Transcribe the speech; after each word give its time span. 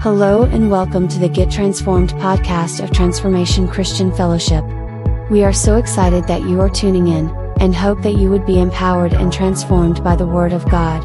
Hello 0.00 0.44
and 0.44 0.70
welcome 0.70 1.08
to 1.08 1.18
the 1.18 1.28
Get 1.28 1.50
Transformed 1.50 2.14
podcast 2.14 2.82
of 2.82 2.90
Transformation 2.90 3.68
Christian 3.68 4.10
Fellowship. 4.10 4.64
We 5.30 5.44
are 5.44 5.52
so 5.52 5.76
excited 5.76 6.26
that 6.26 6.40
you 6.40 6.58
are 6.62 6.70
tuning 6.70 7.08
in, 7.08 7.28
and 7.60 7.76
hope 7.76 8.00
that 8.00 8.14
you 8.14 8.30
would 8.30 8.46
be 8.46 8.58
empowered 8.58 9.12
and 9.12 9.30
transformed 9.30 10.02
by 10.02 10.16
the 10.16 10.26
Word 10.26 10.54
of 10.54 10.66
God. 10.70 11.04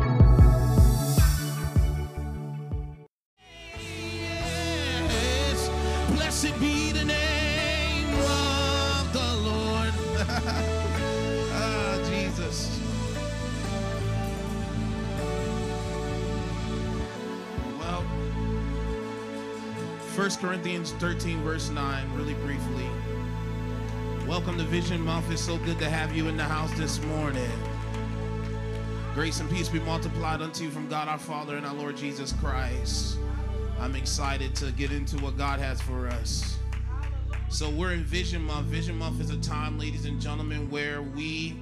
Corinthians 20.66 20.94
13, 20.94 21.44
verse 21.44 21.70
9, 21.70 22.14
really 22.16 22.34
briefly. 22.34 22.88
Welcome 24.28 24.58
to 24.58 24.64
Vision 24.64 25.00
Month. 25.00 25.30
It's 25.30 25.40
so 25.40 25.60
good 25.60 25.78
to 25.78 25.88
have 25.88 26.16
you 26.16 26.28
in 26.28 26.38
the 26.38 26.44
house 26.44 26.72
this 26.74 27.00
morning. 27.04 27.52
Grace 29.14 29.40
and 29.40 29.48
peace 29.48 29.70
be 29.70 29.80
multiplied 29.82 30.42
unto 30.42 30.64
you 30.64 30.72
from 30.72 30.90
God 30.90 31.08
our 31.08 31.20
Father 31.20 31.56
and 31.56 31.68
our 31.68 31.74
Lord 31.76 31.96
Jesus 31.96 32.34
Christ. 32.42 33.20
I'm 33.80 33.96
excited 33.96 34.56
to 34.56 34.72
get 34.72 34.92
into 34.92 35.18
what 35.18 35.38
God 35.38 35.60
has 35.60 35.80
for 35.82 36.08
us. 36.08 36.58
So, 37.48 37.70
we're 37.70 37.94
in 37.94 38.04
Vision 38.04 38.42
Month. 38.42 38.66
Vision 38.66 38.98
Month 38.98 39.22
is 39.22 39.30
a 39.30 39.38
time, 39.38 39.78
ladies 39.78 40.06
and 40.06 40.20
gentlemen, 40.20 40.72
where 40.72 41.04
we, 41.04 41.60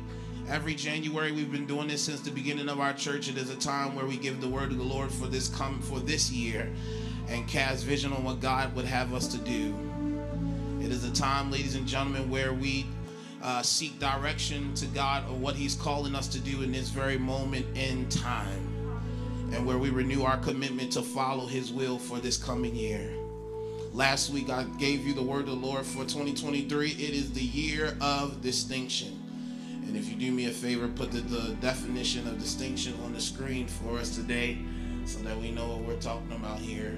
every 0.47 0.75
January, 0.75 1.33
we've 1.33 1.51
been 1.51 1.67
doing 1.67 1.89
this 1.89 2.03
since 2.03 2.21
the 2.21 2.31
beginning 2.31 2.69
of 2.69 2.79
our 2.79 2.93
church. 2.93 3.27
It 3.27 3.35
is 3.35 3.49
a 3.49 3.57
time 3.57 3.97
where 3.97 4.05
we 4.05 4.15
give 4.15 4.39
the 4.39 4.47
word 4.47 4.71
of 4.71 4.77
the 4.77 4.83
Lord 4.85 5.11
for 5.11 5.27
this 5.27 5.49
come 5.49 5.81
for 5.81 5.99
this 5.99 6.31
year 6.31 6.71
and 7.29 7.47
cast 7.47 7.85
vision 7.85 8.13
on 8.13 8.23
what 8.23 8.39
God 8.39 8.75
would 8.75 8.85
have 8.85 9.13
us 9.13 9.27
to 9.27 9.37
do. 9.37 9.73
It 10.81 10.91
is 10.91 11.03
a 11.05 11.13
time, 11.13 11.49
ladies 11.51 11.75
and 11.75 11.87
gentlemen, 11.87 12.29
where 12.29 12.53
we 12.53 12.85
uh, 13.41 13.61
seek 13.61 13.99
direction 13.99 14.73
to 14.75 14.85
God 14.87 15.23
or 15.29 15.35
what 15.35 15.55
He's 15.55 15.75
calling 15.75 16.15
us 16.15 16.27
to 16.29 16.39
do 16.39 16.61
in 16.61 16.71
this 16.71 16.89
very 16.89 17.17
moment 17.17 17.65
in 17.77 18.07
time, 18.09 18.67
and 19.53 19.65
where 19.65 19.77
we 19.77 19.89
renew 19.89 20.23
our 20.23 20.37
commitment 20.37 20.91
to 20.93 21.01
follow 21.01 21.45
His 21.45 21.71
will 21.71 21.97
for 21.97 22.19
this 22.19 22.37
coming 22.37 22.75
year. 22.75 23.13
Last 23.93 24.31
week, 24.31 24.49
I 24.49 24.63
gave 24.79 25.05
you 25.05 25.13
the 25.13 25.21
word 25.21 25.41
of 25.41 25.61
the 25.61 25.67
Lord 25.67 25.85
for 25.85 26.03
2023. 26.03 26.89
It 26.89 26.99
is 26.99 27.31
the 27.31 27.41
year 27.41 27.95
of 28.01 28.41
distinction. 28.41 29.19
And 29.85 29.95
if 29.95 30.09
you 30.09 30.15
do 30.15 30.31
me 30.31 30.47
a 30.47 30.51
favor, 30.51 30.87
put 30.87 31.11
the, 31.11 31.19
the 31.19 31.53
definition 31.55 32.27
of 32.27 32.39
distinction 32.39 32.95
on 33.03 33.13
the 33.13 33.21
screen 33.21 33.67
for 33.67 33.99
us 33.99 34.15
today 34.15 34.57
so 35.05 35.19
that 35.19 35.37
we 35.37 35.51
know 35.51 35.67
what 35.67 35.81
we're 35.81 36.01
talking 36.01 36.31
about 36.31 36.57
here. 36.57 36.97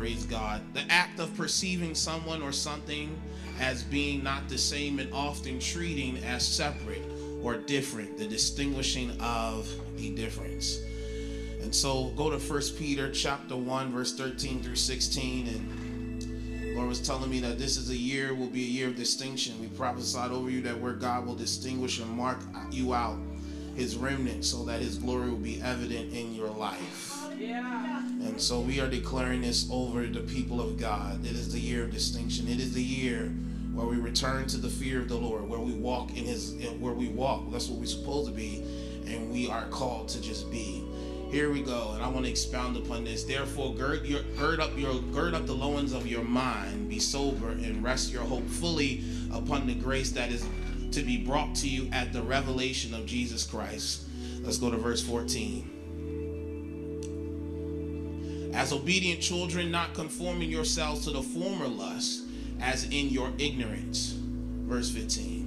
Praise 0.00 0.24
God. 0.24 0.62
The 0.72 0.80
act 0.90 1.20
of 1.20 1.36
perceiving 1.36 1.94
someone 1.94 2.40
or 2.40 2.52
something 2.52 3.20
as 3.60 3.82
being 3.82 4.24
not 4.24 4.48
the 4.48 4.56
same 4.56 4.98
and 4.98 5.12
often 5.12 5.60
treating 5.60 6.16
as 6.24 6.42
separate 6.48 7.02
or 7.42 7.58
different, 7.58 8.16
the 8.16 8.26
distinguishing 8.26 9.10
of 9.20 9.68
a 9.98 10.08
difference. 10.12 10.80
And 11.60 11.74
so 11.74 12.14
go 12.16 12.30
to 12.30 12.38
1 12.38 12.62
Peter 12.78 13.10
chapter 13.12 13.54
1, 13.54 13.92
verse 13.92 14.14
13 14.14 14.62
through 14.62 14.76
16. 14.76 15.48
And 15.48 16.74
Lord 16.74 16.88
was 16.88 17.06
telling 17.06 17.30
me 17.30 17.40
that 17.40 17.58
this 17.58 17.76
is 17.76 17.90
a 17.90 17.96
year, 17.96 18.34
will 18.34 18.46
be 18.46 18.64
a 18.64 18.68
year 18.70 18.88
of 18.88 18.96
distinction. 18.96 19.60
We 19.60 19.66
prophesied 19.66 20.30
over 20.30 20.48
you 20.48 20.62
that 20.62 20.80
where 20.80 20.94
God 20.94 21.26
will 21.26 21.36
distinguish 21.36 22.00
and 22.00 22.08
mark 22.12 22.38
you 22.70 22.94
out, 22.94 23.18
his 23.76 23.98
remnant, 23.98 24.46
so 24.46 24.64
that 24.64 24.80
his 24.80 24.96
glory 24.96 25.28
will 25.28 25.36
be 25.36 25.60
evident 25.60 26.14
in 26.14 26.34
your 26.34 26.48
life. 26.48 27.18
And 28.30 28.40
so 28.40 28.60
we 28.60 28.80
are 28.80 28.88
declaring 28.88 29.42
this 29.42 29.68
over 29.72 30.06
the 30.06 30.20
people 30.20 30.60
of 30.60 30.78
God. 30.78 31.26
It 31.26 31.32
is 31.32 31.52
the 31.52 31.58
year 31.58 31.82
of 31.82 31.90
distinction. 31.90 32.46
It 32.46 32.60
is 32.60 32.72
the 32.72 32.82
year 32.82 33.24
where 33.74 33.86
we 33.86 33.96
return 33.96 34.46
to 34.46 34.56
the 34.56 34.68
fear 34.68 35.00
of 35.00 35.08
the 35.08 35.16
Lord, 35.16 35.48
where 35.48 35.58
we 35.58 35.72
walk 35.72 36.10
in 36.16 36.24
His, 36.24 36.54
where 36.78 36.94
we 36.94 37.08
walk. 37.08 37.50
That's 37.50 37.68
what 37.68 37.80
we're 37.80 37.86
supposed 37.86 38.28
to 38.28 38.32
be, 38.32 38.62
and 39.04 39.32
we 39.32 39.50
are 39.50 39.66
called 39.68 40.08
to 40.10 40.22
just 40.22 40.48
be. 40.48 40.84
Here 41.32 41.50
we 41.50 41.60
go, 41.60 41.92
and 41.94 42.04
I 42.04 42.08
want 42.08 42.24
to 42.24 42.30
expound 42.30 42.76
upon 42.76 43.02
this. 43.02 43.24
Therefore, 43.24 43.74
gird 43.74 44.06
your 44.06 44.22
gird 44.38 44.60
up 44.60 44.78
your 44.78 45.00
gird 45.12 45.34
up 45.34 45.46
the 45.46 45.52
loins 45.52 45.92
of 45.92 46.06
your 46.06 46.24
mind, 46.24 46.88
be 46.88 47.00
sober, 47.00 47.50
and 47.50 47.82
rest 47.82 48.12
your 48.12 48.22
hope 48.22 48.48
fully 48.48 49.02
upon 49.32 49.66
the 49.66 49.74
grace 49.74 50.12
that 50.12 50.30
is 50.30 50.46
to 50.92 51.02
be 51.02 51.18
brought 51.18 51.56
to 51.56 51.68
you 51.68 51.88
at 51.92 52.12
the 52.12 52.22
revelation 52.22 52.94
of 52.94 53.06
Jesus 53.06 53.44
Christ. 53.44 54.04
Let's 54.40 54.58
go 54.58 54.70
to 54.70 54.76
verse 54.76 55.02
14 55.02 55.79
as 58.54 58.72
obedient 58.72 59.20
children, 59.20 59.70
not 59.70 59.94
conforming 59.94 60.50
yourselves 60.50 61.04
to 61.04 61.10
the 61.10 61.22
former 61.22 61.68
lust, 61.68 62.22
as 62.60 62.84
in 62.84 63.08
your 63.08 63.32
ignorance. 63.38 64.14
Verse 64.66 64.90
15. 64.90 65.40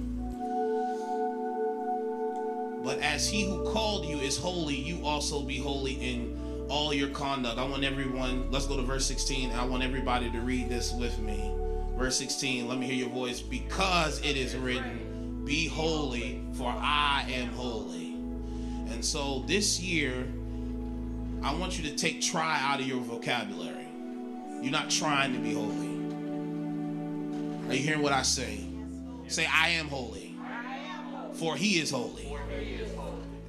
But 2.84 2.98
as 2.98 3.28
he 3.28 3.44
who 3.44 3.64
called 3.72 4.04
you 4.04 4.18
is 4.18 4.36
holy, 4.36 4.74
you 4.74 5.04
also 5.04 5.42
be 5.42 5.58
holy 5.58 5.94
in 5.94 6.66
all 6.68 6.92
your 6.92 7.08
conduct. 7.08 7.58
I 7.58 7.64
want 7.64 7.82
everyone, 7.84 8.50
let's 8.50 8.66
go 8.66 8.76
to 8.76 8.82
verse 8.82 9.06
16. 9.06 9.52
I 9.52 9.64
want 9.64 9.82
everybody 9.82 10.30
to 10.30 10.40
read 10.40 10.68
this 10.68 10.92
with 10.92 11.18
me. 11.18 11.50
Verse 11.96 12.18
16, 12.18 12.68
let 12.68 12.78
me 12.78 12.86
hear 12.86 12.96
your 12.96 13.08
voice. 13.08 13.40
Because 13.40 14.18
it 14.24 14.36
is 14.36 14.54
written, 14.56 15.44
Be 15.44 15.66
holy, 15.66 16.42
for 16.54 16.68
I 16.68 17.24
am 17.30 17.48
holy. 17.50 18.14
And 18.90 19.02
so 19.04 19.44
this 19.46 19.80
year, 19.80 20.26
I 21.44 21.52
want 21.54 21.78
you 21.78 21.84
to 21.90 21.94
take 21.94 22.22
try 22.22 22.58
out 22.62 22.80
of 22.80 22.86
your 22.86 23.00
vocabulary. 23.00 23.86
You're 24.62 24.72
not 24.72 24.88
trying 24.88 25.34
to 25.34 25.38
be 25.38 25.52
holy. 25.52 25.88
Are 27.68 27.74
you 27.74 27.82
hearing 27.82 28.00
what 28.00 28.14
I 28.14 28.22
say? 28.22 28.60
Say, 29.28 29.46
I 29.46 29.68
am 29.68 29.88
holy, 29.88 30.34
for 31.34 31.54
he 31.54 31.78
is 31.80 31.90
holy. 31.90 32.34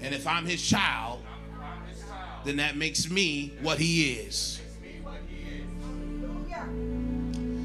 And 0.02 0.14
if 0.14 0.28
I'm 0.28 0.46
his 0.46 0.62
child, 0.62 1.22
then 2.44 2.58
that 2.58 2.76
makes 2.76 3.10
me 3.10 3.54
what 3.62 3.80
he 3.80 4.12
is. 4.12 4.60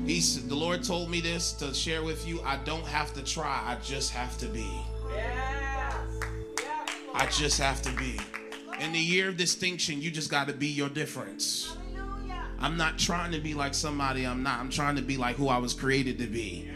He 0.06 0.20
said, 0.20 0.48
the 0.48 0.54
Lord 0.54 0.84
told 0.84 1.10
me 1.10 1.20
this 1.20 1.52
to 1.54 1.74
share 1.74 2.04
with 2.04 2.24
you. 2.26 2.40
I 2.42 2.58
don't 2.58 2.86
have 2.86 3.12
to 3.14 3.24
try, 3.24 3.64
I 3.66 3.76
just 3.82 4.12
have 4.12 4.38
to 4.38 4.46
be. 4.46 4.68
I 7.12 7.26
just 7.32 7.58
have 7.60 7.82
to 7.82 7.90
be. 7.96 8.16
In 8.80 8.92
the 8.92 8.98
year 8.98 9.28
of 9.28 9.36
distinction, 9.36 10.00
you 10.00 10.10
just 10.10 10.30
got 10.30 10.46
to 10.48 10.54
be 10.54 10.68
your 10.68 10.88
difference. 10.88 11.76
I'm 12.58 12.78
not 12.78 12.98
trying 12.98 13.30
to 13.32 13.38
be 13.38 13.52
like 13.52 13.74
somebody 13.74 14.26
I'm 14.26 14.42
not. 14.42 14.58
I'm 14.58 14.70
trying 14.70 14.96
to 14.96 15.02
be 15.02 15.18
like 15.18 15.36
who 15.36 15.48
I 15.48 15.58
was 15.58 15.74
created 15.74 16.18
to 16.18 16.26
be. 16.26 16.66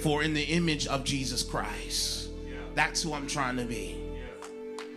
For 0.00 0.24
in 0.24 0.34
the 0.34 0.42
image 0.42 0.88
of 0.88 1.04
Jesus 1.04 1.44
Christ. 1.44 2.30
That's 2.74 3.02
who 3.02 3.14
I'm 3.14 3.28
trying 3.28 3.56
to 3.58 3.64
be. 3.64 3.96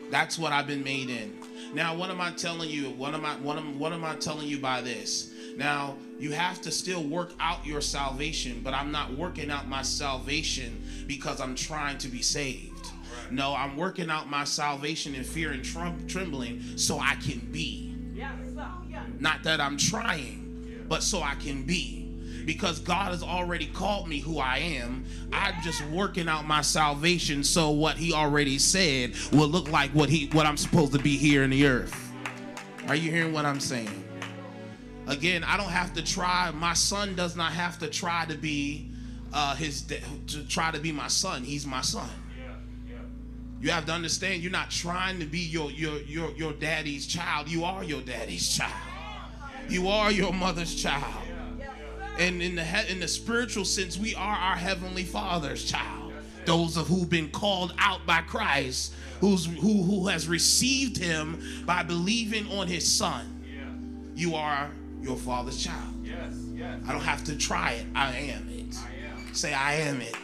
That's 0.09 0.39
what 0.39 0.51
I've 0.51 0.65
been 0.65 0.83
made 0.83 1.11
in. 1.11 1.37
Now, 1.75 1.95
what 1.95 2.09
am 2.09 2.19
I 2.19 2.31
telling 2.31 2.71
you? 2.71 2.89
What 2.89 3.13
am 3.13 3.23
I 3.23 3.35
what 3.35 3.57
am 3.57 3.77
what 3.77 3.93
am 3.93 4.03
I 4.03 4.15
telling 4.15 4.47
you 4.47 4.57
by 4.57 4.81
this? 4.81 5.31
Now, 5.57 5.95
you 6.17 6.31
have 6.31 6.59
to 6.61 6.71
still 6.71 7.03
work 7.03 7.33
out 7.39 7.65
your 7.65 7.81
salvation, 7.81 8.61
but 8.63 8.73
I'm 8.73 8.91
not 8.91 9.13
working 9.15 9.51
out 9.51 9.67
my 9.67 9.83
salvation 9.83 10.81
because 11.05 11.39
I'm 11.39 11.53
trying 11.53 11.99
to 11.99 12.07
be 12.07 12.23
saved. 12.23 12.76
No, 13.31 13.53
I'm 13.55 13.77
working 13.77 14.09
out 14.09 14.29
my 14.29 14.43
salvation 14.43 15.15
in 15.15 15.23
fear 15.23 15.51
and 15.51 15.63
trum- 15.63 16.07
trembling 16.07 16.77
so 16.77 16.99
I 16.99 17.15
can 17.15 17.39
be. 17.51 17.95
Not 19.19 19.43
that 19.43 19.59
I'm 19.61 19.77
trying, 19.77 20.85
but 20.87 21.03
so 21.03 21.21
I 21.21 21.35
can 21.35 21.63
be. 21.63 22.03
Because 22.45 22.79
God 22.79 23.11
has 23.11 23.21
already 23.21 23.65
called 23.67 24.07
me 24.07 24.19
who 24.19 24.39
I 24.39 24.59
am. 24.59 25.05
I'm 25.33 25.61
just 25.61 25.85
working 25.87 26.29
out 26.29 26.45
my 26.47 26.61
salvation 26.61 27.43
so 27.43 27.71
what 27.71 27.97
He 27.97 28.13
already 28.13 28.57
said 28.57 29.13
will 29.33 29.49
look 29.49 29.69
like 29.69 29.91
what 29.91 30.09
He 30.09 30.27
what 30.27 30.45
I'm 30.45 30.55
supposed 30.55 30.93
to 30.93 30.99
be 30.99 31.17
here 31.17 31.43
in 31.43 31.49
the 31.49 31.67
earth. 31.67 32.11
Are 32.87 32.95
you 32.95 33.11
hearing 33.11 33.33
what 33.33 33.45
I'm 33.45 33.59
saying? 33.59 34.05
Again, 35.07 35.43
I 35.43 35.57
don't 35.57 35.69
have 35.69 35.93
to 35.95 36.03
try. 36.03 36.51
My 36.51 36.73
son 36.73 37.15
does 37.15 37.35
not 37.35 37.51
have 37.51 37.79
to 37.79 37.87
try 37.87 38.25
to 38.25 38.37
be 38.37 38.89
uh, 39.33 39.55
his 39.55 39.81
to 40.27 40.47
try 40.47 40.71
to 40.71 40.79
be 40.79 40.91
my 40.91 41.07
son. 41.07 41.43
He's 41.43 41.65
my 41.65 41.81
son. 41.81 42.09
You 43.59 43.71
have 43.71 43.85
to 43.85 43.91
understand 43.91 44.43
you're 44.43 44.51
not 44.51 44.69
trying 44.69 45.19
to 45.19 45.25
be 45.25 45.39
your 45.39 45.71
your 45.71 45.97
your 46.01 46.31
your 46.31 46.53
daddy's 46.53 47.07
child. 47.07 47.49
You 47.49 47.63
are 47.63 47.83
your 47.83 48.01
daddy's 48.01 48.55
child. 48.55 48.73
You 49.69 49.87
are 49.89 50.11
your 50.11 50.31
mother's 50.31 50.75
child. 50.75 51.23
And 52.19 52.41
in 52.41 52.55
the 52.55 52.63
he- 52.63 52.91
in 52.91 52.99
the 52.99 53.07
spiritual 53.07 53.65
sense, 53.65 53.97
we 53.97 54.15
are 54.15 54.35
our 54.37 54.55
heavenly 54.55 55.03
Father's 55.03 55.63
child. 55.63 56.13
Those 56.45 56.77
of 56.77 56.87
who've 56.87 57.09
been 57.09 57.29
called 57.29 57.73
out 57.77 58.05
by 58.05 58.21
Christ, 58.21 58.93
who's 59.19 59.45
who 59.45 59.83
who 59.83 60.07
has 60.07 60.27
received 60.27 60.97
him 60.97 61.63
by 61.65 61.83
believing 61.83 62.49
on 62.51 62.67
his 62.67 62.89
son. 62.89 63.43
You 64.15 64.35
are 64.35 64.71
your 65.01 65.17
father's 65.17 65.63
child. 65.63 65.93
I 66.87 66.91
don't 66.91 67.01
have 67.01 67.23
to 67.25 67.35
try 67.35 67.73
it. 67.73 67.85
I 67.95 68.11
am 68.17 68.49
it. 68.49 68.75
I 68.77 69.19
am. 69.27 69.33
Say 69.33 69.53
I 69.53 69.73
am 69.75 70.01
it. 70.01 70.15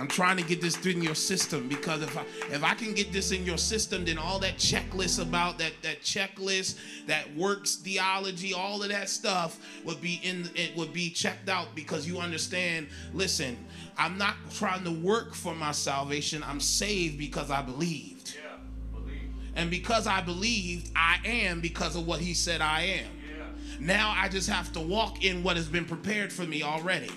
I'm 0.00 0.08
trying 0.08 0.38
to 0.38 0.42
get 0.42 0.62
this 0.62 0.76
through 0.76 0.92
in 0.92 1.02
your 1.02 1.14
system 1.14 1.68
because 1.68 2.00
if 2.00 2.16
I 2.16 2.24
if 2.50 2.64
I 2.64 2.74
can 2.74 2.94
get 2.94 3.12
this 3.12 3.32
in 3.32 3.44
your 3.44 3.58
system, 3.58 4.06
then 4.06 4.16
all 4.16 4.38
that 4.38 4.56
checklist 4.56 5.20
about 5.20 5.58
that 5.58 5.72
that 5.82 6.00
checklist, 6.00 6.78
that 7.06 7.32
works 7.36 7.76
theology, 7.76 8.54
all 8.54 8.82
of 8.82 8.88
that 8.88 9.10
stuff 9.10 9.58
would 9.84 10.00
be 10.00 10.18
in 10.22 10.48
it 10.54 10.74
would 10.74 10.94
be 10.94 11.10
checked 11.10 11.50
out 11.50 11.74
because 11.74 12.08
you 12.08 12.18
understand. 12.18 12.88
Listen, 13.12 13.58
I'm 13.98 14.16
not 14.16 14.36
trying 14.54 14.84
to 14.84 14.90
work 14.90 15.34
for 15.34 15.54
my 15.54 15.72
salvation. 15.72 16.42
I'm 16.42 16.60
saved 16.60 17.18
because 17.18 17.50
I 17.50 17.60
believed. 17.60 18.38
Yeah, 18.42 18.56
believe. 18.98 19.30
And 19.54 19.70
because 19.70 20.06
I 20.06 20.22
believed, 20.22 20.90
I 20.96 21.18
am 21.26 21.60
because 21.60 21.94
of 21.94 22.06
what 22.06 22.20
he 22.20 22.32
said 22.32 22.62
I 22.62 22.82
am. 22.82 23.06
Yeah. 23.36 23.44
Now 23.78 24.14
I 24.16 24.30
just 24.30 24.48
have 24.48 24.72
to 24.72 24.80
walk 24.80 25.22
in 25.22 25.42
what 25.42 25.56
has 25.56 25.68
been 25.68 25.84
prepared 25.84 26.32
for 26.32 26.44
me 26.44 26.62
already. 26.62 27.10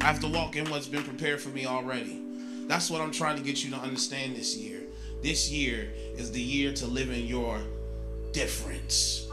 I 0.00 0.04
have 0.04 0.20
to 0.20 0.28
walk 0.28 0.56
in 0.56 0.68
what's 0.70 0.86
been 0.86 1.02
prepared 1.02 1.40
for 1.40 1.48
me 1.48 1.66
already. 1.66 2.22
That's 2.66 2.90
what 2.90 3.00
I'm 3.00 3.10
trying 3.10 3.36
to 3.36 3.42
get 3.42 3.64
you 3.64 3.70
to 3.70 3.76
understand 3.76 4.36
this 4.36 4.56
year. 4.56 4.80
This 5.22 5.50
year 5.50 5.90
is 6.16 6.30
the 6.30 6.40
year 6.40 6.72
to 6.74 6.86
live 6.86 7.10
in 7.10 7.26
your 7.26 7.60
difference. 8.32 9.28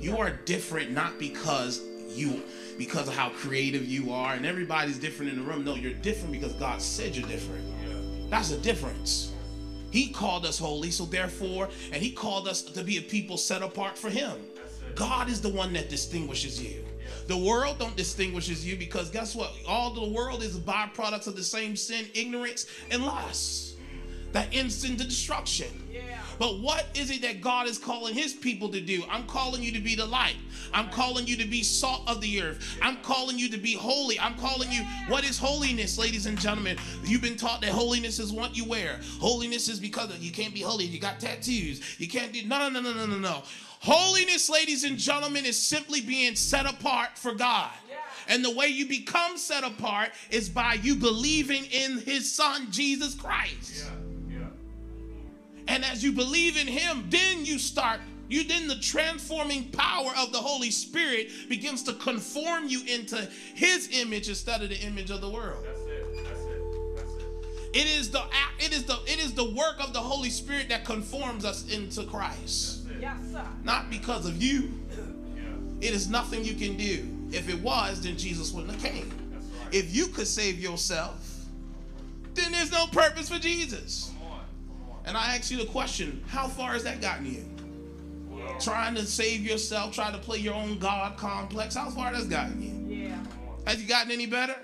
You 0.00 0.18
are 0.18 0.30
different 0.30 0.90
not 0.90 1.18
because 1.18 1.80
you 2.08 2.42
because 2.76 3.08
of 3.08 3.14
how 3.14 3.30
creative 3.30 3.84
you 3.86 4.12
are 4.12 4.34
and 4.34 4.44
everybody's 4.44 4.98
different 4.98 5.32
in 5.32 5.38
the 5.38 5.44
room. 5.44 5.64
No, 5.64 5.74
you're 5.74 5.92
different 5.92 6.32
because 6.32 6.52
God 6.54 6.82
said 6.82 7.14
you're 7.14 7.28
different. 7.28 7.64
That's 8.30 8.50
a 8.50 8.58
difference. 8.58 9.32
He 9.90 10.08
called 10.08 10.46
us 10.46 10.58
holy, 10.58 10.90
so 10.90 11.04
therefore, 11.04 11.68
and 11.92 12.02
he 12.02 12.10
called 12.10 12.48
us 12.48 12.62
to 12.62 12.82
be 12.82 12.96
a 12.96 13.02
people 13.02 13.36
set 13.36 13.62
apart 13.62 13.96
for 13.96 14.08
him. 14.08 14.32
God 14.94 15.28
is 15.28 15.40
the 15.40 15.50
one 15.50 15.72
that 15.74 15.90
distinguishes 15.90 16.60
you. 16.60 16.84
The 17.26 17.36
world 17.36 17.78
don't 17.78 17.96
distinguishes 17.96 18.66
you 18.66 18.76
because 18.76 19.10
guess 19.10 19.34
what? 19.34 19.52
All 19.66 19.92
the 19.92 20.08
world 20.08 20.42
is 20.42 20.58
byproducts 20.58 21.26
of 21.26 21.36
the 21.36 21.44
same 21.44 21.76
sin, 21.76 22.06
ignorance, 22.14 22.66
and 22.90 23.04
lust 23.04 23.72
that 24.32 24.48
ends 24.52 24.84
into 24.84 25.04
destruction. 25.04 25.66
But 26.38 26.60
what 26.60 26.86
is 26.94 27.10
it 27.10 27.22
that 27.22 27.40
God 27.40 27.68
is 27.68 27.78
calling 27.78 28.14
his 28.14 28.32
people 28.32 28.68
to 28.70 28.80
do? 28.80 29.04
I'm 29.10 29.26
calling 29.26 29.62
you 29.62 29.70
to 29.72 29.80
be 29.80 29.94
the 29.94 30.06
light. 30.06 30.36
I'm 30.72 30.88
calling 30.88 31.26
you 31.26 31.36
to 31.36 31.46
be 31.46 31.62
salt 31.62 32.02
of 32.08 32.20
the 32.20 32.42
earth. 32.42 32.78
I'm 32.80 32.96
calling 33.02 33.38
you 33.38 33.48
to 33.50 33.58
be 33.58 33.74
holy. 33.74 34.18
I'm 34.18 34.34
calling 34.36 34.72
you, 34.72 34.82
what 35.08 35.24
is 35.24 35.38
holiness, 35.38 35.98
ladies 35.98 36.26
and 36.26 36.40
gentlemen? 36.40 36.78
You've 37.04 37.22
been 37.22 37.36
taught 37.36 37.60
that 37.60 37.70
holiness 37.70 38.18
is 38.18 38.32
what 38.32 38.56
you 38.56 38.64
wear. 38.64 39.00
Holiness 39.20 39.68
is 39.68 39.78
because 39.78 40.10
of, 40.10 40.22
you 40.22 40.32
can't 40.32 40.54
be 40.54 40.60
holy. 40.60 40.86
You 40.86 40.98
got 40.98 41.20
tattoos. 41.20 42.00
You 42.00 42.08
can't 42.08 42.32
do, 42.32 42.44
no, 42.46 42.68
no, 42.68 42.80
no, 42.80 42.92
no, 42.92 43.06
no, 43.06 43.18
no. 43.18 43.42
Holiness, 43.82 44.48
ladies 44.48 44.84
and 44.84 44.96
gentlemen, 44.96 45.44
is 45.44 45.58
simply 45.58 46.00
being 46.00 46.36
set 46.36 46.66
apart 46.66 47.18
for 47.18 47.34
God. 47.34 47.72
And 48.28 48.44
the 48.44 48.54
way 48.54 48.68
you 48.68 48.86
become 48.86 49.36
set 49.36 49.64
apart 49.64 50.10
is 50.30 50.48
by 50.48 50.74
you 50.74 50.94
believing 50.94 51.64
in 51.64 51.98
his 51.98 52.30
son, 52.30 52.70
Jesus 52.70 53.16
Christ. 53.16 53.90
Yeah, 54.30 54.38
yeah. 54.38 54.46
And 55.66 55.84
as 55.84 56.04
you 56.04 56.12
believe 56.12 56.56
in 56.56 56.68
him, 56.68 57.06
then 57.10 57.44
you 57.44 57.58
start, 57.58 57.98
you 58.28 58.44
then 58.44 58.68
the 58.68 58.78
transforming 58.78 59.64
power 59.72 60.12
of 60.16 60.30
the 60.30 60.38
Holy 60.38 60.70
Spirit 60.70 61.30
begins 61.48 61.82
to 61.82 61.92
conform 61.94 62.68
you 62.68 62.82
into 62.86 63.28
his 63.56 63.88
image 64.00 64.28
instead 64.28 64.62
of 64.62 64.68
the 64.68 64.78
image 64.78 65.10
of 65.10 65.20
the 65.20 65.28
world. 65.28 65.64
That's 65.64 65.80
it. 65.80 66.24
That's 66.24 66.40
it. 66.40 66.96
That's 66.96 67.12
it. 67.14 67.80
It 67.80 67.86
is 67.98 68.12
the 68.12 68.22
it 68.60 68.72
is 68.72 68.84
the 68.84 69.00
it 69.08 69.18
is 69.18 69.34
the 69.34 69.50
work 69.50 69.80
of 69.80 69.92
the 69.92 70.00
Holy 70.00 70.30
Spirit 70.30 70.68
that 70.68 70.84
conforms 70.84 71.44
us 71.44 71.68
into 71.68 72.04
Christ. 72.04 72.81
That's 73.02 73.20
it. 73.20 73.32
Yes, 73.32 73.32
sir. 73.32 73.46
Not 73.64 73.90
because 73.90 74.26
of 74.26 74.42
you. 74.42 74.72
Yeah. 75.34 75.88
It 75.88 75.94
is 75.94 76.08
nothing 76.08 76.44
you 76.44 76.54
can 76.54 76.76
do. 76.76 77.08
If 77.36 77.48
it 77.48 77.60
was, 77.60 78.02
then 78.02 78.16
Jesus 78.16 78.52
wouldn't 78.52 78.80
have 78.80 78.92
came. 78.92 79.10
Right. 79.32 79.42
If 79.74 79.94
you 79.94 80.06
could 80.06 80.26
save 80.26 80.58
yourself, 80.60 81.28
then 82.34 82.52
there's 82.52 82.72
no 82.72 82.86
purpose 82.86 83.28
for 83.28 83.38
Jesus. 83.38 84.10
Come 84.18 84.30
on. 84.30 84.40
Come 84.68 84.90
on. 84.90 85.00
And 85.06 85.16
I 85.16 85.34
ask 85.34 85.50
you 85.50 85.58
the 85.58 85.66
question, 85.66 86.22
how 86.28 86.46
far 86.46 86.72
has 86.72 86.84
that 86.84 87.00
gotten 87.00 87.26
you? 87.26 87.44
Well, 88.30 88.58
Trying 88.60 88.94
to 88.94 89.04
save 89.04 89.40
yourself, 89.42 89.94
trying 89.94 90.12
to 90.12 90.18
play 90.18 90.38
your 90.38 90.54
own 90.54 90.78
God 90.78 91.16
complex, 91.16 91.74
how 91.74 91.90
far 91.90 92.08
has 92.08 92.28
that 92.28 92.46
gotten 92.46 92.62
you? 92.62 92.96
Yeah. 92.96 93.18
Have 93.66 93.80
you 93.80 93.88
gotten 93.88 94.10
any 94.10 94.26
better? 94.26 94.56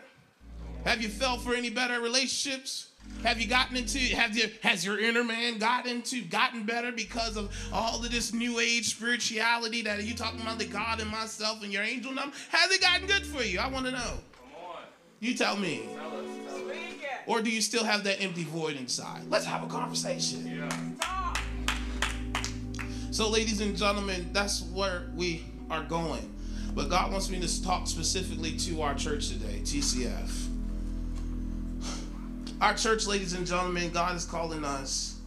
Have 0.85 1.03
you 1.03 1.09
felt 1.09 1.43
for 1.43 1.55
any 1.55 1.71
better 1.71 2.01
relationships? 2.01 2.89
Have 3.25 3.41
you 3.41 3.49
gotten 3.49 3.77
into 3.77 3.99
have 3.99 4.37
you 4.37 4.49
has 4.63 4.85
your 4.85 4.99
inner 4.99 5.25
man 5.25 5.59
gotten 5.59 5.91
into 5.91 6.23
gotten 6.23 6.65
better 6.65 6.93
because 6.93 7.37
of 7.37 7.53
all 7.73 8.05
of 8.05 8.11
this 8.11 8.33
new 8.33 8.61
age 8.61 8.95
spirituality 8.95 9.83
that 9.83 10.03
you 10.05 10.15
talking 10.15 10.41
about 10.41 10.59
the 10.59 10.67
God 10.67 11.01
and 11.01 11.11
myself 11.11 11.63
and 11.63 11.73
your 11.73 11.83
angel 11.83 12.13
number? 12.13 12.35
Has 12.51 12.71
it 12.71 12.81
gotten 12.81 13.07
good 13.07 13.27
for 13.27 13.43
you? 13.43 13.59
I 13.59 13.69
want 13.69 13.87
to 13.87 13.93
know. 13.93 13.99
come 13.99 14.51
on. 14.65 14.83
You 15.21 15.35
tell 15.35 15.57
me. 15.57 15.89
Or 17.27 17.43
do 17.43 17.51
you 17.51 17.61
still 17.61 17.85
have 17.85 18.05
that 18.05 18.23
empty 18.23 18.45
void 18.45 18.77
inside? 18.77 19.23
Let's 19.29 19.45
have 19.45 19.63
a 19.63 19.67
conversation. 19.67 20.47
Yeah. 20.47 21.35
So, 23.11 23.29
ladies 23.29 23.61
and 23.61 23.77
gentlemen, 23.77 24.31
that's 24.33 24.63
where 24.63 25.11
we 25.15 25.45
are 25.71 25.83
going. 25.83 26.35
But 26.75 26.89
God 26.89 27.11
wants 27.13 27.29
me 27.29 27.39
to 27.41 27.63
talk 27.63 27.87
specifically 27.87 28.57
to 28.59 28.81
our 28.81 28.95
church 28.95 29.29
today, 29.29 29.61
TCF. 29.63 30.48
Our 32.61 32.75
church, 32.75 33.07
ladies 33.07 33.35
and 33.35 33.47
gentlemen, 33.47 33.91
God 33.91 34.17
is 34.17 34.25
calling 34.25 34.65
us. 34.65 35.21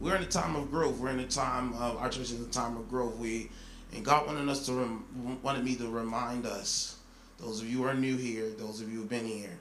We're 0.00 0.16
in 0.16 0.22
a 0.22 0.26
time 0.26 0.56
of 0.56 0.70
growth. 0.70 0.96
We're 0.96 1.10
in 1.10 1.18
a 1.18 1.26
time 1.26 1.74
of 1.74 1.98
our 1.98 2.08
church 2.08 2.22
is 2.22 2.32
in 2.32 2.42
a 2.42 2.48
time 2.48 2.78
of 2.78 2.88
growth. 2.88 3.14
We 3.16 3.50
and 3.94 4.02
God 4.02 4.26
wanted 4.26 4.48
us 4.48 4.64
to 4.66 4.72
rem, 4.72 5.38
wanted 5.42 5.64
me 5.64 5.74
to 5.76 5.88
remind 5.90 6.46
us, 6.46 6.96
those 7.38 7.60
of 7.60 7.68
you 7.68 7.78
who 7.78 7.84
are 7.84 7.92
new 7.92 8.16
here, 8.16 8.48
those 8.56 8.80
of 8.80 8.90
you 8.90 9.00
who've 9.00 9.08
been 9.08 9.26
here, 9.26 9.58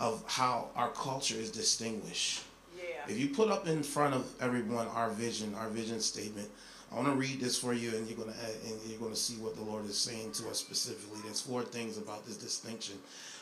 of 0.00 0.24
how 0.26 0.70
our 0.74 0.90
culture 0.90 1.36
is 1.36 1.52
distinguished. 1.52 2.42
Yeah. 2.76 2.82
If 3.06 3.20
you 3.20 3.28
put 3.28 3.50
up 3.50 3.68
in 3.68 3.84
front 3.84 4.14
of 4.14 4.34
everyone 4.40 4.88
our 4.88 5.10
vision, 5.10 5.54
our 5.54 5.68
vision 5.68 6.00
statement, 6.00 6.50
I 6.90 6.96
want 6.96 7.06
to 7.06 7.14
read 7.14 7.38
this 7.38 7.56
for 7.56 7.72
you, 7.72 7.90
and 7.90 8.08
you're 8.08 8.18
gonna 8.18 8.36
and 8.66 8.74
you're 8.88 8.98
gonna 8.98 9.14
see 9.14 9.34
what 9.34 9.54
the 9.54 9.62
Lord 9.62 9.84
is 9.84 9.96
saying 9.96 10.32
to 10.32 10.48
us 10.48 10.58
specifically. 10.58 11.20
There's 11.22 11.40
four 11.40 11.62
things 11.62 11.98
about 11.98 12.26
this 12.26 12.36
distinction 12.36 12.96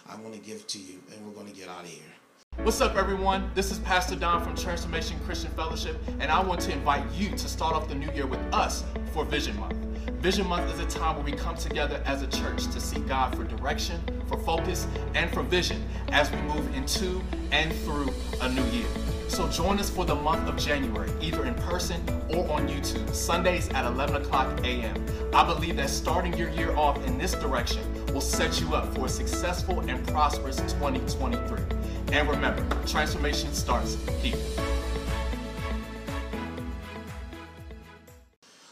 I 0.07 0.17
want 0.17 0.35
to 0.35 0.41
give 0.41 0.67
to 0.67 0.79
you, 0.79 0.99
and 1.15 1.27
we're 1.27 1.33
gonna 1.33 1.55
get 1.55 1.71
out 1.71 1.85
of 1.85 1.89
here. 1.89 2.13
What's 2.59 2.81
up, 2.81 2.95
everyone? 2.95 3.51
This 3.55 3.73
is 3.73 3.81
Pastor 3.81 4.15
Don 4.15 4.45
from 4.45 4.55
Transformation 4.55 5.19
Christian 5.25 5.51
Fellowship, 5.53 5.97
and 6.21 6.31
I 6.31 6.41
want 6.41 6.61
to 6.61 6.73
invite 6.73 7.03
you 7.13 7.31
to 7.31 7.49
start 7.49 7.75
off 7.75 7.89
the 7.89 7.95
new 7.95 8.13
year 8.13 8.27
with 8.27 8.39
us 8.55 8.85
for 9.13 9.25
Vision 9.25 9.59
Month. 9.59 9.75
Vision 10.21 10.47
Month 10.47 10.73
is 10.73 10.79
a 10.79 10.87
time 10.87 11.17
where 11.17 11.25
we 11.25 11.33
come 11.33 11.57
together 11.57 12.01
as 12.05 12.23
a 12.23 12.29
church 12.29 12.67
to 12.69 12.79
seek 12.79 13.09
God 13.09 13.35
for 13.35 13.43
direction, 13.43 14.01
for 14.29 14.39
focus, 14.39 14.87
and 15.15 15.29
for 15.33 15.43
vision 15.43 15.83
as 16.13 16.31
we 16.31 16.41
move 16.43 16.73
into 16.77 17.21
and 17.51 17.73
through 17.73 18.13
a 18.43 18.49
new 18.51 18.65
year. 18.67 18.87
So 19.27 19.49
join 19.49 19.81
us 19.81 19.91
for 19.91 20.05
the 20.05 20.15
month 20.15 20.47
of 20.47 20.57
January, 20.57 21.11
either 21.21 21.47
in 21.47 21.55
person 21.55 22.01
or 22.29 22.49
on 22.53 22.69
YouTube, 22.69 23.13
Sundays 23.13 23.71
at 23.71 23.87
11 23.87 24.23
o'clock 24.23 24.61
a.m. 24.61 24.95
I 25.33 25.43
believe 25.45 25.77
that 25.77 25.91
starting 25.91 26.37
your 26.37 26.51
year 26.51 26.77
off 26.77 27.05
in 27.07 27.19
this 27.19 27.33
direction 27.33 27.83
will 28.13 28.21
set 28.21 28.61
you 28.61 28.75
up 28.75 28.95
for 28.95 29.07
a 29.07 29.09
successful 29.09 29.81
and 29.81 30.07
prosperous 30.09 30.59
2023. 30.59 31.82
And 32.11 32.29
remember, 32.29 32.65
transformation 32.87 33.53
starts 33.53 33.97
here. 34.21 34.37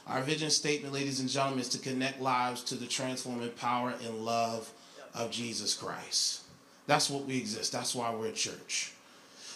Our 0.07 0.23
vision 0.23 0.51
statement, 0.51 0.93
ladies 0.93 1.21
and 1.21 1.29
gentlemen, 1.29 1.61
is 1.61 1.69
to 1.69 1.79
connect 1.79 2.21
lives 2.21 2.65
to 2.65 2.75
the 2.75 2.87
transforming 2.87 3.51
power 3.51 3.95
and 4.05 4.25
love 4.25 4.71
of 5.15 5.31
Jesus 5.31 5.75
Christ. 5.75 6.43
That's 6.87 7.09
what 7.09 7.25
we 7.27 7.39
exist. 7.39 7.73
That's 7.73 7.95
why 7.95 8.13
we're 8.15 8.29
a 8.29 8.33
church. 8.33 8.93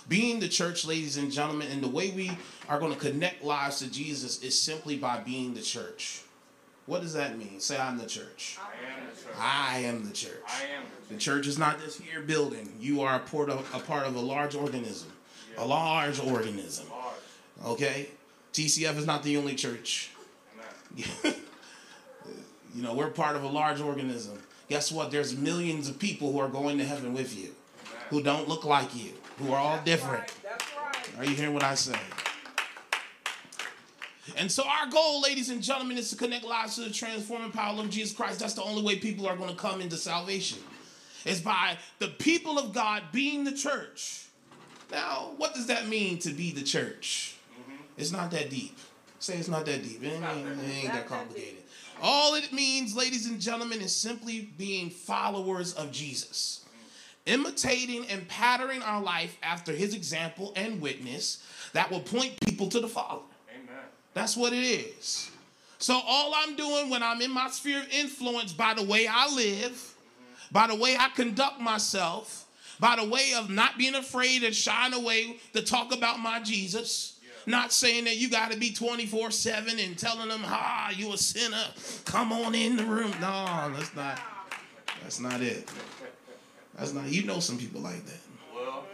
Being 0.09 0.41
the 0.41 0.49
church, 0.49 0.85
ladies 0.85 1.17
and 1.17 1.33
gentlemen, 1.33 1.69
and 1.73 1.83
the 1.83 1.89
way 1.89 2.11
we 2.11 2.31
are 2.69 2.79
going 2.79 2.93
to 2.93 2.99
connect 2.99 3.43
lives 3.43 3.79
to 3.79 3.91
Jesus 3.91 4.43
is 4.43 4.59
simply 4.61 4.97
by 4.97 5.19
being 5.19 5.55
the 5.55 5.63
church. 5.63 6.24
What 6.87 7.01
does 7.01 7.15
that 7.15 7.39
mean? 7.39 7.61
Say, 7.61 7.79
I'm 7.79 7.97
the 7.99 8.07
church. 8.07 8.59
I 8.61 8.69
am 8.89 9.07
the 9.07 9.23
church. 9.23 9.35
I 9.41 9.79
am 9.79 10.05
the 10.05 10.13
church. 10.13 10.43
I 10.47 10.63
am 10.77 10.83
the 11.09 11.15
The 11.15 11.21
church. 11.21 11.25
church 11.37 11.47
is 11.47 11.59
not 11.59 11.81
this 11.81 11.99
here 11.99 12.21
building. 12.21 12.73
You 12.79 13.01
are 13.03 13.17
a 13.17 13.21
part 13.21 13.49
of, 13.49 13.61
a 13.75 13.79
part 13.81 14.07
of 14.07 14.15
a 14.17 14.21
large 14.21 14.55
organism. 14.55 15.11
A 15.57 15.65
large 15.67 16.21
organism. 16.21 16.87
Lord. 16.91 17.75
Okay? 17.75 18.09
TCF 18.53 18.99
is 18.99 19.07
not 19.07 19.23
the 19.23 19.37
only 19.37 19.55
church. 19.55 20.11
You 22.75 22.83
know, 22.83 22.93
we're 22.93 23.11
part 23.11 23.37
of 23.37 23.45
a 23.45 23.47
large 23.47 23.81
organism. 23.81 24.37
Guess 24.69 24.91
what? 24.91 25.13
There's 25.13 25.37
millions 25.37 25.89
of 25.89 25.97
people 25.97 26.33
who 26.33 26.41
are 26.41 26.49
going 26.49 26.77
to 26.79 26.85
heaven 26.85 27.15
with 27.15 27.39
you, 27.39 27.55
who 28.11 28.21
don't 28.21 28.49
look 28.49 28.65
like 28.65 28.97
you, 28.97 29.13
who 29.39 29.53
are 29.53 29.59
all 29.59 29.79
different. 29.85 30.23
Right. 30.23 30.33
That's 30.43 30.65
right. 30.77 31.19
Are 31.19 31.25
you 31.25 31.37
hearing 31.37 31.55
what 31.55 31.63
I 31.63 31.77
say? 31.77 31.97
And 34.37 34.51
so 34.51 34.65
our 34.65 34.89
goal, 34.89 35.21
ladies 35.21 35.51
and 35.51 35.63
gentlemen, 35.63 35.99
is 35.99 36.11
to 36.11 36.17
connect 36.17 36.45
lives 36.45 36.77
to 36.77 36.83
the 36.83 36.91
transforming 36.91 37.51
power 37.51 37.79
of 37.79 37.91
Jesus 37.91 38.15
Christ. 38.15 38.39
That's 38.41 38.55
the 38.55 38.63
only 38.63 38.83
way 38.83 38.97
people 38.97 39.27
are 39.27 39.37
going 39.37 39.51
to 39.51 39.57
come 39.57 39.81
into 39.81 39.97
salvation. 39.97 40.59
Is 41.25 41.41
by 41.41 41.79
the 41.99 42.09
people 42.09 42.59
of 42.59 42.73
God 42.73 43.03
being 43.13 43.45
the 43.45 43.53
church. 43.53 44.27
Now, 44.91 45.33
what 45.37 45.55
does 45.55 45.67
that 45.69 45.89
mean 45.89 46.19
to 46.21 46.31
be 46.31 46.53
the 46.53 46.63
church? 46.63 47.37
It's 47.97 48.13
not 48.13 48.31
that 48.33 48.51
deep. 48.51 48.77
Say 49.19 49.37
it's 49.39 49.49
not 49.49 49.65
that 49.67 49.83
deep. 49.83 50.03
It 50.03 50.13
ain't, 50.13 50.47
it 50.47 50.85
ain't 50.85 50.93
that 50.93 51.09
complicated. 51.09 51.63
All 52.03 52.35
it 52.35 52.53
means, 52.53 52.95
ladies 52.95 53.27
and 53.27 53.41
gentlemen, 53.41 53.81
is 53.81 53.95
simply 53.95 54.51
being 54.59 54.91
followers 54.91 55.73
of 55.75 55.93
Jesus. 55.93 56.65
imitating 57.27 58.07
and 58.09 58.29
patterning 58.29 58.83
our 58.83 59.01
life 59.03 59.39
after 59.43 59.73
his 59.73 59.95
example 59.95 60.53
and 60.57 60.81
witness 60.81 61.43
that 61.73 61.91
will 61.91 62.01
point 62.01 62.39
people 62.41 62.69
to 62.69 62.81
the 62.81 62.89
Father. 62.89 63.23
That's 64.15 64.37
what 64.37 64.53
it 64.53 64.65
is. 64.65 65.31
So 65.79 66.01
all 66.07 66.33
I'm 66.35 66.57
doing 66.57 66.89
when 66.89 67.03
I'm 67.03 67.21
in 67.21 67.31
my 67.31 67.51
sphere 67.51 67.81
of 67.81 67.89
influence 67.93 68.53
by 68.53 68.75
the 68.75 68.83
way 68.83 69.07
I 69.07 69.33
live, 69.35 69.95
by 70.51 70.69
the 70.69 70.75
way 70.75 70.97
I 70.99 71.09
conduct 71.11 71.61
myself, 71.61 72.47
by 72.81 72.97
the 72.97 73.05
way 73.05 73.33
of 73.37 73.51
not 73.51 73.77
being 73.77 73.95
afraid 73.95 74.45
and 74.45 74.55
shying 74.55 74.95
away 74.95 75.37
to 75.53 75.63
talk 75.63 75.93
about 75.95 76.21
my 76.21 76.41
Jesus. 76.41 77.21
Not 77.47 77.73
saying 77.73 78.05
that 78.05 78.17
you 78.17 78.31
got 78.31 78.53
to 78.53 78.59
be 78.59 78.73
24 78.73 79.31
7 79.31 79.79
and 79.79 79.99
telling 79.99 80.29
them, 80.29 80.41
ah, 80.45 80.91
you 80.91 81.13
a 81.13 81.19
sinner. 81.19 81.67
Come 82.07 82.33
on 82.33 82.55
in 82.55 82.77
the 82.77 82.85
room. 82.85 83.11
No, 83.21 83.71
that's 83.77 83.95
not. 83.95 84.19
That's 85.03 85.21
not 85.21 85.43
it. 85.43 85.69
That's 86.75 86.95
not. 86.95 87.07
You 87.07 87.25
know 87.25 87.41
some 87.41 87.59
people 87.59 87.83
like 87.83 88.03
that. 88.07 88.21
Well, 88.55 88.87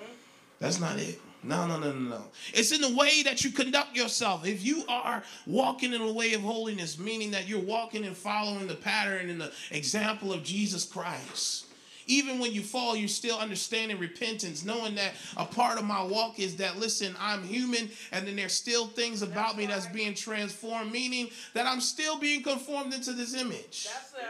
That's 0.59 0.81
not 0.81 0.99
it. 0.99 1.21
No, 1.43 1.67
no, 1.67 1.79
no, 1.79 1.93
no, 1.93 2.11
no. 2.11 2.25
It's 2.53 2.71
in 2.73 2.83
the 2.83 2.95
way 2.95 3.23
that 3.23 3.43
you 3.45 3.51
conduct 3.51 3.97
yourself. 3.97 4.47
If 4.47 4.65
you 4.65 4.85
are 4.89 5.23
walking 5.47 5.95
in 5.95 6.01
a 6.03 6.13
way 6.13 6.35
of 6.35 6.43
holiness, 6.43 6.99
meaning 6.99 7.31
that 7.31 7.49
you're 7.49 7.61
walking 7.61 8.05
and 8.05 8.17
following 8.17 8.67
the 8.67 8.75
pattern 8.75 9.31
and 9.31 9.41
the 9.41 9.53
example 9.71 10.33
of 10.33 10.43
Jesus 10.43 10.85
Christ. 10.85 11.67
Even 12.07 12.41
when 12.41 12.53
you 12.53 12.61
fall, 12.61 12.97
you're 12.97 13.09
still 13.09 13.39
understanding 13.39 13.97
repentance, 13.99 14.65
knowing 14.65 14.97
that 14.97 15.13
a 15.37 15.45
part 15.45 15.79
of 15.79 15.85
my 15.85 16.03
walk 16.03 16.41
is 16.41 16.57
that, 16.57 16.77
listen, 16.77 17.15
I'm 17.21 17.45
human, 17.45 17.89
and 18.11 18.27
then 18.27 18.35
there's 18.35 18.53
still 18.53 18.89
things 18.89 19.23
about 19.23 19.57
me 19.57 19.67
that's 19.67 19.87
being 19.87 20.15
transformed, 20.15 20.91
meaning 20.91 21.31
that 21.55 21.67
I'm 21.67 21.81
still 21.81 22.19
being 22.19 22.43
conformed 22.43 22.93
into 22.93 23.13
this 23.13 23.35
image. 23.35 23.89
That's 23.93 24.13
it. 24.15 24.27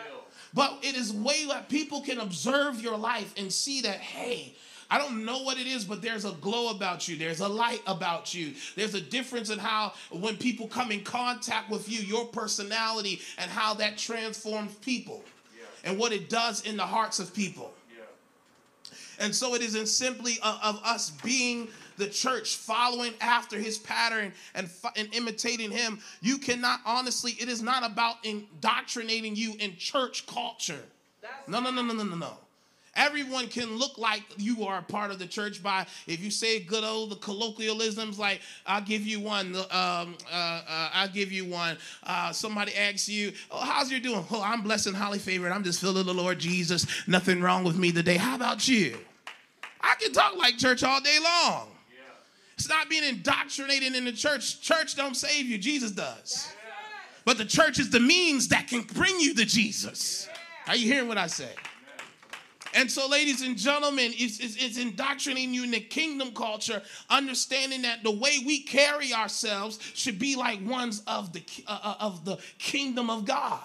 But 0.53 0.79
it 0.83 0.95
is 0.95 1.13
way 1.13 1.47
that 1.47 1.69
people 1.69 2.03
can 2.03 2.19
observe 2.19 2.83
your 2.83 2.99
life 2.99 3.33
and 3.39 3.51
see 3.51 3.81
that, 3.83 3.97
hey, 3.97 4.57
I 4.91 4.99
don't 4.99 5.25
know 5.25 5.43
what 5.43 5.57
it 5.57 5.69
is, 5.69 5.85
but 5.85 6.03
there's 6.03 6.25
a 6.25 6.33
glow 6.33 6.71
about 6.71 7.07
you. 7.07 7.17
There's 7.17 7.41
a 7.41 7.49
light 7.49 7.83
about 7.87 8.35
you. 8.35 8.55
There's 8.75 8.95
a 8.95 9.01
difference 9.01 9.49
in 9.49 9.59
how, 9.59 9.93
when 10.11 10.37
people 10.37 10.67
come 10.67 10.91
in 10.91 11.05
contact 11.05 11.71
with 11.71 11.89
you, 11.89 12.01
your 12.01 12.27
personality 12.27 13.21
and 13.39 13.49
how 13.51 13.75
that 13.75 13.97
transforms 13.97 14.75
people 14.77 15.23
and 15.85 15.99
what 15.99 16.13
it 16.13 16.29
does 16.29 16.63
in 16.63 16.77
the 16.77 16.87
hearts 16.87 17.21
of 17.21 17.33
people. 17.33 17.73
yeah. 17.97 18.05
And 19.25 19.35
so 19.35 19.55
it 19.55 19.63
isn't 19.63 19.87
simply 19.87 20.39
of, 20.43 20.59
of 20.63 20.81
us 20.85 21.11
being 21.23 21.69
the 21.97 22.09
church, 22.09 22.57
following 22.57 23.13
after 23.21 23.59
his 23.59 23.79
pattern 23.79 24.33
and, 24.55 24.69
and 24.97 25.15
imitating 25.15 25.71
him. 25.71 26.01
You 26.21 26.39
cannot, 26.39 26.81
honestly, 26.85 27.33
it 27.33 27.49
is 27.49 27.63
not 27.63 27.89
about 27.89 28.17
indoctrinating 28.25 29.37
you 29.37 29.55
in 29.61 29.77
church 29.77 30.27
culture. 30.27 30.81
That's 31.21 31.49
No, 31.49 31.61
no, 31.61 31.71
no, 31.71 31.83
no, 31.83 31.93
no, 31.93 32.03
no, 32.03 32.17
no. 32.17 32.33
Everyone 32.97 33.47
can 33.47 33.79
look 33.79 33.99
like 33.99 34.23
you 34.37 34.65
are 34.65 34.79
a 34.79 34.83
part 34.83 35.13
of 35.13 35.21
the 35.21 35.27
church 35.27 35.63
by 35.63 35.87
if 36.09 36.21
you 36.21 36.31
say 36.31 36.59
good 36.59 36.83
old 36.83 37.11
the 37.11 37.17
colloquialisms 37.17 38.19
like 38.19 38.41
I'll 38.67 38.81
give 38.81 39.07
you 39.07 39.21
one. 39.21 39.55
Um, 39.55 39.65
uh, 39.71 40.17
uh, 40.33 40.91
I'll 40.93 41.09
give 41.09 41.31
you 41.31 41.45
one. 41.45 41.79
Uh, 42.03 42.33
somebody 42.33 42.75
asks 42.75 43.09
you, 43.09 43.33
"Oh, 43.51 43.61
how's 43.61 43.93
you 43.93 44.01
doing?" 44.01 44.25
Oh, 44.31 44.43
I'm 44.43 44.63
blessed 44.63 44.89
and 44.89 44.97
highly 44.97 45.21
favored. 45.21 45.53
I'm 45.53 45.63
just 45.63 45.81
feeling 45.81 46.05
the 46.05 46.15
Lord 46.15 46.41
Jesus. 46.41 46.87
Nothing 47.07 47.41
wrong 47.41 47.63
with 47.63 47.79
me 47.79 47.93
today. 47.93 48.17
How 48.17 48.35
about 48.35 48.67
you? 48.67 48.99
I 49.81 49.95
can 50.01 50.13
talk 50.13 50.37
like 50.37 50.59
church 50.59 50.83
all 50.83 51.01
day 51.01 51.19
long. 51.23 51.69
It's 52.55 52.69
not 52.69 52.91
being 52.91 53.05
indoctrinated 53.05 53.95
in 53.95 54.05
the 54.05 54.13
church. 54.13 54.61
Church 54.61 54.95
don't 54.95 55.17
save 55.17 55.47
you. 55.47 55.57
Jesus 55.57 55.93
does. 55.93 56.53
But 57.25 57.39
the 57.39 57.45
church 57.45 57.79
is 57.79 57.89
the 57.89 58.01
means 58.01 58.49
that 58.49 58.69
can 58.69 58.83
bring 58.83 59.19
you 59.19 59.35
to 59.35 59.45
Jesus. 59.47 60.29
Are 60.67 60.77
you 60.77 60.93
hearing 60.93 61.09
what 61.09 61.17
I 61.17 61.27
say? 61.27 61.49
And 62.75 62.91
so, 62.91 63.09
ladies 63.09 63.43
and 63.43 63.57
gentlemen, 63.57 64.13
it's, 64.15 64.39
it's, 64.39 64.57
it's 64.57 64.79
indoctrinating 64.79 65.53
you 65.53 65.65
in 65.65 65.71
the 65.71 65.81
kingdom 65.81 66.33
culture, 66.33 66.83
understanding 67.09 67.83
that 67.83 68.03
the 68.03 68.11
way 68.11 68.39
we 68.47 68.61
carry 68.61 69.13
ourselves 69.13 69.79
should 69.95 70.19
be 70.19 70.37
like 70.37 70.65
ones 70.65 71.03
of 71.07 71.33
the, 71.33 71.43
uh, 71.67 71.79
uh, 71.83 71.95
of 72.01 72.25
the 72.25 72.39
kingdom 72.59 73.11
of 73.11 73.25
God. 73.25 73.61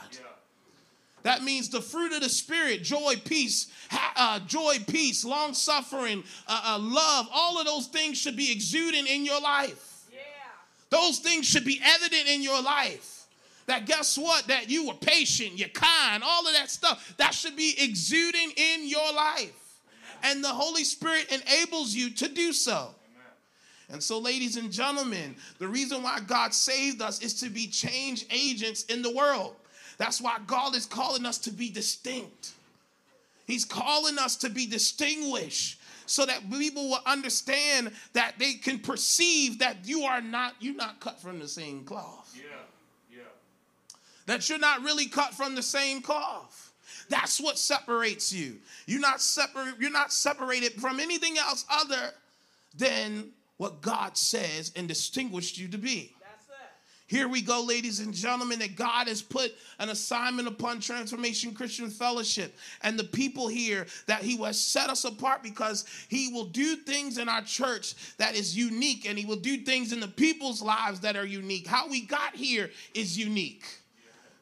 That 1.23 1.43
means 1.43 1.69
the 1.69 1.81
fruit 1.81 2.13
of 2.13 2.21
the 2.21 2.29
spirit, 2.29 2.83
joy, 2.83 3.15
peace, 3.25 3.67
ha- 3.89 4.13
uh, 4.15 4.39
joy, 4.45 4.77
peace, 4.87 5.25
long 5.25 5.55
suffering, 5.55 6.23
uh, 6.47 6.61
uh, 6.65 6.79
love, 6.79 7.27
all 7.33 7.59
of 7.59 7.65
those 7.65 7.87
things 7.87 8.19
should 8.19 8.37
be 8.37 8.51
exuding 8.51 9.07
in 9.07 9.25
your 9.25 9.41
life. 9.41 10.03
yeah. 10.11 10.19
Those 10.91 11.17
things 11.17 11.47
should 11.47 11.65
be 11.65 11.81
evident 11.83 12.27
in 12.27 12.43
your 12.43 12.61
life. 12.61 13.14
That 13.67 13.85
guess 13.85 14.17
what? 14.17 14.47
That 14.47 14.69
you 14.69 14.87
were 14.87 14.93
patient, 14.93 15.57
you're 15.57 15.69
kind, 15.69 16.23
all 16.23 16.45
of 16.47 16.53
that 16.53 16.69
stuff. 16.69 17.15
That 17.17 17.33
should 17.33 17.55
be 17.55 17.75
exuding 17.79 18.51
in 18.55 18.87
your 18.87 19.11
life. 19.13 19.79
And 20.23 20.43
the 20.43 20.49
Holy 20.49 20.83
Spirit 20.83 21.31
enables 21.31 21.93
you 21.93 22.09
to 22.11 22.27
do 22.27 22.53
so. 22.53 22.89
And 23.89 24.01
so, 24.01 24.17
ladies 24.17 24.57
and 24.57 24.71
gentlemen, 24.71 25.35
the 25.59 25.67
reason 25.67 26.01
why 26.01 26.19
God 26.25 26.53
saved 26.53 27.01
us 27.01 27.21
is 27.21 27.35
to 27.41 27.49
be 27.49 27.67
change 27.67 28.25
agents 28.31 28.83
in 28.85 29.01
the 29.03 29.11
world. 29.11 29.55
That's 29.97 30.19
why 30.19 30.37
God 30.47 30.75
is 30.75 30.85
calling 30.85 31.25
us 31.25 31.37
to 31.39 31.51
be 31.51 31.69
distinct. 31.69 32.53
He's 33.45 33.63
calling 33.63 34.17
us 34.17 34.35
to 34.37 34.49
be 34.49 34.65
distinguished 34.65 35.79
so 36.07 36.25
that 36.25 36.49
people 36.49 36.89
will 36.89 36.99
understand 37.05 37.91
that 38.13 38.33
they 38.39 38.53
can 38.53 38.79
perceive 38.79 39.59
that 39.59 39.77
you 39.85 40.03
are 40.03 40.21
not 40.21 40.55
you're 40.59 40.75
not 40.75 40.99
cut 40.99 41.21
from 41.21 41.39
the 41.39 41.47
same 41.47 41.83
cloth. 41.83 42.35
Yeah. 42.35 42.57
That 44.25 44.49
you're 44.49 44.59
not 44.59 44.81
really 44.81 45.05
cut 45.07 45.33
from 45.33 45.55
the 45.55 45.63
same 45.63 46.01
cloth. 46.01 46.73
That's 47.09 47.39
what 47.39 47.59
separates 47.59 48.33
you. 48.33 48.57
You're 48.87 49.01
not 49.01 49.21
separate 49.21 49.75
you're 49.79 49.91
not 49.91 50.11
separated 50.11 50.73
from 50.73 50.99
anything 50.99 51.37
else 51.37 51.65
other 51.69 52.11
than 52.75 53.29
what 53.57 53.81
God 53.81 54.17
says 54.17 54.71
and 54.75 54.87
distinguished 54.87 55.57
you 55.57 55.67
to 55.69 55.77
be. 55.77 56.15
Here 57.07 57.27
we 57.27 57.41
go, 57.41 57.61
ladies 57.61 57.99
and 57.99 58.11
gentlemen, 58.11 58.57
that 58.59 58.75
God 58.75 59.07
has 59.07 59.21
put 59.21 59.53
an 59.77 59.89
assignment 59.89 60.47
upon 60.47 60.79
Transformation 60.79 61.53
Christian 61.53 61.91
Fellowship 61.91 62.57
and 62.81 62.97
the 62.97 63.03
people 63.03 63.47
here 63.47 63.85
that 64.07 64.23
He 64.23 64.37
has 64.37 64.59
set 64.59 64.89
us 64.89 65.05
apart 65.05 65.43
because 65.43 65.85
He 66.09 66.33
will 66.33 66.45
do 66.45 66.75
things 66.75 67.19
in 67.19 67.29
our 67.29 67.43
church 67.43 67.93
that 68.17 68.35
is 68.35 68.57
unique 68.57 69.07
and 69.07 69.19
He 69.19 69.25
will 69.25 69.35
do 69.35 69.57
things 69.57 69.93
in 69.93 69.99
the 69.99 70.07
people's 70.07 70.63
lives 70.63 70.99
that 71.01 71.15
are 71.15 71.27
unique. 71.27 71.67
How 71.67 71.87
we 71.87 72.01
got 72.01 72.35
here 72.35 72.71
is 72.95 73.15
unique. 73.15 73.65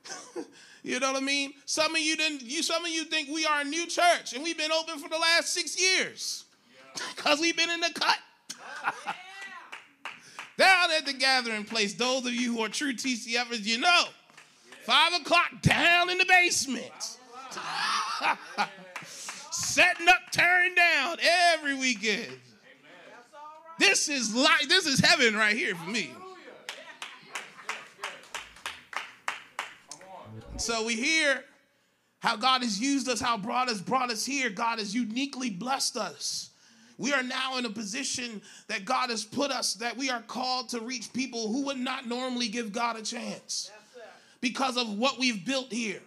you 0.84 1.00
know 1.00 1.14
what 1.14 1.22
I 1.22 1.26
mean? 1.26 1.54
Some 1.66 1.96
of 1.96 2.02
you 2.02 2.16
didn't, 2.16 2.44
you 2.44 2.64
some 2.64 2.84
of 2.84 2.92
you 2.92 3.06
think 3.06 3.30
we 3.30 3.46
are 3.46 3.62
a 3.62 3.64
new 3.64 3.88
church 3.88 4.34
and 4.34 4.44
we've 4.44 4.58
been 4.58 4.72
open 4.72 5.00
for 5.00 5.10
the 5.10 5.18
last 5.18 5.54
six 5.54 5.80
years. 5.80 6.46
Because 7.16 7.40
we've 7.40 7.58
been 7.58 7.72
in 7.72 7.80
the 7.80 7.90
cut. 7.92 8.20
Down 10.58 10.92
at 10.92 11.08
the 11.08 11.14
gathering 11.14 11.64
place, 11.64 11.96
those 11.96 12.24
of 12.28 12.34
you 12.34 12.56
who 12.56 12.64
are 12.64 12.70
true 12.70 12.94
TCFers, 12.94 13.66
you 13.66 13.80
know. 13.80 14.04
Five 14.84 15.14
o'clock 15.14 15.62
down 15.62 16.10
in 16.10 16.18
the 16.18 16.26
basement. 16.26 17.18
Setting 19.06 20.08
up, 20.10 20.20
tearing 20.32 20.76
down 20.76 21.18
every 21.54 21.74
weekend. 21.74 22.38
This 23.80 24.10
is 24.10 24.36
like 24.36 24.68
this 24.68 24.86
is 24.86 25.00
heaven 25.00 25.36
right 25.36 25.56
here 25.56 25.74
for 25.74 25.90
me. 25.90 26.12
So 30.58 30.86
we 30.86 30.96
hear 30.96 31.44
how 32.20 32.36
God 32.36 32.62
has 32.62 32.80
used 32.80 33.10
us, 33.10 33.20
how 33.20 33.38
God 33.38 33.68
has 33.68 33.82
brought 33.82 34.12
us 34.12 34.26
here. 34.26 34.50
God 34.50 34.80
has 34.80 34.94
uniquely 34.94 35.50
blessed 35.50 35.98
us. 35.98 36.52
We 36.98 37.12
are 37.12 37.24
now 37.24 37.58
in 37.58 37.66
a 37.66 37.70
position 37.70 38.42
that 38.68 38.86
God 38.86 39.10
has 39.10 39.26
put 39.26 39.52
us 39.52 39.74
that 39.76 39.98
we 39.98 40.10
are 40.10 40.22
called 40.22 40.70
to 40.70 40.80
reach 40.80 41.12
people 41.12 41.52
who 41.52 41.66
would 41.66 41.78
not 41.78 42.08
normally 42.08 42.48
give 42.48 42.72
God 42.72 42.98
a 42.98 43.02
chance 43.02 43.72
because 44.42 44.78
of 44.78 44.98
what 44.98 45.20
we've 45.20 45.44
built 45.46 45.72
here. 45.72 46.02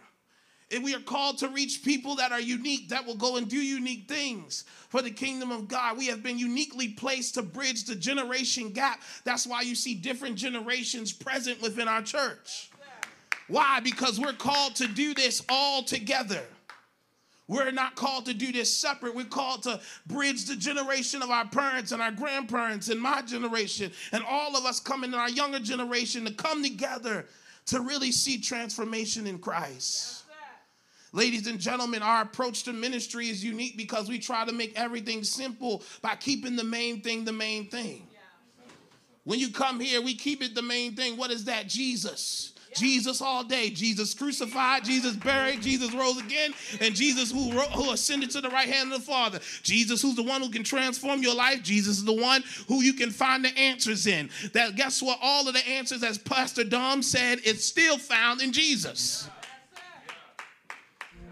And 0.73 0.83
we 0.83 0.95
are 0.95 1.01
called 1.01 1.39
to 1.39 1.49
reach 1.49 1.85
people 1.85 2.17
that 2.17 2.33
are 2.33 2.41
unique, 2.41 2.89
that 2.89 3.07
will 3.07 3.15
go 3.15 3.37
and 3.37 3.49
do 3.49 3.59
unique 3.59 4.09
things 4.09 4.65
for 4.89 5.01
the 5.01 5.11
kingdom 5.11 5.53
of 5.53 5.69
God. 5.69 5.97
We 5.97 6.07
have 6.07 6.23
been 6.23 6.39
uniquely 6.39 6.89
placed 6.89 7.35
to 7.35 7.43
bridge 7.43 7.85
the 7.85 7.95
generation 7.95 8.71
gap. 8.71 9.01
That's 9.25 9.47
why 9.47 9.63
you 9.63 9.75
see 9.75 9.95
different 9.95 10.37
generations 10.37 11.13
present 11.13 11.61
within 11.63 11.89
our 11.89 12.03
church. 12.03 12.71
Why? 13.49 13.81
Because 13.81 14.19
we're 14.19 14.33
called 14.33 14.77
to 14.77 14.89
do 14.89 15.15
this 15.15 15.43
all 15.49 15.83
together. 15.83 16.43
We're 17.49 17.71
not 17.71 17.95
called 17.95 18.27
to 18.27 18.35
do 18.35 18.51
this 18.51 18.75
separate. 18.75 19.15
We're 19.15 19.25
called 19.25 19.63
to 19.65 19.81
bridge 20.07 20.47
the 20.47 20.57
generation 20.57 21.23
of 21.23 21.31
our 21.31 21.47
parents 21.47 21.93
and 21.93 22.03
our 22.03 22.11
grandparents 22.11 22.89
and 22.89 23.01
my 23.01 23.23
generation 23.23 23.93
and 24.13 24.25
all 24.29 24.57
of 24.57 24.65
us 24.65 24.81
coming 24.81 25.13
in 25.13 25.19
our 25.19 25.31
younger 25.31 25.61
generation 25.61 26.25
to 26.25 26.33
come 26.33 26.63
together 26.63 27.27
to 27.67 27.81
really 27.81 28.11
see 28.11 28.41
transformation 28.41 29.27
in 29.27 29.39
Christ. 29.39 30.25
Ladies 31.13 31.47
and 31.47 31.61
gentlemen, 31.61 32.03
our 32.03 32.23
approach 32.23 32.65
to 32.65 32.73
ministry 32.73 33.29
is 33.29 33.45
unique 33.45 33.77
because 33.77 34.09
we 34.09 34.19
try 34.19 34.45
to 34.45 34.53
make 34.53 34.79
everything 34.79 35.23
simple 35.23 35.83
by 36.03 36.17
keeping 36.17 36.57
the 36.57 36.65
main 36.65 37.01
thing 37.01 37.25
the 37.25 37.33
main 37.33 37.69
thing. 37.69 38.07
When 39.25 39.39
you 39.39 39.51
come 39.51 39.81
here, 39.81 40.03
we 40.03 40.15
keep 40.15 40.43
it 40.43 40.55
the 40.55 40.63
main 40.63 40.95
thing. 40.95 41.17
What 41.17 41.31
is 41.31 41.45
that? 41.45 41.69
Jesus. 41.69 42.53
Jesus 42.77 43.21
all 43.21 43.45
day. 43.45 43.71
Jesus 43.71 44.15
crucified, 44.15 44.85
Jesus 44.85 45.17
buried, 45.17 45.63
Jesus 45.63 45.93
rose 45.93 46.19
again, 46.19 46.53
and 46.81 46.95
Jesus 46.95 47.31
who, 47.33 47.51
who 47.51 47.93
ascended 47.93 48.31
to 48.31 48.41
the 48.41 48.51
right 48.51 48.69
hand 48.69 48.93
of 48.93 49.01
the 49.01 49.07
Father. 49.07 49.41
Jesus 49.63 50.03
who's 50.03 50.17
the 50.17 50.23
one 50.23 50.43
who 50.43 50.51
can 50.51 50.65
transform 50.65 51.23
your 51.23 51.35
life. 51.35 51.63
Jesus 51.63 51.99
is 51.99 52.05
the 52.05 52.13
one 52.13 52.43
who 52.69 52.83
you 52.83 52.93
can 52.93 53.11
find 53.11 53.45
the 53.45 53.57
answers 53.59 54.07
in. 54.07 54.31
That 54.53 54.77
guess 54.77 55.03
what? 55.03 55.19
All 55.23 55.47
of 55.49 55.55
the 55.55 55.69
answers, 55.69 56.03
as 56.03 56.19
Pastor 56.19 56.65
Dom 56.65 57.03
said, 57.03 57.41
it's 57.45 57.65
still 57.65 57.99
found 57.99 58.41
in 58.41 58.53
Jesus. 58.53 59.29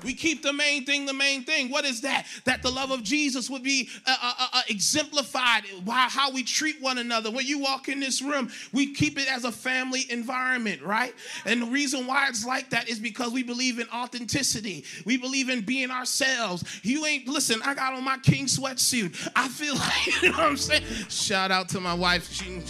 We 0.05 0.15
keep 0.15 0.43
the 0.43 0.53
main 0.53 0.85
thing 0.85 1.07
the 1.07 1.13
main 1.13 1.45
thing. 1.45 1.71
What 1.71 1.85
is 1.85 2.03
that? 2.03 2.27
That 2.45 2.63
the 2.63 2.71
love 2.71 2.91
of 2.91 3.03
Jesus 3.03 3.49
would 3.51 3.63
be 3.63 3.89
uh, 4.07 4.17
uh, 4.23 4.35
uh, 4.39 4.47
uh, 4.55 4.63
exemplified 4.69 5.65
by 5.85 6.07
how 6.11 6.31
we 6.31 6.43
treat 6.43 6.81
one 6.81 6.99
another. 6.99 7.31
When 7.31 7.47
you 7.47 7.59
walk 7.59 7.89
in 7.89 8.01
this 8.01 8.23
room, 8.23 8.51
we 8.73 8.93
keep 8.93 9.19
it 9.19 9.31
as 9.31 9.45
a 9.45 9.53
family 9.53 10.07
environment, 10.11 10.83
right? 10.83 11.15
And 11.47 11.63
the 11.63 11.67
reason 11.67 12.07
why 12.07 12.29
it's 12.29 12.45
like 12.45 12.71
that 12.71 12.89
is 12.89 12.99
because 12.99 13.33
we 13.33 13.43
believe 13.43 13.79
in 13.79 13.89
authenticity. 13.89 14.85
We 15.05 15.17
believe 15.17 15.49
in 15.49 15.63
being 15.63 15.91
ourselves. 15.91 16.65
You 16.83 17.07
ain't, 17.07 17.27
listen, 17.27 17.61
I 17.65 17.75
got 17.75 17.95
on 17.95 18.05
my 18.05 18.19
king 18.19 18.47
sweatsuit. 18.47 19.31
I 19.35 19.49
feel 19.49 19.75
like, 19.79 20.23
you 20.23 20.31
know 20.31 20.39
what 20.39 20.47
I'm 20.47 20.57
saying? 20.57 20.85
Shout 21.09 21.51
out 21.51 21.69
to 21.71 21.81
my 21.81 21.95
wife. 21.95 22.31
She, 22.33 22.63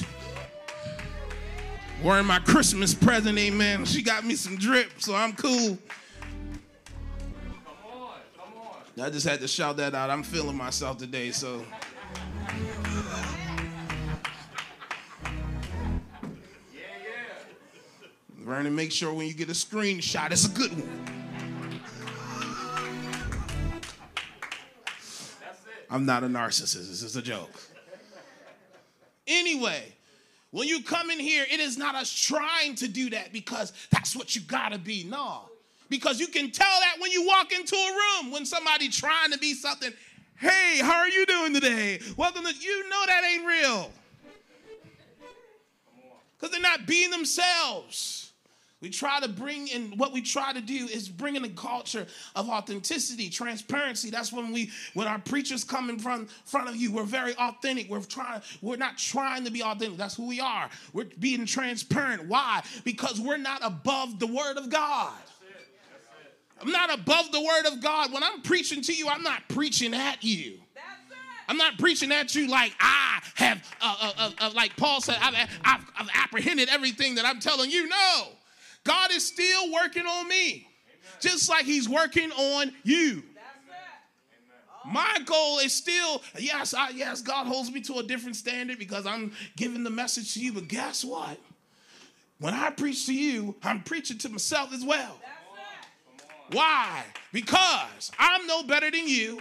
wearing 2.03 2.27
my 2.27 2.39
Christmas 2.41 2.95
present, 2.95 3.39
amen. 3.39 3.85
She 3.87 4.03
got 4.03 4.25
me 4.25 4.37
some 4.37 4.57
drip, 4.57 4.91
so 4.99 5.15
I'm 5.15 5.33
cool. 5.33 5.79
I 9.01 9.11
just 9.11 9.27
had 9.27 9.41
to 9.41 9.49
shout 9.49 9.77
that 9.79 9.95
out. 9.95 10.09
I'm 10.09 10.23
feeling 10.23 10.57
myself 10.57 10.99
today, 10.99 11.33
so. 11.33 11.65
Yeah, 16.73 16.81
yeah. 17.03 17.41
Vernon, 18.39 18.75
make 18.75 18.93
sure 18.93 19.13
when 19.13 19.27
you 19.27 19.35
get 19.35 19.49
a 19.49 19.53
screenshot, 19.53 20.31
it's 20.31 20.47
a 20.47 20.51
good 20.51 20.71
one. 20.71 21.05
That's 25.41 25.59
it. 25.67 25.87
I'm 25.91 26.07
not 26.07 26.23
a 26.23 26.29
narcissist. 26.29 26.89
This 26.89 27.03
is 27.03 27.17
a 27.17 27.23
joke. 27.23 27.51
Anyway, 29.27 29.93
when 30.53 30.69
you 30.69 30.85
come 30.85 31.11
in 31.11 31.19
here, 31.19 31.45
it 31.51 31.59
is 31.59 31.77
not 31.77 31.97
us 31.97 32.13
trying 32.13 32.77
to 32.77 32.87
do 32.87 33.11
that 33.11 33.33
because 33.33 33.73
that's 33.91 34.15
what 34.15 34.37
you 34.37 34.43
gotta 34.43 34.79
be. 34.79 35.03
No. 35.03 35.49
Because 35.89 36.19
you 36.19 36.27
can 36.27 36.51
tell 36.51 36.81
that 36.81 36.97
when 36.99 37.13
you 37.13 37.27
walk 37.27 37.53
into 37.53 37.77
a 37.77 38.23
room, 38.23 38.33
when 38.33 38.47
somebody 38.47 38.89
trying 38.89 39.31
to 39.33 39.39
be 39.39 39.55
something, 39.55 39.93
hey, 40.37 40.79
how 40.81 40.97
are 40.97 41.09
you 41.09 41.27
doing 41.27 41.55
today? 41.55 42.01
Welcome 42.17 42.45
to, 42.45 42.55
you 42.55 42.89
know 42.89 43.07
that 43.07 43.23
ain't 43.25 43.47
real. 43.47 43.91
Because 46.37 46.53
they're 46.53 46.61
not 46.61 46.87
being 46.87 47.11
themselves. 47.11 48.25
We 48.85 48.91
try 48.91 49.19
to 49.21 49.29
bring 49.31 49.69
in 49.69 49.97
what 49.97 50.13
we 50.13 50.21
try 50.21 50.53
to 50.53 50.61
do 50.61 50.75
is 50.75 51.09
bring 51.09 51.37
in 51.37 51.45
a 51.47 51.49
culture 51.49 52.07
of 52.37 52.51
authenticity, 52.51 53.31
transparency. 53.31 54.11
That's 54.11 54.31
when 54.31 54.53
we, 54.53 54.71
when 54.93 55.07
our 55.07 55.19
preachers 55.19 55.65
come 55.65 55.89
in 55.89 55.99
front, 55.99 56.31
front 56.45 56.69
of 56.69 56.77
you, 56.77 56.93
we're 56.93 57.05
very 57.05 57.35
authentic. 57.37 57.89
We're 57.89 58.03
trying, 58.03 58.43
we're 58.61 58.77
not 58.77 58.99
trying 58.99 59.45
to 59.47 59.51
be 59.51 59.63
authentic. 59.63 59.97
That's 59.97 60.15
who 60.15 60.27
we 60.27 60.39
are. 60.39 60.69
We're 60.93 61.07
being 61.19 61.47
transparent. 61.47 62.29
Why? 62.29 62.63
Because 62.85 63.19
we're 63.19 63.39
not 63.39 63.61
above 63.65 64.19
the 64.19 64.27
word 64.27 64.59
of 64.59 64.69
God. 64.69 65.15
I'm 66.65 66.73
not 66.73 66.95
above 66.95 67.31
the 67.31 67.43
word 67.43 67.67
of 67.67 67.83
God. 67.83 68.11
When 68.13 68.23
I'm 68.23 68.41
preaching 68.41 68.81
to 68.83 68.95
you, 68.95 69.09
I'm 69.09 69.23
not 69.23 69.47
preaching 69.49 69.93
at 69.93 70.25
you. 70.25 70.59
I'm 71.47 71.59
not 71.59 71.77
preaching 71.77 72.11
at 72.11 72.35
you 72.35 72.49
like 72.49 72.75
I 72.81 73.21
have, 73.35 73.77
uh, 73.83 73.97
uh, 74.01 74.13
uh, 74.17 74.31
uh 74.41 74.51
like 74.55 74.75
Paul 74.79 75.03
said, 75.03 75.19
I've, 75.21 75.35
I've, 75.63 75.85
I've, 75.99 76.09
apprehended 76.15 76.71
everything 76.71 77.17
that 77.17 77.27
I'm 77.27 77.39
telling 77.39 77.71
you. 77.71 77.87
No, 77.87 78.29
God 78.83 79.13
is 79.13 79.27
still 79.27 79.71
working 79.71 80.07
on 80.07 80.27
me, 80.27 80.67
just 81.21 81.51
like 81.51 81.67
He's 81.67 81.87
working 81.87 82.33
on 82.33 82.73
you. 82.83 83.23
My 84.87 85.19
goal 85.27 85.59
is 85.59 85.75
still, 85.75 86.23
yes, 86.39 86.73
I, 86.73 86.91
yes, 86.91 87.21
God 87.21 87.47
holds 87.47 87.71
me 87.71 87.83
to 87.83 87.99
a 87.99 88.03
different 88.03 88.37
standard 88.37 88.79
because 88.79 89.05
I'm 89.07 89.33
giving 89.57 89.85
the 89.85 89.91
message 89.91 90.33
to 90.35 90.41
you. 90.41 90.55
But 90.55 90.69
guess 90.69 91.05
what? 91.05 91.39
When 92.39 92.55
I 92.55 92.71
preach 92.71 93.05
to 93.07 93.15
you, 93.15 93.55
I'm 93.63 93.83
preaching 93.83 94.17
to 94.19 94.29
myself 94.31 94.73
as 94.73 94.85
well. 94.85 95.21
Why? 96.53 97.05
Because 97.33 98.13
I'm 98.19 98.47
no 98.47 98.63
better 98.63 98.91
than 98.91 99.09
you, 99.09 99.41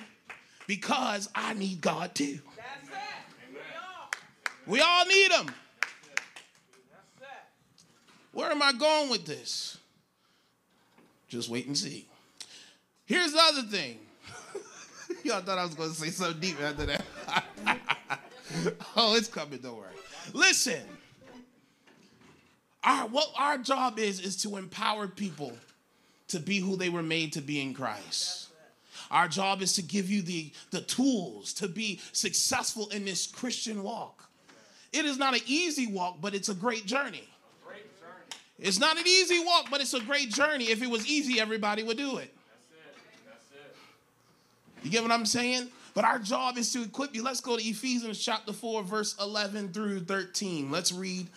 because 0.67 1.29
I 1.35 1.53
need 1.53 1.81
God 1.81 2.15
too. 2.15 2.39
We 4.65 4.79
all 4.79 5.05
need 5.05 5.31
Him. 5.31 5.47
Where 8.31 8.49
am 8.49 8.63
I 8.63 8.73
going 8.73 9.09
with 9.09 9.25
this? 9.25 9.77
Just 11.27 11.49
wait 11.49 11.67
and 11.67 11.77
see. 11.77 12.07
Here's 13.05 13.33
the 13.33 13.41
other 13.41 13.61
thing. 13.63 13.99
Y'all 15.23 15.41
thought 15.41 15.57
I 15.57 15.65
was 15.65 15.75
going 15.75 15.89
to 15.89 15.95
say 15.95 16.09
something 16.09 16.39
deep 16.39 16.61
after 16.61 16.85
that. 16.85 17.03
oh, 18.95 19.15
it's 19.15 19.27
coming, 19.27 19.59
don't 19.59 19.77
worry. 19.77 19.87
Listen, 20.33 20.81
our, 22.83 23.07
what 23.07 23.29
our 23.37 23.57
job 23.57 23.99
is, 23.99 24.19
is 24.19 24.41
to 24.43 24.57
empower 24.57 25.07
people 25.07 25.53
to 26.33 26.39
be 26.39 26.59
who 26.59 26.75
they 26.75 26.89
were 26.89 27.01
made 27.01 27.33
to 27.33 27.41
be 27.41 27.61
in 27.61 27.73
Christ. 27.73 28.49
Our 29.09 29.27
job 29.27 29.61
is 29.61 29.73
to 29.73 29.81
give 29.81 30.09
you 30.09 30.21
the, 30.21 30.51
the 30.71 30.81
tools 30.81 31.53
to 31.53 31.67
be 31.67 32.01
successful 32.11 32.89
in 32.89 33.05
this 33.05 33.27
Christian 33.27 33.83
walk. 33.83 34.27
It 34.91 35.05
is 35.05 35.17
not 35.17 35.35
an 35.35 35.41
easy 35.45 35.87
walk, 35.87 36.17
but 36.21 36.33
it's 36.33 36.49
a 36.49 36.53
great 36.53 36.85
journey. 36.85 37.27
It's 38.59 38.79
not 38.79 38.97
an 38.97 39.05
easy 39.05 39.43
walk, 39.43 39.67
but 39.69 39.81
it's 39.81 39.93
a 39.93 39.99
great 39.99 40.29
journey. 40.29 40.65
If 40.65 40.81
it 40.81 40.89
was 40.89 41.07
easy, 41.07 41.39
everybody 41.39 41.83
would 41.83 41.97
do 41.97 42.17
it. 42.17 42.33
You 44.83 44.91
get 44.91 45.01
what 45.01 45.11
I'm 45.11 45.25
saying? 45.25 45.69
But 45.93 46.05
our 46.05 46.19
job 46.19 46.57
is 46.57 46.73
to 46.73 46.81
equip 46.83 47.13
you. 47.13 47.23
Let's 47.23 47.41
go 47.41 47.57
to 47.57 47.63
Ephesians 47.63 48.23
chapter 48.23 48.53
4, 48.53 48.83
verse 48.83 49.15
11 49.21 49.73
through 49.73 50.01
13. 50.01 50.71
Let's 50.71 50.91
read 50.91 51.27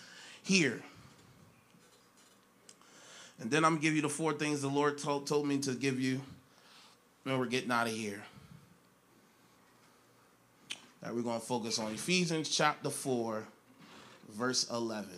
here. 0.42 0.82
And 3.40 3.50
then 3.50 3.64
I'm 3.64 3.72
going 3.72 3.80
to 3.80 3.86
give 3.86 3.94
you 3.94 4.02
the 4.02 4.08
four 4.08 4.32
things 4.32 4.62
the 4.62 4.68
Lord 4.68 4.98
told, 4.98 5.26
told 5.26 5.46
me 5.46 5.58
to 5.58 5.72
give 5.72 6.00
you. 6.00 6.20
And 7.24 7.38
we're 7.38 7.46
getting 7.46 7.70
out 7.70 7.86
of 7.86 7.92
here. 7.92 8.22
Now 11.02 11.12
we're 11.12 11.22
going 11.22 11.40
to 11.40 11.46
focus 11.46 11.78
on 11.78 11.92
Ephesians 11.92 12.48
chapter 12.48 12.90
4, 12.90 13.44
verse 14.30 14.70
11. 14.70 15.10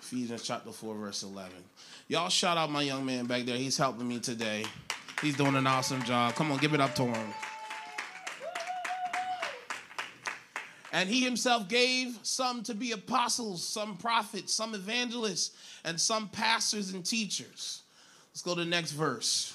Ephesians 0.00 0.42
chapter 0.42 0.72
4, 0.72 0.94
verse 0.94 1.22
11. 1.22 1.52
Y'all 2.08 2.28
shout 2.28 2.56
out 2.56 2.70
my 2.70 2.82
young 2.82 3.04
man 3.04 3.26
back 3.26 3.44
there. 3.44 3.56
He's 3.56 3.76
helping 3.76 4.08
me 4.08 4.18
today. 4.18 4.64
He's 5.22 5.36
doing 5.36 5.54
an 5.54 5.66
awesome 5.66 6.02
job. 6.02 6.34
Come 6.34 6.50
on, 6.50 6.58
give 6.58 6.74
it 6.74 6.80
up 6.80 6.94
to 6.96 7.04
him. 7.04 7.34
And 10.92 11.08
he 11.08 11.22
himself 11.22 11.68
gave 11.68 12.18
some 12.22 12.62
to 12.64 12.74
be 12.74 12.92
apostles, 12.92 13.66
some 13.66 13.96
prophets, 13.96 14.52
some 14.52 14.74
evangelists, 14.74 15.52
and 15.84 16.00
some 16.00 16.28
pastors 16.28 16.92
and 16.92 17.04
teachers. 17.04 17.82
Let's 18.32 18.42
go 18.42 18.54
to 18.54 18.64
the 18.64 18.70
next 18.70 18.92
verse. 18.92 19.54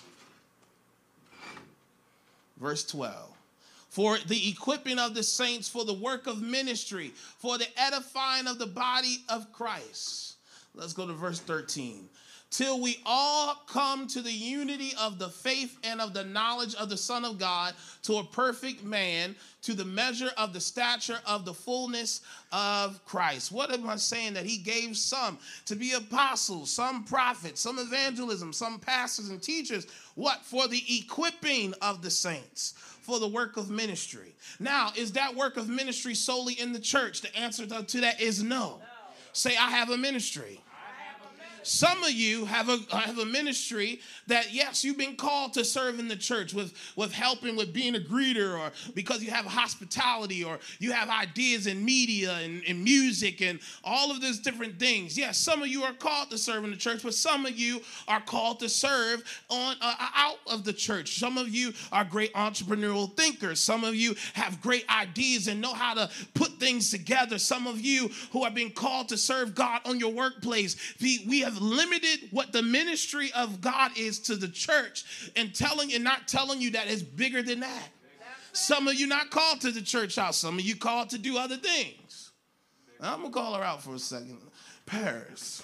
Verse 2.57 2.85
12. 2.85 3.31
For 3.89 4.17
the 4.27 4.49
equipping 4.49 4.99
of 4.99 5.13
the 5.13 5.23
saints 5.23 5.69
for 5.69 5.85
the 5.85 5.93
work 5.93 6.27
of 6.27 6.41
ministry, 6.41 7.13
for 7.39 7.57
the 7.57 7.67
edifying 7.77 8.47
of 8.47 8.57
the 8.57 8.67
body 8.67 9.23
of 9.29 9.51
Christ. 9.53 10.35
Let's 10.73 10.93
go 10.93 11.07
to 11.07 11.13
verse 11.13 11.39
13 11.39 12.09
till 12.55 12.79
we 12.79 12.97
all 13.05 13.53
come 13.67 14.07
to 14.07 14.21
the 14.21 14.31
unity 14.31 14.93
of 14.97 15.19
the 15.19 15.27
faith 15.27 15.77
and 15.83 15.99
of 15.99 16.13
the 16.13 16.23
knowledge 16.23 16.73
of 16.75 16.87
the 16.87 16.95
Son 16.95 17.25
of 17.25 17.37
God, 17.37 17.73
to 18.03 18.15
a 18.15 18.23
perfect 18.23 18.81
man, 18.81 19.35
to 19.61 19.73
the 19.73 19.83
measure 19.83 20.31
of 20.37 20.53
the 20.53 20.61
stature 20.61 21.19
of 21.25 21.43
the 21.43 21.53
fullness 21.53 22.21
of 22.53 23.03
Christ. 23.05 23.51
What 23.51 23.73
am 23.73 23.89
I 23.89 23.97
saying? 23.97 24.35
That 24.35 24.45
he 24.45 24.55
gave 24.55 24.95
some 24.95 25.37
to 25.65 25.75
be 25.75 25.91
apostles, 25.93 26.71
some 26.71 27.03
prophets, 27.03 27.59
some 27.59 27.77
evangelism, 27.77 28.53
some 28.53 28.79
pastors 28.79 29.29
and 29.29 29.41
teachers. 29.41 29.85
What? 30.15 30.45
For 30.45 30.69
the 30.69 30.81
equipping 30.87 31.73
of 31.81 32.01
the 32.01 32.09
saints 32.09 32.73
for 33.01 33.19
the 33.19 33.27
work 33.27 33.57
of 33.57 33.69
ministry. 33.69 34.33
Now, 34.59 34.91
is 34.95 35.11
that 35.11 35.35
work 35.35 35.57
of 35.57 35.67
ministry 35.67 36.15
solely 36.15 36.53
in 36.53 36.71
the 36.71 36.79
church? 36.79 37.21
The 37.21 37.35
answer 37.37 37.65
to 37.65 38.01
that 38.01 38.21
is 38.21 38.41
no. 38.41 38.47
no. 38.47 38.79
Say, 39.33 39.57
I 39.57 39.69
have 39.71 39.89
a 39.89 39.97
ministry. 39.97 40.61
Some 41.65 42.03
of 42.03 42.11
you 42.11 42.45
have 42.45 42.69
a 42.69 42.77
have 42.95 43.17
a 43.17 43.25
ministry 43.25 43.99
that 44.27 44.53
yes, 44.53 44.83
you've 44.83 44.97
been 44.97 45.15
called 45.15 45.53
to 45.53 45.65
serve 45.65 45.99
in 45.99 46.07
the 46.07 46.15
church 46.15 46.53
with 46.53 46.73
with 46.95 47.11
helping 47.11 47.55
with 47.55 47.73
being 47.73 47.95
a 47.95 47.99
greeter 47.99 48.57
or 48.59 48.71
because 48.93 49.23
you 49.23 49.31
have 49.31 49.45
hospitality 49.45 50.43
or 50.43 50.59
you 50.79 50.91
have 50.91 51.09
ideas 51.09 51.65
in 51.67 51.83
media 51.83 52.33
and, 52.43 52.61
and 52.67 52.83
music 52.83 53.41
and 53.41 53.59
all 53.83 54.11
of 54.11 54.21
those 54.21 54.39
different 54.39 54.79
things. 54.79 55.17
Yes, 55.17 55.37
some 55.37 55.61
of 55.63 55.67
you 55.67 55.83
are 55.83 55.93
called 55.93 56.29
to 56.31 56.37
serve 56.37 56.63
in 56.63 56.71
the 56.71 56.77
church, 56.77 57.01
but 57.01 57.15
some 57.15 57.45
of 57.45 57.57
you 57.57 57.81
are 58.07 58.21
called 58.21 58.59
to 58.59 58.69
serve 58.69 59.23
on 59.49 59.75
uh, 59.81 59.95
out 60.15 60.37
of 60.47 60.63
the 60.63 60.73
church. 60.73 61.17
Some 61.19 61.37
of 61.37 61.49
you 61.49 61.73
are 61.91 62.03
great 62.03 62.33
entrepreneurial 62.33 63.11
thinkers. 63.15 63.59
Some 63.59 63.83
of 63.83 63.95
you 63.95 64.15
have 64.33 64.61
great 64.61 64.85
ideas 64.89 65.47
and 65.47 65.61
know 65.61 65.73
how 65.73 65.95
to 65.95 66.09
put 66.35 66.59
things 66.59 66.91
together. 66.91 67.39
Some 67.39 67.65
of 67.65 67.81
you 67.81 68.09
who 68.31 68.43
are 68.43 68.51
being 68.51 68.71
called 68.71 69.09
to 69.09 69.17
serve 69.17 69.55
God 69.55 69.81
on 69.85 69.99
your 69.99 70.11
workplace, 70.11 70.75
we, 71.01 71.25
we 71.27 71.39
have 71.41 71.54
limited 71.61 72.29
what 72.31 72.51
the 72.51 72.61
ministry 72.61 73.31
of 73.35 73.61
God 73.61 73.91
is 73.97 74.19
to 74.21 74.35
the 74.35 74.47
church 74.47 75.31
and 75.35 75.53
telling 75.53 75.93
and 75.93 76.03
not 76.03 76.27
telling 76.27 76.61
you 76.61 76.71
that 76.71 76.87
it's 76.87 77.01
bigger 77.01 77.41
than 77.41 77.61
that. 77.61 77.89
Some 78.53 78.87
of 78.87 78.95
you 78.95 79.07
not 79.07 79.31
called 79.31 79.61
to 79.61 79.71
the 79.71 79.81
church 79.81 80.15
house. 80.15 80.37
Some 80.37 80.57
of 80.57 80.61
you 80.61 80.75
called 80.75 81.09
to 81.09 81.17
do 81.17 81.37
other 81.37 81.57
things. 81.57 82.31
I'm 83.01 83.21
gonna 83.21 83.33
call 83.33 83.53
her 83.55 83.63
out 83.63 83.83
for 83.83 83.95
a 83.95 83.99
second. 83.99 84.39
Paris. 84.85 85.63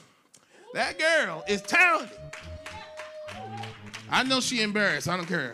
That 0.74 1.00
girl 1.00 1.44
is 1.48 1.62
talented. 1.62 2.18
I 4.10 4.24
know 4.24 4.42
she 4.42 4.62
embarrassed. 4.62 5.08
I 5.08 5.16
don't 5.16 5.26
care. 5.26 5.54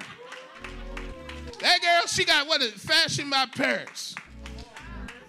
That 1.59 1.81
girl, 1.81 2.07
she 2.07 2.25
got 2.25 2.47
what 2.47 2.61
is 2.61 2.71
fashion 2.73 3.29
by 3.29 3.45
Paris. 3.55 4.15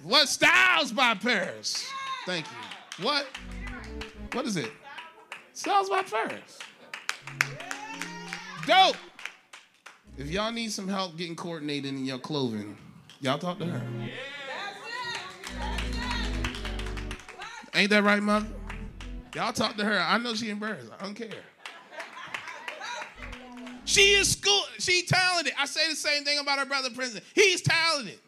What 0.02 0.28
styles 0.28 0.92
by 0.92 1.14
Paris? 1.14 1.86
Thank 2.26 2.46
you. 2.46 3.04
What? 3.04 3.26
What 4.32 4.46
is 4.46 4.56
it? 4.56 4.72
Styles 5.58 5.90
by 5.90 6.02
Paris. 6.02 6.60
Dope. 8.64 8.94
If 10.16 10.30
y'all 10.30 10.52
need 10.52 10.70
some 10.70 10.86
help 10.86 11.16
getting 11.16 11.34
coordinated 11.34 11.86
in 11.86 12.04
your 12.04 12.20
clothing, 12.20 12.76
y'all 13.20 13.40
talk 13.40 13.58
to 13.58 13.66
her. 13.66 13.82
Ain't 17.74 17.90
that 17.90 18.04
right, 18.04 18.22
mother? 18.22 18.46
Y'all 19.34 19.52
talk 19.52 19.76
to 19.78 19.84
her. 19.84 19.98
I 19.98 20.16
know 20.18 20.32
she 20.34 20.48
embarrassed. 20.48 20.92
I 20.96 21.02
don't 21.02 21.14
care. 21.14 21.26
She 23.84 24.12
is 24.12 24.30
school. 24.30 24.62
She 24.78 25.06
talented. 25.06 25.54
I 25.58 25.66
say 25.66 25.90
the 25.90 25.96
same 25.96 26.22
thing 26.22 26.38
about 26.38 26.60
her 26.60 26.66
brother 26.66 26.90
Princeton. 26.90 27.22
He's 27.34 27.62
talented. 27.62 28.20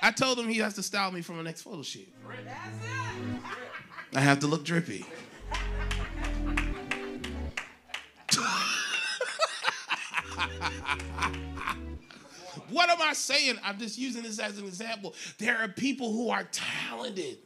I 0.00 0.12
told 0.12 0.38
him 0.38 0.48
he 0.48 0.58
has 0.58 0.74
to 0.74 0.84
style 0.84 1.10
me 1.10 1.22
for 1.22 1.32
my 1.32 1.42
next 1.42 1.62
photo 1.62 1.82
shoot. 1.82 2.06
I 4.14 4.20
have 4.20 4.38
to 4.40 4.46
look 4.46 4.64
drippy. 4.64 5.04
what 12.70 12.90
am 12.90 13.00
I 13.00 13.12
saying? 13.12 13.56
I'm 13.64 13.78
just 13.78 13.98
using 13.98 14.22
this 14.22 14.38
as 14.38 14.58
an 14.58 14.64
example. 14.64 15.14
There 15.38 15.56
are 15.56 15.68
people 15.68 16.12
who 16.12 16.30
are 16.30 16.44
talented 16.52 17.38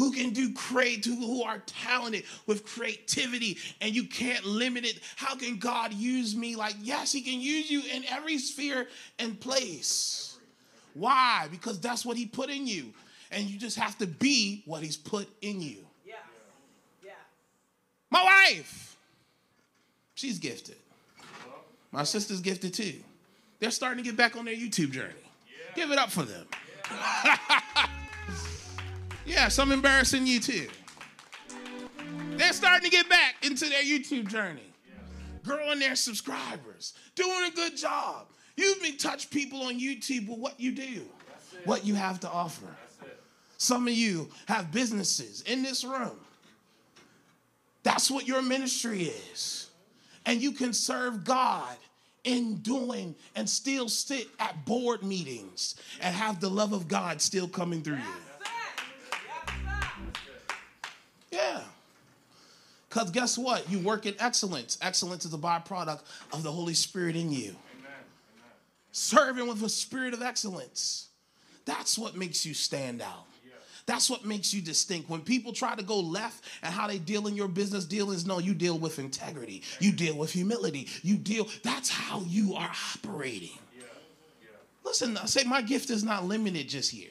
who 0.00 0.12
can 0.12 0.30
do 0.30 0.50
great, 0.52 1.04
who 1.04 1.42
are 1.42 1.58
talented 1.66 2.24
with 2.46 2.64
creativity, 2.64 3.58
and 3.82 3.94
you 3.94 4.04
can't 4.04 4.46
limit 4.46 4.84
it. 4.84 4.98
How 5.16 5.34
can 5.34 5.58
God 5.58 5.92
use 5.92 6.34
me? 6.34 6.56
Like, 6.56 6.74
yes, 6.80 7.12
He 7.12 7.20
can 7.20 7.38
use 7.38 7.70
you 7.70 7.82
in 7.94 8.04
every 8.08 8.38
sphere 8.38 8.88
and 9.18 9.38
place. 9.38 10.38
Why? 10.94 11.48
Because 11.50 11.78
that's 11.80 12.06
what 12.06 12.16
He 12.16 12.24
put 12.24 12.48
in 12.48 12.66
you, 12.66 12.94
and 13.30 13.44
you 13.44 13.58
just 13.58 13.78
have 13.78 13.98
to 13.98 14.06
be 14.06 14.62
what 14.64 14.82
He's 14.82 14.96
put 14.96 15.28
in 15.42 15.60
you. 15.60 15.84
Yeah. 16.06 16.14
Yeah. 17.04 17.10
My 18.10 18.24
wife, 18.24 18.96
she's 20.14 20.38
gifted. 20.38 20.76
My 21.92 22.04
sister's 22.04 22.40
gifted 22.40 22.74
too. 22.74 22.94
They're 23.58 23.70
starting 23.70 24.02
to 24.02 24.08
get 24.08 24.16
back 24.16 24.36
on 24.36 24.44
their 24.44 24.54
YouTube 24.54 24.90
journey. 24.90 25.14
Give 25.74 25.90
it 25.90 25.98
up 25.98 26.10
for 26.10 26.22
them. 26.22 26.46
Yeah, 29.30 29.46
some 29.46 29.70
embarrassing 29.70 30.26
you 30.26 30.40
too. 30.40 30.66
They're 32.32 32.52
starting 32.52 32.90
to 32.90 32.90
get 32.90 33.08
back 33.08 33.36
into 33.42 33.68
their 33.68 33.84
YouTube 33.84 34.26
journey, 34.26 34.72
growing 35.44 35.78
their 35.78 35.94
subscribers, 35.94 36.94
doing 37.14 37.44
a 37.46 37.54
good 37.54 37.76
job. 37.76 38.26
You've 38.56 38.82
been 38.82 38.96
touch 38.96 39.30
people 39.30 39.62
on 39.62 39.78
YouTube 39.78 40.28
with 40.28 40.40
what 40.40 40.58
you 40.58 40.72
do, 40.72 41.02
what 41.64 41.86
you 41.86 41.94
have 41.94 42.18
to 42.20 42.28
offer. 42.28 42.66
Some 43.56 43.86
of 43.86 43.94
you 43.94 44.28
have 44.46 44.72
businesses 44.72 45.42
in 45.42 45.62
this 45.62 45.84
room. 45.84 46.18
That's 47.84 48.10
what 48.10 48.26
your 48.26 48.42
ministry 48.42 49.04
is. 49.04 49.69
And 50.26 50.40
you 50.40 50.52
can 50.52 50.72
serve 50.72 51.24
God 51.24 51.76
in 52.24 52.56
doing 52.56 53.14
and 53.34 53.48
still 53.48 53.88
sit 53.88 54.28
at 54.38 54.64
board 54.66 55.02
meetings 55.02 55.76
and 56.00 56.14
have 56.14 56.40
the 56.40 56.50
love 56.50 56.72
of 56.72 56.88
God 56.88 57.20
still 57.20 57.48
coming 57.48 57.82
through 57.82 57.96
you. 57.96 58.02
Yeah. 61.32 61.62
Because 62.88 63.10
guess 63.10 63.38
what? 63.38 63.70
You 63.70 63.78
work 63.78 64.04
in 64.04 64.14
excellence. 64.18 64.76
Excellence 64.82 65.24
is 65.24 65.32
a 65.32 65.38
byproduct 65.38 66.00
of 66.32 66.42
the 66.42 66.50
Holy 66.50 66.74
Spirit 66.74 67.14
in 67.14 67.30
you. 67.30 67.54
Amen. 67.78 67.92
Serving 68.90 69.46
with 69.46 69.62
a 69.62 69.68
spirit 69.68 70.12
of 70.12 70.22
excellence. 70.22 71.08
That's 71.64 71.96
what 71.96 72.16
makes 72.16 72.44
you 72.44 72.52
stand 72.52 73.00
out. 73.00 73.26
That's 73.90 74.08
what 74.08 74.24
makes 74.24 74.54
you 74.54 74.62
distinct. 74.62 75.10
When 75.10 75.20
people 75.20 75.52
try 75.52 75.74
to 75.74 75.82
go 75.82 75.98
left 75.98 76.44
and 76.62 76.72
how 76.72 76.86
they 76.86 76.98
deal 76.98 77.26
in 77.26 77.34
your 77.34 77.48
business 77.48 77.84
dealings, 77.84 78.24
no, 78.24 78.38
you 78.38 78.54
deal 78.54 78.78
with 78.78 79.00
integrity. 79.00 79.64
You 79.80 79.90
deal 79.90 80.16
with 80.16 80.30
humility. 80.30 80.86
You 81.02 81.16
deal, 81.16 81.48
that's 81.64 81.88
how 81.88 82.22
you 82.28 82.54
are 82.54 82.70
operating. 82.94 83.58
Listen, 84.84 85.16
I 85.16 85.26
say 85.26 85.42
my 85.42 85.60
gift 85.60 85.90
is 85.90 86.04
not 86.04 86.24
limited 86.24 86.68
just 86.68 86.92
here. 86.92 87.10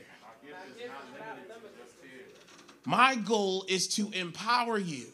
My 2.86 3.16
goal 3.16 3.66
is 3.68 3.90
to 3.96 4.10
empower 4.12 4.78
you, 4.78 5.08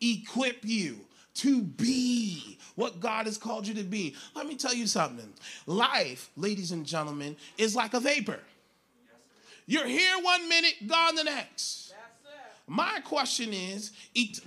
equip 0.00 0.64
you 0.64 0.98
to 1.34 1.62
be 1.62 2.58
what 2.74 2.98
God 2.98 3.26
has 3.26 3.38
called 3.38 3.68
you 3.68 3.74
to 3.74 3.84
be. 3.84 4.16
Let 4.34 4.48
me 4.48 4.56
tell 4.56 4.74
you 4.74 4.88
something. 4.88 5.32
Life, 5.66 6.30
ladies 6.36 6.72
and 6.72 6.84
gentlemen, 6.84 7.36
is 7.56 7.76
like 7.76 7.94
a 7.94 8.00
vapor. 8.00 8.40
You're 9.66 9.86
here 9.86 10.16
one 10.20 10.48
minute, 10.48 10.74
gone 10.86 11.14
the 11.14 11.24
next. 11.24 11.94
My 12.66 13.00
question 13.04 13.52
is, 13.52 13.92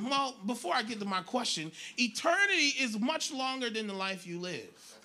well, 0.02 0.36
before 0.46 0.74
I 0.74 0.82
get 0.82 1.00
to 1.00 1.06
my 1.06 1.22
question, 1.22 1.72
eternity 1.98 2.74
is 2.80 3.00
much 3.00 3.32
longer 3.32 3.70
than 3.70 3.86
the 3.88 3.94
life 3.94 4.26
you 4.26 4.40
live. 4.40 4.98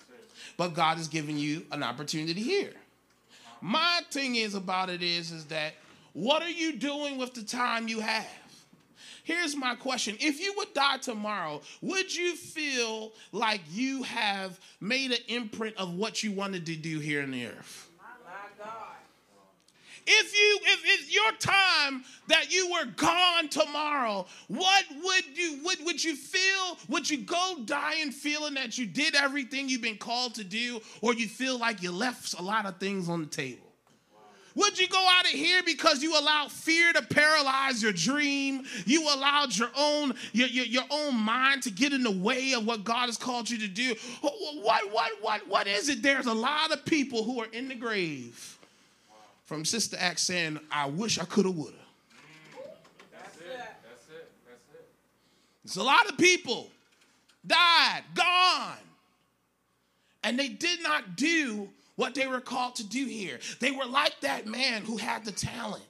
But 0.57 0.75
God 0.75 0.97
has 0.97 1.09
given 1.09 1.39
you 1.39 1.67
an 1.73 1.83
opportunity 1.83 2.43
here. 2.43 2.73
My 3.61 4.01
thing 4.11 4.37
is 4.37 4.55
about 4.55 4.91
it 4.91 5.03
is, 5.03 5.31
is 5.31 5.47
that 5.47 5.75
what 6.15 6.43
are 6.43 6.51
you 6.51 6.77
doing 6.77 7.17
with 7.17 7.35
the 7.35 7.43
time 7.43 7.89
you 7.89 8.01
have? 8.01 8.27
Here's 9.25 9.55
my 9.55 9.77
question. 9.77 10.17
If 10.19 10.41
you 10.41 10.53
would 10.57 10.75
die 10.75 10.99
tomorrow, 10.99 11.63
would 11.81 12.15
you 12.15 12.35
feel 12.35 13.13
like 13.31 13.61
you 13.71 14.03
have 14.03 14.59
made 14.81 15.13
an 15.13 15.23
imprint 15.29 15.77
of 15.77 15.95
what 15.95 16.23
you 16.23 16.33
wanted 16.33 16.67
to 16.67 16.77
do 16.77 16.99
here 16.99 17.23
on 17.23 17.31
the 17.31 17.47
earth? 17.47 17.89
If 20.07 20.39
you 20.39 20.59
if 20.63 20.83
it's 20.85 21.15
your 21.15 21.33
time 21.33 22.05
that 22.29 22.53
you 22.53 22.73
were 22.73 22.87
gone 22.97 23.49
tomorrow, 23.49 24.27
what 24.49 24.85
would 25.03 25.25
you 25.37 25.61
would 25.65 25.85
would 25.85 26.03
you 26.03 26.17
feel? 26.17 26.79
Would 26.89 27.09
you 27.09 27.19
go 27.19 27.59
dying 27.65 28.11
feeling 28.11 28.55
that 28.55 28.79
you 28.79 28.87
did 28.87 29.15
everything 29.15 29.69
you've 29.69 29.83
been 29.83 29.99
called 29.99 30.35
to 30.37 30.45
do, 30.45 30.81
or 31.01 31.15
you 31.15 31.29
feel 31.29 31.59
like 31.59 31.83
you 31.83 31.93
left 31.93 32.35
a 32.39 32.43
lot 32.43 32.67
of 32.67 32.79
things 32.79 33.09
on 33.09 33.21
the 33.21 33.27
table? 33.27 33.73
Would 34.55 34.79
you 34.79 34.87
go 34.89 35.07
out 35.11 35.25
of 35.25 35.31
here 35.31 35.63
because 35.65 36.03
you 36.03 36.19
allowed 36.19 36.53
fear 36.53 36.93
to 36.93 37.03
paralyze 37.03 37.83
your 37.83 37.93
dream? 37.93 38.65
You 38.85 39.05
allowed 39.05 39.57
your 39.57 39.71
own 39.77 40.15
your, 40.33 40.49
your, 40.49 40.67
your, 40.67 40.85
own 40.91 41.17
mind 41.17 41.63
to 41.63 41.71
get 41.71 41.93
in 41.93 42.03
the 42.03 42.11
way 42.11 42.53
of 42.53 42.67
what 42.67 42.85
God 42.85 43.07
has 43.07 43.17
called 43.17 43.49
you 43.49 43.59
to 43.59 43.69
do. 43.69 43.95
What 44.21 44.91
what 44.93 45.23
what 45.23 45.49
what 45.49 45.67
is 45.67 45.89
it? 45.89 46.03
There's 46.03 46.27
a 46.27 46.35
lot 46.35 46.73
of 46.73 46.85
people 46.85 47.25
who 47.25 47.41
are 47.41 47.49
in 47.53 47.69
the 47.69 47.75
grave. 47.75 48.59
From 49.53 49.67
Sister 49.67 49.99
Act 50.01 50.19
saying, 50.19 50.59
I 50.71 50.87
wish 50.87 51.19
I 51.19 51.27
could 51.27 51.45
have 51.45 51.55
would 51.55 51.75
have. 51.75 51.83
That's 53.13 53.37
it. 53.37 53.45
That's 53.53 54.09
it. 54.09 54.33
That's 54.47 54.63
it. 54.73 54.89
There's 55.63 55.77
a 55.77 55.83
lot 55.83 56.09
of 56.09 56.17
people 56.17 56.71
died, 57.47 58.01
gone. 58.15 58.79
And 60.25 60.39
they 60.39 60.49
did 60.49 60.83
not 60.83 61.17
do 61.17 61.69
what 61.97 62.15
they 62.15 62.27
were 62.27 62.41
called 62.41 62.77
to 62.77 62.89
do 62.89 63.05
here. 63.05 63.41
They 63.61 63.73
were 63.73 63.85
like 63.85 64.19
that 64.23 64.47
man 64.47 64.87
who 64.87 64.97
had 64.97 65.27
the 65.27 65.33
talent. 65.33 65.85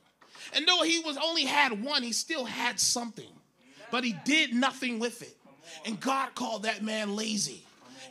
And 0.57 0.67
though 0.67 0.83
he 0.83 0.99
was 0.99 1.17
only 1.17 1.45
had 1.45 1.85
one, 1.85 2.03
he 2.03 2.11
still 2.11 2.45
had 2.45 2.81
something. 2.81 3.31
But 3.93 4.03
he 4.03 4.17
did 4.25 4.53
nothing 4.53 4.99
with 4.99 5.23
it. 5.23 5.37
And 5.87 6.01
God 6.01 6.35
called 6.35 6.65
that 6.65 6.83
man 6.83 7.15
lazy 7.15 7.63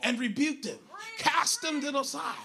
and 0.02 0.18
rebuked 0.18 0.64
him, 0.64 0.80
cast 1.18 1.62
him 1.62 1.82
to 1.82 1.92
the 1.92 2.04
side. 2.04 2.38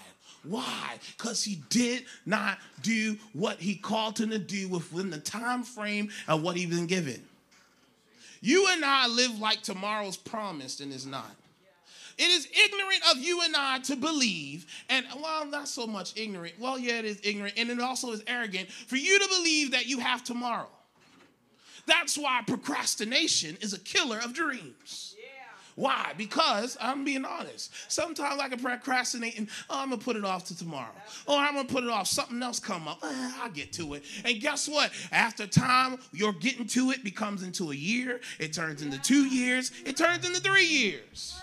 Why? 0.49 0.97
Because 1.17 1.43
he 1.43 1.61
did 1.69 2.05
not 2.25 2.57
do 2.81 3.17
what 3.33 3.59
he 3.59 3.75
called 3.75 4.19
him 4.19 4.29
to 4.29 4.39
do 4.39 4.67
within 4.69 5.09
the 5.09 5.19
time 5.19 5.63
frame 5.63 6.09
of 6.27 6.41
what 6.41 6.55
he 6.55 6.65
been 6.65 6.87
given. 6.87 7.21
You 8.41 8.67
and 8.69 8.85
I 8.85 9.07
live 9.07 9.39
like 9.39 9.61
tomorrow's 9.61 10.17
promised 10.17 10.79
and 10.81 10.93
is 10.93 11.05
not. 11.05 11.35
It 12.17 12.29
is 12.29 12.47
ignorant 12.47 13.01
of 13.11 13.17
you 13.17 13.41
and 13.43 13.55
I 13.55 13.79
to 13.79 13.95
believe, 13.95 14.65
and 14.89 15.05
well, 15.21 15.45
not 15.45 15.67
so 15.67 15.85
much 15.85 16.17
ignorant. 16.17 16.55
Well, 16.59 16.79
yeah, 16.79 16.97
it 16.99 17.05
is 17.05 17.19
ignorant, 17.23 17.53
and 17.57 17.69
it 17.69 17.79
also 17.79 18.11
is 18.11 18.23
arrogant 18.25 18.71
for 18.71 18.95
you 18.95 19.19
to 19.19 19.27
believe 19.27 19.71
that 19.71 19.85
you 19.85 19.99
have 19.99 20.23
tomorrow. 20.23 20.69
That's 21.85 22.17
why 22.17 22.41
procrastination 22.45 23.57
is 23.61 23.73
a 23.73 23.79
killer 23.79 24.17
of 24.17 24.33
dreams. 24.33 25.15
Why? 25.77 26.13
Because 26.17 26.75
I'm 26.81 27.03
being 27.03 27.23
honest. 27.23 27.71
Sometimes 27.87 28.41
I 28.41 28.49
can 28.49 28.57
procrastinate 28.57 29.37
and 29.37 29.47
oh, 29.69 29.79
I'm 29.79 29.91
gonna 29.91 30.01
put 30.01 30.15
it 30.15 30.25
off 30.25 30.43
to 30.45 30.57
tomorrow. 30.57 30.89
Or 31.27 31.37
I'm 31.37 31.53
gonna 31.53 31.67
put 31.67 31.83
it 31.83 31.89
off. 31.91 32.07
Something 32.07 32.41
else 32.41 32.59
come 32.59 32.87
up. 32.87 32.97
Eh, 33.03 33.31
I'll 33.39 33.51
get 33.51 33.73
to 33.73 33.93
it. 33.93 34.03
And 34.25 34.41
guess 34.41 34.67
what? 34.67 34.91
After 35.11 35.45
time, 35.45 35.99
you're 36.11 36.33
getting 36.33 36.65
to 36.65 36.89
it 36.89 37.03
becomes 37.03 37.43
into 37.43 37.69
a 37.69 37.75
year. 37.75 38.21
It 38.39 38.53
turns 38.53 38.81
into 38.81 38.99
two 38.99 39.27
years. 39.27 39.71
It 39.85 39.95
turns 39.95 40.27
into 40.27 40.41
three 40.41 40.65
years. 40.65 41.39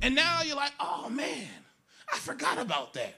And 0.00 0.14
now 0.14 0.40
you're 0.40 0.56
like, 0.56 0.72
oh 0.80 1.10
man, 1.10 1.46
I 2.10 2.16
forgot 2.16 2.58
about 2.58 2.94
that. 2.94 3.16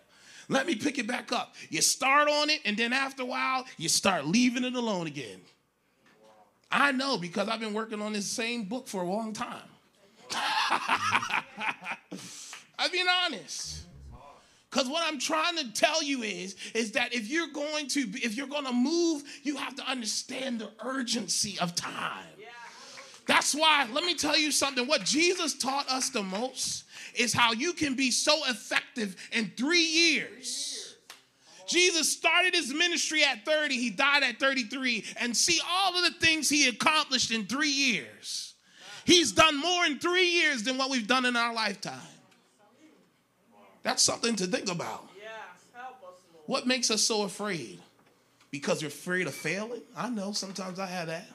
Let 0.48 0.66
me 0.66 0.74
pick 0.74 0.98
it 0.98 1.06
back 1.06 1.30
up. 1.30 1.54
You 1.70 1.80
start 1.80 2.28
on 2.28 2.50
it, 2.50 2.60
and 2.64 2.76
then 2.76 2.92
after 2.92 3.22
a 3.22 3.26
while, 3.26 3.66
you 3.76 3.88
start 3.88 4.26
leaving 4.26 4.64
it 4.64 4.74
alone 4.74 5.06
again. 5.06 5.42
I 6.72 6.90
know 6.90 7.18
because 7.18 7.48
I've 7.48 7.60
been 7.60 7.72
working 7.72 8.02
on 8.02 8.14
this 8.14 8.26
same 8.26 8.64
book 8.64 8.88
for 8.88 9.02
a 9.02 9.06
long 9.08 9.32
time. 9.32 9.62
I'm 12.78 12.90
being 12.90 13.06
honest. 13.24 13.82
Because 14.70 14.88
what 14.88 15.02
I'm 15.06 15.18
trying 15.18 15.56
to 15.56 15.72
tell 15.72 16.02
you 16.02 16.22
is, 16.22 16.54
is 16.74 16.92
that 16.92 17.14
if 17.14 17.28
you're 17.28 17.48
going 17.48 17.88
to 17.88 18.00
if 18.00 18.36
you're 18.36 18.46
going 18.46 18.66
to 18.66 18.72
move, 18.72 19.22
you 19.42 19.56
have 19.56 19.74
to 19.76 19.82
understand 19.84 20.60
the 20.60 20.70
urgency 20.84 21.58
of 21.58 21.74
time. 21.74 22.26
That's 23.26 23.54
why, 23.54 23.86
let 23.92 24.04
me 24.04 24.14
tell 24.14 24.38
you 24.38 24.50
something. 24.50 24.86
What 24.86 25.04
Jesus 25.04 25.56
taught 25.56 25.86
us 25.90 26.08
the 26.08 26.22
most 26.22 26.84
is 27.14 27.34
how 27.34 27.52
you 27.52 27.74
can 27.74 27.94
be 27.94 28.10
so 28.10 28.34
effective 28.48 29.16
in 29.32 29.52
three 29.54 29.84
years. 29.84 30.96
Jesus 31.66 32.10
started 32.10 32.54
his 32.54 32.72
ministry 32.72 33.22
at 33.22 33.44
30, 33.44 33.76
he 33.76 33.90
died 33.90 34.22
at 34.22 34.40
33, 34.40 35.04
and 35.20 35.36
see 35.36 35.60
all 35.68 35.94
of 35.94 36.04
the 36.04 36.18
things 36.18 36.48
he 36.48 36.66
accomplished 36.68 37.30
in 37.30 37.44
three 37.44 37.68
years. 37.68 38.47
He's 39.08 39.32
done 39.32 39.56
more 39.58 39.86
in 39.86 39.98
three 39.98 40.28
years 40.28 40.64
than 40.64 40.76
what 40.76 40.90
we've 40.90 41.06
done 41.06 41.24
in 41.24 41.34
our 41.34 41.54
lifetime. 41.54 41.98
That's 43.82 44.02
something 44.02 44.36
to 44.36 44.46
think 44.46 44.70
about. 44.70 45.08
What 46.44 46.66
makes 46.66 46.90
us 46.90 47.00
so 47.00 47.22
afraid? 47.22 47.78
Because 48.50 48.82
you're 48.82 48.90
afraid 48.90 49.26
of 49.26 49.32
failing? 49.34 49.80
I 49.96 50.10
know 50.10 50.32
sometimes 50.32 50.78
I 50.78 50.84
have 50.84 51.06
that. 51.06 51.26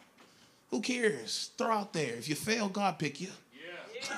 Who 0.70 0.82
cares? 0.82 1.50
Throw 1.58 1.72
out 1.72 1.94
there. 1.94 2.14
If 2.14 2.30
you 2.30 2.36
fail, 2.36 2.70
God 2.70 3.00
pick 3.00 3.20
you. 3.20 3.30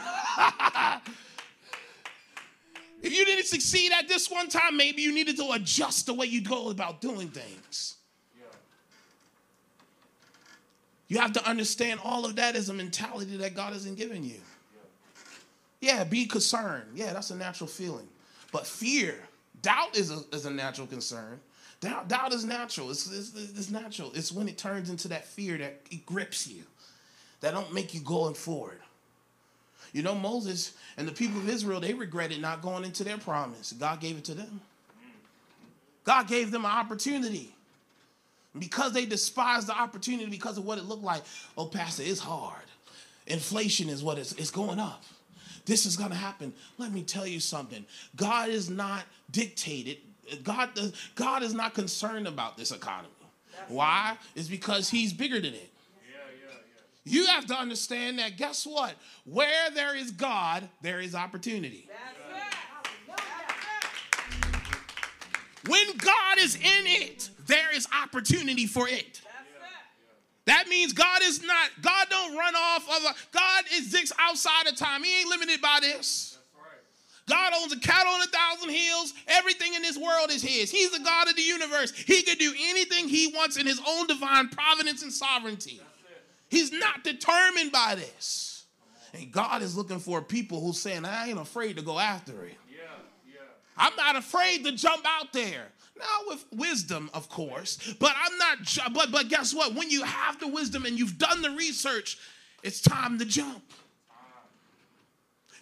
if 3.02 3.18
you 3.18 3.24
didn't 3.24 3.46
succeed 3.46 3.94
at 3.94 4.10
this 4.10 4.30
one 4.30 4.50
time, 4.50 4.76
maybe 4.76 5.02
you 5.02 5.14
needed 5.14 5.38
to 5.38 5.54
adjust 5.54 6.08
the 6.08 6.14
way 6.14 6.26
you 6.26 6.42
go 6.42 6.72
about 6.72 7.00
doing 7.00 7.30
things. 7.30 7.96
You 11.08 11.20
have 11.20 11.34
to 11.34 11.48
understand 11.48 12.00
all 12.04 12.26
of 12.26 12.36
that 12.38 12.56
is 12.56 12.70
a 12.70 12.74
mentality 12.74 13.38
that 13.38 13.56
God 13.56 13.74
hasn't 13.74 13.98
given 13.98 14.24
you. 14.24 14.40
Yeah, 15.82 16.04
be 16.04 16.26
concerned. 16.26 16.86
Yeah, 16.96 17.14
that's 17.14 17.30
a 17.30 17.36
natural 17.36 17.68
feeling. 17.68 18.08
But 18.52 18.66
fear, 18.66 19.16
doubt 19.62 19.96
is 19.96 20.12
a, 20.12 20.22
is 20.34 20.46
a 20.46 20.52
natural 20.52 20.88
concern. 20.88 21.40
Doubt, 21.80 22.08
doubt 22.08 22.34
is 22.34 22.44
natural. 22.44 22.90
It's, 22.90 23.06
it's, 23.12 23.36
it's 23.36 23.70
natural. 23.70 24.12
It's 24.16 24.32
when 24.32 24.48
it 24.48 24.58
turns 24.58 24.90
into 24.90 25.08
that 25.10 25.26
fear 25.26 25.58
that 25.58 25.82
it 25.92 26.06
grips 26.06 26.48
you, 26.48 26.64
that 27.42 27.54
don't 27.54 27.74
make 27.74 27.94
you 27.94 28.00
going 28.00 28.34
forward. 28.34 28.80
You 29.94 30.02
know, 30.02 30.16
Moses 30.16 30.74
and 30.98 31.08
the 31.08 31.12
people 31.12 31.40
of 31.40 31.48
Israel, 31.48 31.80
they 31.80 31.94
regretted 31.94 32.42
not 32.42 32.62
going 32.62 32.84
into 32.84 33.04
their 33.04 33.18
promise. 33.18 33.74
God 33.74 34.02
gave 34.02 34.18
it 34.18 34.26
to 34.26 34.34
them. 34.34 34.60
God 36.04 36.28
gave 36.28 36.52
them 36.52 36.66
an 36.66 36.72
opportunity. 36.72 37.55
Because 38.58 38.94
they 38.94 39.06
despised 39.06 39.68
the 39.68 39.78
opportunity 39.78 40.30
because 40.30 40.58
of 40.58 40.66
what 40.66 40.78
it 40.78 40.86
looked 40.86 41.04
like. 41.04 41.24
Oh, 41.58 41.66
Pastor, 41.66 42.04
it's 42.06 42.20
hard. 42.20 42.64
Inflation 43.28 43.90
is 43.90 44.04
what 44.04 44.18
it's, 44.18 44.32
it's 44.34 44.52
going 44.52 44.80
up. 44.80 45.04
This 45.66 45.86
is 45.86 45.98
going 45.98 46.12
to 46.12 46.16
happen. 46.16 46.54
Let 46.78 46.92
me 46.92 47.02
tell 47.02 47.26
you 47.26 47.40
something. 47.40 47.86
God 48.16 48.50
is 48.50 48.70
not 48.70 49.04
dictated. 49.32 49.98
God, 50.44 50.70
God 51.16 51.44
is 51.44 51.54
not 51.54 51.74
concerned 51.74 52.28
about 52.28 52.58
this 52.58 52.72
economy. 52.72 53.10
Why? 53.68 54.18
It's 54.36 54.48
because 54.48 54.90
he's 54.90 55.12
bigger 55.12 55.40
than 55.40 55.54
it. 55.54 55.72
You 57.04 57.28
have 57.28 57.46
to 57.48 57.54
understand 57.54 58.18
that 58.18 58.36
guess 58.36 58.66
what? 58.66 58.96
Where 59.26 59.70
there 59.72 59.96
is 59.96 60.12
God, 60.12 60.68
there 60.82 61.00
is 61.00 61.14
opportunity. 61.14 61.88
When 65.68 65.98
God 65.98 66.38
is 66.40 66.56
in 66.56 66.62
it, 66.86 67.30
there 67.46 67.76
is 67.76 67.88
opportunity 68.04 68.66
for 68.66 68.88
it. 68.88 69.22
That 70.46 70.68
means 70.68 70.94
God 70.94 71.22
is 71.24 71.42
not, 71.44 71.70
God 71.82 72.08
don't 72.10 72.38
run 72.38 72.56
off 72.56 72.88
of 72.88 73.04
a, 73.04 73.16
God 73.32 73.64
exists 73.76 74.14
outside 74.20 74.68
of 74.68 74.76
time. 74.76 75.04
He 75.04 75.22
ain't 75.22 75.30
limited 75.30 75.60
by 75.60 75.80
this. 75.82 76.38
God 77.28 77.54
owns 77.56 77.74
a 77.74 77.80
cattle 77.80 78.14
on 78.14 78.22
a 78.22 78.26
thousand 78.26 78.70
hills. 78.70 79.14
Everything 79.28 79.74
in 79.74 79.82
this 79.82 79.98
world 79.98 80.30
is 80.30 80.44
his. 80.44 80.70
He's 80.70 80.92
the 80.92 81.04
God 81.04 81.28
of 81.28 81.36
the 81.36 81.42
universe. 81.42 81.92
He 81.92 82.22
can 82.22 82.38
do 82.38 82.54
anything 82.56 83.08
he 83.08 83.34
wants 83.36 83.58
in 83.58 83.66
his 83.66 83.82
own 83.88 84.06
divine 84.06 84.50
providence 84.50 85.02
and 85.02 85.12
sovereignty. 85.12 85.82
He's 86.50 86.72
not 86.72 87.04
determined 87.04 87.72
by 87.72 87.96
this. 87.96 88.66
And 89.14 89.32
God 89.32 89.64
is 89.64 89.76
looking 89.76 90.00
for 90.00 90.22
people 90.22 90.62
who's 90.62 90.80
saying, 90.80 91.06
I 91.06 91.30
ain't 91.30 91.40
afraid 91.40 91.78
to 91.78 91.82
go 91.82 91.98
after 91.98 92.46
it. 92.46 92.58
I'm 93.78 93.96
not 93.96 94.16
afraid 94.16 94.64
to 94.66 94.72
jump 94.72 95.04
out 95.06 95.34
there. 95.34 95.68
Now 95.98 96.06
with 96.28 96.46
wisdom, 96.52 97.10
of 97.14 97.30
course, 97.30 97.96
but 98.00 98.14
I'm 98.16 98.38
not. 98.38 98.94
But 98.94 99.12
but 99.12 99.30
guess 99.30 99.54
what? 99.54 99.74
When 99.76 99.90
you 99.90 100.04
have 100.04 100.40
the 100.40 100.48
wisdom 100.48 100.86
and 100.86 101.00
you've 101.00 101.18
done 101.18 101.42
the 101.42 101.52
research, 101.52 102.18
it's 102.64 102.82
time 102.82 103.18
to 103.20 103.26
jump. 103.26 103.64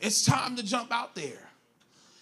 It's 0.02 0.26
time 0.26 0.56
to 0.56 0.64
jump 0.64 0.92
out 0.92 1.16
there. 1.16 1.50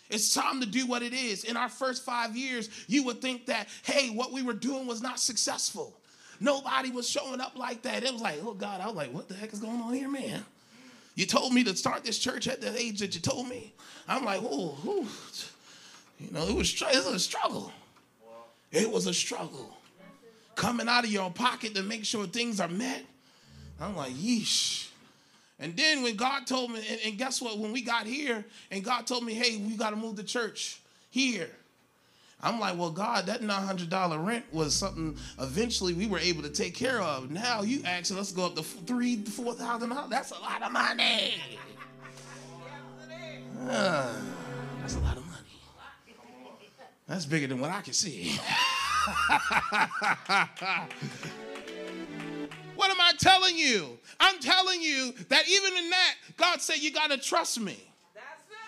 It's 0.10 0.34
time 0.34 0.60
to 0.60 0.68
do 0.68 0.86
what 0.86 1.02
it 1.02 1.14
is. 1.14 1.46
In 1.46 1.56
our 1.56 1.70
first 1.70 2.04
five 2.04 2.36
years, 2.36 2.70
you 2.88 3.04
would 3.06 3.22
think 3.22 3.46
that, 3.46 3.70
hey, 3.84 4.10
what 4.10 4.34
we 4.34 4.44
were 4.44 4.54
doing 4.54 4.86
was 4.86 5.02
not 5.02 5.20
successful. 5.20 5.98
Nobody 6.42 6.92
was 6.92 7.10
showing 7.10 7.40
up 7.40 7.58
like 7.58 7.84
that. 7.84 8.04
It 8.04 8.12
was 8.12 8.22
like, 8.22 8.40
oh 8.44 8.54
God, 8.54 8.82
I 8.82 8.88
was 8.88 8.96
like, 8.96 9.14
what 9.14 9.30
the 9.30 9.36
heck 9.36 9.54
is 9.54 9.60
going 9.60 9.80
on 9.80 9.94
here, 9.94 10.10
man? 10.10 10.44
You 11.16 11.26
told 11.26 11.54
me 11.54 11.64
to 11.64 11.76
start 11.76 12.04
this 12.04 12.20
church 12.20 12.48
at 12.48 12.62
the 12.62 12.78
age 12.78 13.00
that 13.00 13.16
you 13.16 13.22
told 13.22 13.48
me. 13.48 13.74
I'm 14.08 14.26
like, 14.26 14.42
oh, 14.44 15.08
you 16.20 16.32
know, 16.32 16.48
it 16.48 16.56
was, 16.56 16.74
it 16.74 17.06
was 17.06 17.14
a 17.14 17.20
struggle. 17.20 17.72
It 18.72 18.90
was 18.92 19.08
a 19.08 19.14
struggle. 19.14 19.78
Coming 20.56 20.88
out 20.88 21.04
of 21.04 21.12
your 21.12 21.32
pocket 21.32 21.76
to 21.76 21.84
make 21.84 22.06
sure 22.06 22.26
things 22.26 22.60
are 22.60 22.68
met. 22.68 23.04
I'm 23.80 23.96
like, 23.96 24.14
yeesh. 24.14 24.88
And 25.60 25.76
then 25.76 26.02
when 26.02 26.16
God 26.16 26.48
told 26.48 26.72
me, 26.72 26.84
and, 26.90 27.00
and 27.06 27.18
guess 27.18 27.42
what? 27.42 27.58
When 27.58 27.72
we 27.72 27.82
got 27.82 28.06
here, 28.06 28.46
and 28.72 28.84
God 28.84 29.06
told 29.08 29.24
me, 29.24 29.34
hey, 29.34 29.58
we 29.58 29.76
got 29.76 29.92
to 29.92 29.96
move 29.96 30.16
the 30.16 30.24
church 30.24 30.80
here. 31.10 31.50
I'm 32.44 32.60
like, 32.60 32.78
well, 32.78 32.90
God, 32.90 33.28
that 33.28 33.42
$900 33.42 34.26
rent 34.26 34.46
was 34.52 34.76
something 34.76 35.16
eventually 35.40 35.94
we 35.94 36.08
were 36.08 36.18
able 36.18 36.42
to 36.44 36.50
take 36.50 36.74
care 36.74 37.00
of. 37.00 37.30
Now 37.30 37.62
you 37.62 37.82
asking 37.86 38.18
us 38.18 38.30
to 38.32 38.36
go 38.36 38.46
up 38.48 38.56
to 38.56 38.64
three, 38.64 39.18
four 39.18 39.54
thousand 39.54 39.90
dollars. 39.90 40.10
That's 40.10 40.32
a 40.32 40.40
lot 40.40 40.64
of 40.64 40.72
money. 40.72 41.36
Uh, 43.70 44.12
that's 44.80 44.96
a 44.96 45.00
lot 45.02 45.18
of 45.18 45.26
money. 45.26 45.31
That's 47.12 47.26
bigger 47.26 47.48
than 47.48 47.60
what 47.60 47.72
I 47.72 47.82
can 47.82 47.92
see. 47.92 48.32
what 52.78 52.90
am 52.90 53.02
I 53.02 53.12
telling 53.18 53.58
you? 53.58 54.00
I'm 54.18 54.40
telling 54.40 54.82
you 54.82 55.12
that 55.28 55.44
even 55.50 55.78
in 55.78 55.90
that, 55.90 56.16
God 56.38 56.62
said 56.62 56.78
you 56.78 56.90
gotta 56.94 57.18
trust 57.18 57.60
me. 57.60 57.78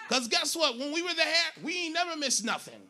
Because 0.09 0.27
guess 0.27 0.57
what? 0.57 0.77
When 0.77 0.91
we 0.91 1.01
were 1.01 1.13
there, 1.13 1.25
we 1.63 1.85
ain't 1.85 1.93
never 1.93 2.17
missed 2.17 2.43
nothing. 2.43 2.81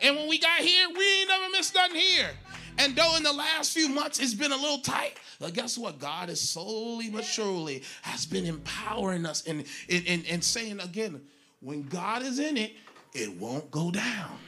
And 0.00 0.14
when 0.14 0.28
we 0.28 0.38
got 0.38 0.60
here, 0.60 0.86
we 0.96 1.18
ain't 1.18 1.28
never 1.28 1.50
missed 1.50 1.74
nothing 1.74 1.96
here. 1.96 2.30
And 2.78 2.94
though 2.94 3.16
in 3.16 3.24
the 3.24 3.32
last 3.32 3.72
few 3.72 3.88
months 3.88 4.20
it's 4.20 4.34
been 4.34 4.52
a 4.52 4.56
little 4.56 4.78
tight, 4.78 5.14
but 5.40 5.52
guess 5.52 5.76
what? 5.76 5.98
God 5.98 6.30
is 6.30 6.40
slowly 6.40 7.10
but 7.10 7.24
surely 7.24 7.82
has 8.02 8.24
been 8.24 8.46
empowering 8.46 9.26
us 9.26 9.44
and, 9.48 9.64
and, 9.90 10.04
and, 10.06 10.24
and 10.30 10.44
saying 10.44 10.78
again, 10.78 11.20
when 11.58 11.88
God 11.88 12.22
is 12.22 12.38
in 12.38 12.56
it, 12.56 12.74
it 13.14 13.36
won't 13.36 13.68
go 13.72 13.90
down. 13.90 14.38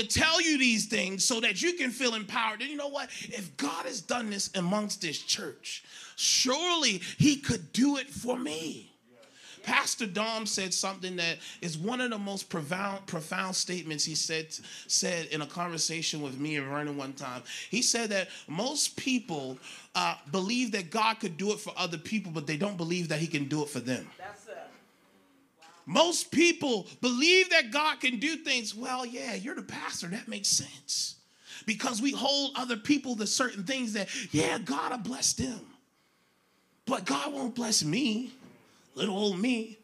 To 0.00 0.06
tell 0.06 0.40
you 0.40 0.58
these 0.58 0.86
things 0.86 1.24
so 1.24 1.40
that 1.40 1.62
you 1.62 1.74
can 1.74 1.90
feel 1.90 2.14
empowered. 2.14 2.60
And 2.60 2.70
you 2.70 2.76
know 2.76 2.88
what? 2.88 3.08
If 3.22 3.56
God 3.56 3.86
has 3.86 4.00
done 4.00 4.30
this 4.30 4.50
amongst 4.54 5.00
this 5.00 5.18
church, 5.18 5.84
surely 6.16 7.00
He 7.18 7.36
could 7.36 7.72
do 7.72 7.96
it 7.96 8.08
for 8.08 8.38
me. 8.38 8.90
Pastor 9.62 10.06
Dom 10.06 10.46
said 10.46 10.72
something 10.72 11.16
that 11.16 11.38
is 11.60 11.76
one 11.76 12.00
of 12.00 12.10
the 12.10 12.18
most 12.18 12.48
profound, 12.48 13.06
profound 13.06 13.54
statements 13.54 14.04
he 14.04 14.14
said 14.14 14.46
said 14.86 15.26
in 15.26 15.42
a 15.42 15.46
conversation 15.46 16.22
with 16.22 16.38
me 16.38 16.56
and 16.56 16.66
Vernon 16.66 16.96
one 16.96 17.12
time. 17.12 17.42
He 17.70 17.82
said 17.82 18.10
that 18.10 18.28
most 18.48 18.96
people 18.96 19.58
uh, 19.94 20.14
believe 20.30 20.72
that 20.72 20.90
God 20.90 21.20
could 21.20 21.36
do 21.36 21.52
it 21.52 21.60
for 21.60 21.72
other 21.76 21.98
people, 21.98 22.32
but 22.32 22.46
they 22.46 22.56
don't 22.56 22.76
believe 22.76 23.08
that 23.08 23.18
He 23.18 23.26
can 23.26 23.44
do 23.44 23.62
it 23.62 23.68
for 23.68 23.80
them. 23.80 24.08
That's. 24.18 24.39
Most 25.86 26.30
people 26.30 26.86
believe 27.00 27.50
that 27.50 27.70
God 27.70 28.00
can 28.00 28.18
do 28.18 28.36
things. 28.36 28.74
Well, 28.74 29.04
yeah, 29.04 29.34
you're 29.34 29.54
the 29.54 29.62
pastor. 29.62 30.06
That 30.08 30.28
makes 30.28 30.48
sense. 30.48 31.16
Because 31.66 32.00
we 32.00 32.12
hold 32.12 32.52
other 32.56 32.76
people 32.76 33.16
to 33.16 33.26
certain 33.26 33.64
things 33.64 33.92
that, 33.92 34.08
yeah, 34.32 34.58
God 34.58 34.92
will 34.92 34.98
bless 34.98 35.32
them. 35.32 35.60
But 36.86 37.04
God 37.04 37.32
won't 37.32 37.54
bless 37.54 37.84
me, 37.84 38.32
little 38.94 39.16
old 39.16 39.38
me. 39.38 39.78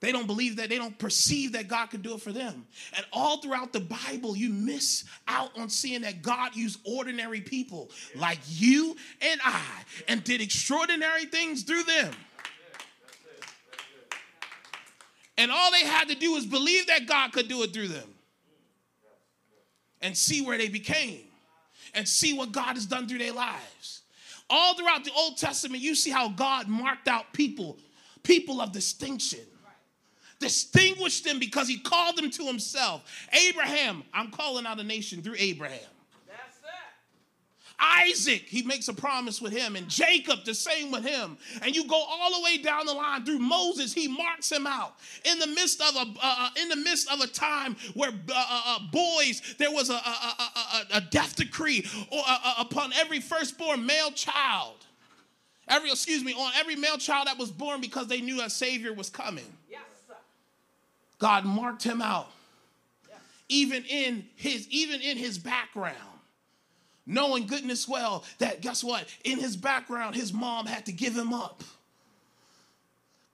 They 0.00 0.12
don't 0.12 0.26
believe 0.26 0.56
that, 0.56 0.68
they 0.68 0.76
don't 0.76 0.98
perceive 0.98 1.52
that 1.52 1.66
God 1.66 1.86
can 1.86 2.02
do 2.02 2.14
it 2.14 2.20
for 2.20 2.30
them. 2.30 2.66
And 2.94 3.06
all 3.10 3.38
throughout 3.38 3.72
the 3.72 3.80
Bible, 3.80 4.36
you 4.36 4.50
miss 4.50 5.04
out 5.26 5.58
on 5.58 5.70
seeing 5.70 6.02
that 6.02 6.20
God 6.20 6.54
used 6.54 6.78
ordinary 6.84 7.40
people 7.40 7.90
like 8.14 8.40
you 8.46 8.96
and 9.22 9.40
I 9.42 9.64
and 10.06 10.22
did 10.22 10.42
extraordinary 10.42 11.24
things 11.24 11.62
through 11.62 11.84
them. 11.84 12.12
And 15.36 15.50
all 15.50 15.70
they 15.70 15.84
had 15.84 16.08
to 16.08 16.14
do 16.14 16.32
was 16.32 16.46
believe 16.46 16.86
that 16.86 17.06
God 17.06 17.32
could 17.32 17.48
do 17.48 17.62
it 17.62 17.72
through 17.72 17.88
them 17.88 18.08
and 20.00 20.16
see 20.16 20.42
where 20.42 20.58
they 20.58 20.68
became 20.68 21.22
and 21.94 22.06
see 22.06 22.34
what 22.34 22.52
God 22.52 22.74
has 22.74 22.86
done 22.86 23.08
through 23.08 23.18
their 23.18 23.32
lives. 23.32 24.02
All 24.50 24.74
throughout 24.74 25.04
the 25.04 25.12
Old 25.16 25.38
Testament, 25.38 25.82
you 25.82 25.94
see 25.94 26.10
how 26.10 26.28
God 26.28 26.68
marked 26.68 27.08
out 27.08 27.32
people, 27.32 27.78
people 28.22 28.60
of 28.60 28.72
distinction. 28.72 29.40
Distinguished 30.40 31.24
them 31.24 31.38
because 31.38 31.68
he 31.68 31.78
called 31.78 32.16
them 32.16 32.30
to 32.30 32.44
himself. 32.44 33.02
Abraham, 33.32 34.02
I'm 34.12 34.30
calling 34.30 34.66
out 34.66 34.78
a 34.78 34.84
nation 34.84 35.22
through 35.22 35.36
Abraham. 35.38 35.80
Isaac, 37.84 38.42
he 38.46 38.62
makes 38.62 38.88
a 38.88 38.94
promise 38.94 39.42
with 39.42 39.52
him, 39.52 39.76
and 39.76 39.88
Jacob, 39.88 40.44
the 40.44 40.54
same 40.54 40.90
with 40.90 41.04
him. 41.04 41.36
And 41.62 41.74
you 41.74 41.86
go 41.86 41.96
all 41.96 42.32
the 42.32 42.42
way 42.42 42.56
down 42.58 42.86
the 42.86 42.94
line 42.94 43.24
through 43.24 43.40
Moses, 43.40 43.92
he 43.92 44.08
marks 44.08 44.50
him 44.50 44.66
out 44.66 44.96
in 45.24 45.38
the 45.38 45.46
midst 45.46 45.80
of 45.82 45.94
a 45.94 46.00
uh, 46.00 46.14
uh, 46.22 46.48
in 46.60 46.68
the 46.68 46.76
midst 46.76 47.10
of 47.12 47.20
a 47.20 47.26
time 47.26 47.76
where 47.94 48.10
uh, 48.10 48.32
uh, 48.34 48.62
uh, 48.66 48.78
boys 48.90 49.42
there 49.58 49.70
was 49.70 49.90
a, 49.90 49.94
a, 49.94 49.96
a, 49.96 50.96
a 50.96 51.00
death 51.00 51.36
decree 51.36 51.86
uh, 52.10 52.54
upon 52.58 52.92
every 52.94 53.20
firstborn 53.20 53.84
male 53.84 54.10
child. 54.12 54.76
Every 55.68 55.90
excuse 55.90 56.24
me 56.24 56.32
on 56.32 56.52
every 56.56 56.76
male 56.76 56.98
child 56.98 57.26
that 57.26 57.38
was 57.38 57.50
born 57.50 57.80
because 57.80 58.06
they 58.06 58.20
knew 58.20 58.42
a 58.42 58.50
savior 58.50 58.92
was 58.92 59.10
coming. 59.10 59.44
Yes. 59.70 59.80
God 61.18 61.44
marked 61.44 61.82
him 61.82 62.02
out, 62.02 62.30
even 63.48 63.84
in 63.84 64.26
his 64.36 64.68
even 64.68 65.00
in 65.00 65.16
his 65.16 65.38
background 65.38 66.13
knowing 67.06 67.46
goodness 67.46 67.88
well 67.88 68.24
that 68.38 68.60
guess 68.60 68.82
what? 68.82 69.06
In 69.24 69.38
his 69.38 69.56
background 69.56 70.14
his 70.14 70.32
mom 70.32 70.66
had 70.66 70.86
to 70.86 70.92
give 70.92 71.14
him 71.14 71.32
up. 71.32 71.62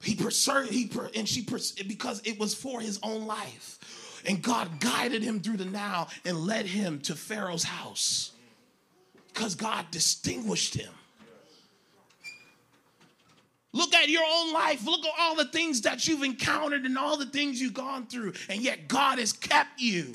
He 0.03 0.15
pursued 0.15 0.71
he 0.71 0.87
per, 0.87 1.11
and 1.15 1.29
she 1.29 1.43
pers- 1.43 1.73
because 1.73 2.23
it 2.25 2.39
was 2.39 2.55
for 2.55 2.81
his 2.81 2.99
own 3.03 3.27
life. 3.27 4.23
And 4.27 4.43
god 4.43 4.81
guided 4.81 5.23
him 5.23 5.41
through 5.41 5.59
the 5.59 5.65
Nile 5.65 6.09
and 6.25 6.39
led 6.39 6.67
him 6.67 7.01
to 7.03 7.15
pharaoh's 7.15 7.65
house. 7.65 8.33
Because 9.29 9.55
god 9.55 9.87
distinguished 9.91 10.75
him. 10.75 10.93
Look 13.73 13.95
at 13.95 14.09
your 14.09 14.25
own 14.29 14.53
life. 14.53 14.85
Look 14.85 15.05
at 15.05 15.13
all 15.19 15.37
the 15.37 15.45
things 15.47 15.83
that 15.83 16.07
you've 16.09 16.25
encountered 16.25 16.85
and 16.85 16.99
all 16.99 17.17
the 17.17 17.27
things 17.27 17.61
you've 17.61 17.75
gone 17.75 18.07
through, 18.07 18.33
and 18.49 18.61
yet 18.61 18.89
God 18.89 19.19
has 19.19 19.33
kept 19.33 19.81
you. 19.81 20.13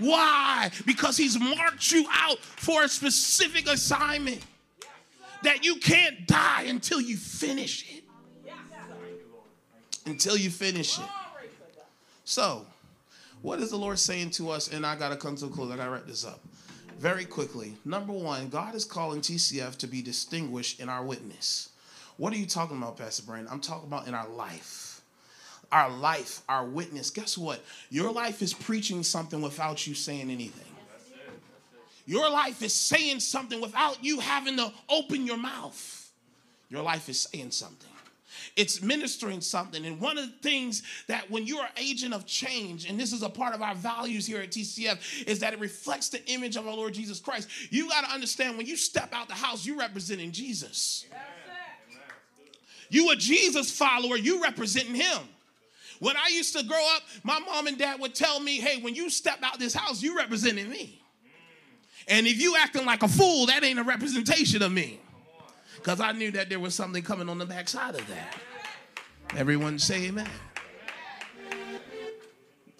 Why? 0.00 0.70
Because 0.86 1.16
He's 1.16 1.38
marked 1.38 1.90
you 1.90 2.06
out 2.10 2.38
for 2.38 2.84
a 2.84 2.88
specific 2.88 3.68
assignment 3.68 4.40
that 5.42 5.64
you 5.64 5.76
can't 5.76 6.26
die 6.26 6.62
until 6.62 7.00
you 7.00 7.16
finish 7.16 7.84
it. 7.90 8.04
Until 10.06 10.36
you 10.36 10.50
finish 10.50 10.98
it. 10.98 11.04
So, 12.24 12.66
what 13.42 13.60
is 13.60 13.70
the 13.70 13.76
Lord 13.76 13.98
saying 13.98 14.30
to 14.32 14.50
us? 14.50 14.72
And 14.72 14.84
I 14.84 14.96
got 14.96 15.10
to 15.10 15.16
come 15.16 15.36
to 15.36 15.46
a 15.46 15.48
close. 15.48 15.70
I 15.70 15.76
got 15.76 15.84
to 15.84 15.90
wrap 15.90 16.06
this 16.06 16.24
up 16.24 16.40
very 16.98 17.24
quickly. 17.24 17.74
Number 17.84 18.12
one, 18.12 18.48
God 18.48 18.74
is 18.74 18.84
calling 18.84 19.20
TCF 19.20 19.76
to 19.78 19.86
be 19.86 20.02
distinguished 20.02 20.80
in 20.80 20.88
our 20.88 21.04
witness. 21.04 21.70
What 22.16 22.32
are 22.32 22.36
you 22.36 22.46
talking 22.46 22.76
about, 22.76 22.96
Pastor 22.96 23.22
Brandon? 23.22 23.48
I'm 23.52 23.60
talking 23.60 23.86
about 23.86 24.08
in 24.08 24.14
our 24.14 24.28
life. 24.28 24.87
Our 25.70 25.90
life, 25.90 26.42
our 26.48 26.64
witness. 26.64 27.10
Guess 27.10 27.36
what? 27.36 27.60
Your 27.90 28.10
life 28.10 28.40
is 28.40 28.54
preaching 28.54 29.02
something 29.02 29.42
without 29.42 29.86
you 29.86 29.94
saying 29.94 30.30
anything. 30.30 30.64
Your 32.06 32.30
life 32.30 32.62
is 32.62 32.72
saying 32.72 33.20
something 33.20 33.60
without 33.60 34.02
you 34.02 34.18
having 34.18 34.56
to 34.56 34.72
open 34.88 35.26
your 35.26 35.36
mouth. 35.36 36.10
Your 36.70 36.82
life 36.82 37.10
is 37.10 37.20
saying 37.20 37.50
something. 37.50 37.90
It's 38.56 38.82
ministering 38.82 39.40
something. 39.40 39.84
And 39.84 40.00
one 40.00 40.16
of 40.16 40.24
the 40.24 40.36
things 40.42 40.82
that 41.06 41.30
when 41.30 41.46
you're 41.46 41.62
an 41.62 41.70
agent 41.76 42.14
of 42.14 42.24
change, 42.24 42.88
and 42.88 42.98
this 42.98 43.12
is 43.12 43.22
a 43.22 43.28
part 43.28 43.54
of 43.54 43.62
our 43.62 43.74
values 43.74 44.26
here 44.26 44.40
at 44.40 44.50
TCF, 44.50 45.26
is 45.26 45.40
that 45.40 45.52
it 45.52 45.60
reflects 45.60 46.08
the 46.08 46.24
image 46.30 46.56
of 46.56 46.66
our 46.66 46.74
Lord 46.74 46.94
Jesus 46.94 47.20
Christ. 47.20 47.48
You 47.70 47.88
got 47.88 48.04
to 48.06 48.10
understand 48.10 48.56
when 48.56 48.66
you 48.66 48.76
step 48.76 49.12
out 49.12 49.28
the 49.28 49.34
house, 49.34 49.66
you're 49.66 49.78
representing 49.78 50.32
Jesus. 50.32 51.06
You 52.90 53.10
a 53.10 53.16
Jesus 53.16 53.70
follower, 53.70 54.16
you 54.16 54.42
representing 54.42 54.94
him. 54.94 55.18
When 56.00 56.16
I 56.16 56.28
used 56.28 56.56
to 56.56 56.64
grow 56.64 56.84
up, 56.96 57.02
my 57.24 57.38
mom 57.40 57.66
and 57.66 57.76
dad 57.76 58.00
would 58.00 58.14
tell 58.14 58.40
me, 58.40 58.58
hey, 58.58 58.80
when 58.80 58.94
you 58.94 59.10
step 59.10 59.38
out 59.42 59.58
this 59.58 59.74
house, 59.74 60.02
you 60.02 60.16
representing 60.16 60.68
me. 60.68 61.02
And 62.06 62.26
if 62.26 62.40
you 62.40 62.56
acting 62.56 62.86
like 62.86 63.02
a 63.02 63.08
fool, 63.08 63.46
that 63.46 63.64
ain't 63.64 63.78
a 63.78 63.84
representation 63.84 64.62
of 64.62 64.72
me. 64.72 65.00
Because 65.76 66.00
I 66.00 66.12
knew 66.12 66.30
that 66.32 66.48
there 66.48 66.60
was 66.60 66.74
something 66.74 67.02
coming 67.02 67.28
on 67.28 67.38
the 67.38 67.46
backside 67.46 67.94
of 67.94 68.06
that. 68.08 68.38
Everyone 69.36 69.78
say 69.78 70.06
amen. 70.06 70.28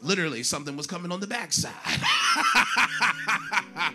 Literally, 0.00 0.42
something 0.42 0.76
was 0.76 0.86
coming 0.86 1.12
on 1.12 1.20
the 1.20 1.26
backside. 1.26 1.72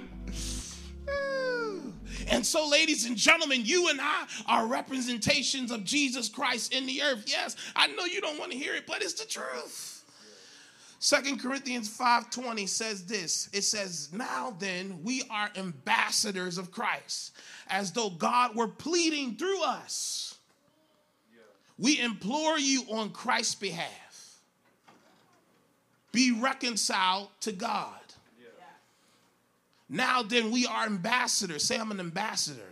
And 2.29 2.45
so, 2.45 2.67
ladies 2.67 3.05
and 3.05 3.15
gentlemen, 3.17 3.61
you 3.63 3.89
and 3.89 3.99
I 4.01 4.25
are 4.47 4.67
representations 4.67 5.71
of 5.71 5.83
Jesus 5.83 6.29
Christ 6.29 6.73
in 6.73 6.85
the 6.85 7.01
earth. 7.01 7.25
Yes, 7.27 7.55
I 7.75 7.87
know 7.87 8.05
you 8.05 8.21
don't 8.21 8.39
want 8.39 8.51
to 8.51 8.57
hear 8.57 8.75
it, 8.75 8.87
but 8.87 9.01
it's 9.01 9.13
the 9.13 9.25
truth. 9.25 10.03
Second 10.99 11.41
Corinthians 11.41 11.89
5:20 11.89 12.65
says 12.65 13.05
this. 13.05 13.49
It 13.51 13.63
says, 13.63 14.13
"Now 14.13 14.55
then, 14.57 15.03
we 15.03 15.23
are 15.29 15.51
ambassadors 15.55 16.57
of 16.57 16.71
Christ, 16.71 17.33
as 17.67 17.91
though 17.91 18.09
God 18.09 18.55
were 18.55 18.69
pleading 18.69 19.35
through 19.35 19.63
us. 19.63 20.35
We 21.77 21.99
implore 21.99 22.57
you 22.57 22.85
on 22.89 23.11
Christ's 23.11 23.55
behalf. 23.55 24.37
Be 26.11 26.31
reconciled 26.31 27.29
to 27.41 27.51
God. 27.51 28.02
Now 29.93 30.23
then, 30.23 30.49
we 30.49 30.65
are 30.65 30.85
ambassadors. 30.85 31.63
Say, 31.63 31.77
I'm 31.77 31.91
an 31.91 31.99
ambassador. 31.99 32.65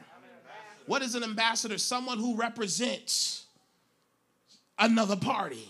What 0.88 1.04
is 1.04 1.14
an 1.14 1.24
ambassador? 1.24 1.78
Someone 1.78 2.18
who 2.18 2.36
represents 2.36 3.46
another 4.80 5.16
party. 5.16 5.70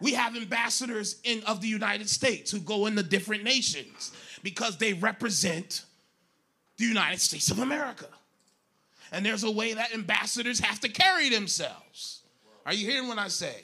We 0.00 0.14
have 0.14 0.36
ambassadors 0.36 1.20
in 1.22 1.44
of 1.44 1.60
the 1.60 1.68
United 1.68 2.10
States 2.10 2.50
who 2.50 2.58
go 2.58 2.86
into 2.86 3.04
different 3.04 3.44
nations 3.44 4.10
because 4.42 4.76
they 4.76 4.94
represent 4.94 5.84
the 6.76 6.84
United 6.84 7.20
States 7.20 7.52
of 7.52 7.60
America. 7.60 8.08
And 9.12 9.24
there's 9.24 9.44
a 9.44 9.50
way 9.52 9.74
that 9.74 9.94
ambassadors 9.94 10.58
have 10.58 10.80
to 10.80 10.88
carry 10.88 11.28
themselves. 11.28 12.22
Are 12.66 12.74
you 12.74 12.90
hearing 12.90 13.06
what 13.06 13.18
I 13.18 13.28
say? 13.28 13.62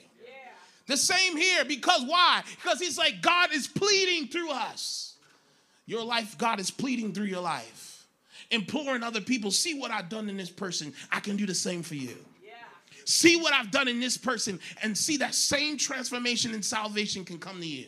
The 0.87 0.95
same 0.95 1.35
here 1.35 1.65
because 1.65 2.03
why? 2.05 2.43
Because 2.63 2.79
he's 2.79 2.97
like 2.97 3.21
God 3.21 3.49
is 3.53 3.67
pleading 3.67 4.29
through 4.29 4.51
us. 4.51 5.10
Your 5.91 6.05
life, 6.05 6.37
God 6.37 6.61
is 6.61 6.71
pleading 6.71 7.11
through 7.11 7.25
your 7.25 7.41
life, 7.41 8.07
imploring 8.49 9.03
other 9.03 9.19
people, 9.19 9.51
see 9.51 9.77
what 9.77 9.91
I've 9.91 10.07
done 10.07 10.29
in 10.29 10.37
this 10.37 10.49
person. 10.49 10.93
I 11.11 11.19
can 11.19 11.35
do 11.35 11.45
the 11.45 11.53
same 11.53 11.83
for 11.83 11.95
you. 11.95 12.15
Yeah. 12.41 12.53
See 13.03 13.35
what 13.35 13.53
I've 13.53 13.71
done 13.71 13.89
in 13.89 13.99
this 13.99 14.15
person 14.15 14.61
and 14.81 14.97
see 14.97 15.17
that 15.17 15.35
same 15.35 15.75
transformation 15.77 16.53
and 16.53 16.63
salvation 16.63 17.25
can 17.25 17.39
come 17.39 17.59
to 17.59 17.67
you. 17.67 17.87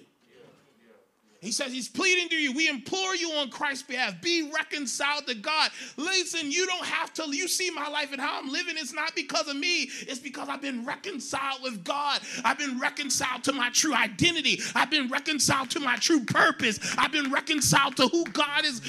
He 1.44 1.52
says 1.52 1.74
he's 1.74 1.90
pleading 1.90 2.30
to 2.30 2.36
you. 2.36 2.54
We 2.54 2.70
implore 2.70 3.16
you 3.16 3.30
on 3.34 3.50
Christ's 3.50 3.84
behalf. 3.84 4.22
Be 4.22 4.50
reconciled 4.56 5.28
to 5.28 5.36
God. 5.36 5.72
Listen, 5.98 6.50
you 6.50 6.66
don't 6.66 6.86
have 6.86 7.14
to. 7.16 7.36
You 7.36 7.50
see 7.50 7.70
my 7.70 7.90
life 7.90 8.14
and 8.14 8.22
how 8.22 8.40
I'm 8.40 8.50
living. 8.50 8.76
It's 8.78 8.94
not 8.94 9.14
because 9.14 9.50
of 9.50 9.58
me. 9.58 9.90
It's 10.04 10.20
because 10.20 10.48
I've 10.48 10.62
been 10.62 10.86
reconciled 10.86 11.62
with 11.62 11.84
God. 11.84 12.22
I've 12.46 12.58
been 12.58 12.80
reconciled 12.80 13.44
to 13.44 13.52
my 13.52 13.70
true 13.72 13.94
identity. 13.94 14.62
I've 14.74 14.90
been 14.90 15.10
reconciled 15.10 15.70
to 15.72 15.82
my 15.82 15.98
true 15.98 16.24
purpose. 16.24 16.80
I've 16.98 17.12
been 17.12 17.30
reconciled 17.30 17.98
to 17.98 18.08
who 18.08 18.24
God 18.24 18.64
has 18.64 18.82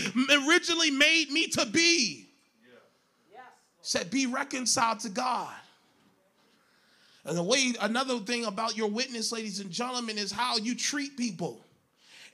originally 0.46 0.92
made 0.92 1.32
me 1.32 1.48
to 1.48 1.66
be. 1.66 2.28
Yes. 3.32 3.42
Said, 3.80 4.12
be 4.12 4.26
reconciled 4.26 5.00
to 5.00 5.08
God. 5.08 5.52
And 7.24 7.36
the 7.36 7.42
way, 7.42 7.72
another 7.80 8.20
thing 8.20 8.44
about 8.44 8.76
your 8.76 8.90
witness, 8.90 9.32
ladies 9.32 9.58
and 9.58 9.72
gentlemen, 9.72 10.18
is 10.18 10.30
how 10.30 10.56
you 10.56 10.76
treat 10.76 11.16
people. 11.16 11.63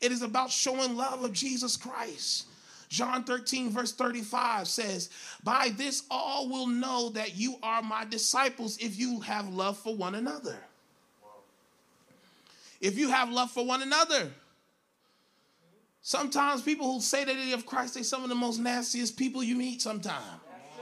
It 0.01 0.12
is 0.12 0.22
about 0.22 0.51
showing 0.51 0.96
love 0.96 1.24
of 1.24 1.32
Jesus 1.32 1.76
Christ. 1.76 2.46
John 2.88 3.22
13, 3.22 3.70
verse 3.70 3.92
35 3.92 4.66
says, 4.66 5.11
By 5.44 5.70
this 5.76 6.03
all 6.11 6.48
will 6.48 6.66
know 6.66 7.11
that 7.11 7.36
you 7.36 7.57
are 7.62 7.82
my 7.82 8.05
disciples 8.05 8.78
if 8.78 8.98
you 8.98 9.20
have 9.20 9.48
love 9.48 9.78
for 9.78 9.94
one 9.94 10.16
another. 10.16 10.57
If 12.80 12.98
you 12.98 13.11
have 13.11 13.30
love 13.30 13.51
for 13.51 13.64
one 13.64 13.82
another. 13.82 14.30
Sometimes 16.03 16.62
people 16.62 16.92
who 16.92 17.01
say 17.01 17.24
that 17.24 17.34
they 17.34 17.51
have 17.51 17.66
Christ, 17.66 17.94
they 17.94 18.03
some 18.03 18.24
of 18.24 18.28
the 18.28 18.34
most 18.34 18.59
nastiest 18.59 19.16
people 19.16 19.44
you 19.44 19.55
meet 19.55 19.82
sometimes. 19.82 20.40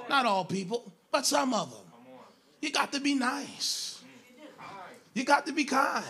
Not 0.09 0.25
all 0.25 0.45
people, 0.45 0.91
but 1.11 1.27
some 1.27 1.53
of 1.53 1.71
them. 1.71 1.85
You 2.63 2.73
got 2.73 2.93
to 2.93 3.01
be 3.01 3.15
nice. 3.15 4.03
You 5.13 5.25
got 5.25 5.47
to 5.47 5.53
be 5.53 5.65
kind. 5.65 6.05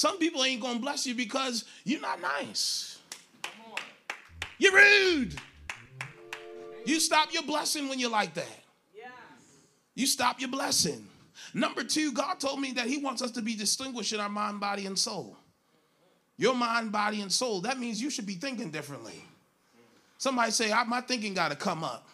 Some 0.00 0.16
people 0.16 0.42
ain't 0.44 0.62
gonna 0.62 0.78
bless 0.78 1.06
you 1.06 1.14
because 1.14 1.66
you're 1.84 2.00
not 2.00 2.22
nice. 2.22 3.00
You're 4.56 4.72
rude. 4.72 5.38
You 6.86 6.98
stop 6.98 7.34
your 7.34 7.42
blessing 7.42 7.86
when 7.86 7.98
you're 7.98 8.10
like 8.10 8.32
that. 8.32 8.64
You 9.94 10.06
stop 10.06 10.40
your 10.40 10.48
blessing. 10.48 11.06
Number 11.52 11.84
two, 11.84 12.12
God 12.12 12.40
told 12.40 12.62
me 12.62 12.72
that 12.72 12.86
He 12.86 12.96
wants 12.96 13.20
us 13.20 13.30
to 13.32 13.42
be 13.42 13.54
distinguished 13.54 14.14
in 14.14 14.20
our 14.20 14.30
mind, 14.30 14.58
body, 14.58 14.86
and 14.86 14.98
soul. 14.98 15.36
Your 16.38 16.54
mind, 16.54 16.90
body, 16.92 17.20
and 17.20 17.30
soul. 17.30 17.60
That 17.60 17.78
means 17.78 18.00
you 18.00 18.08
should 18.08 18.24
be 18.24 18.36
thinking 18.36 18.70
differently. 18.70 19.22
Somebody 20.16 20.50
say, 20.52 20.72
my 20.86 21.02
thinking 21.02 21.34
got 21.34 21.50
to 21.50 21.56
come 21.58 21.84
up. 21.84 22.08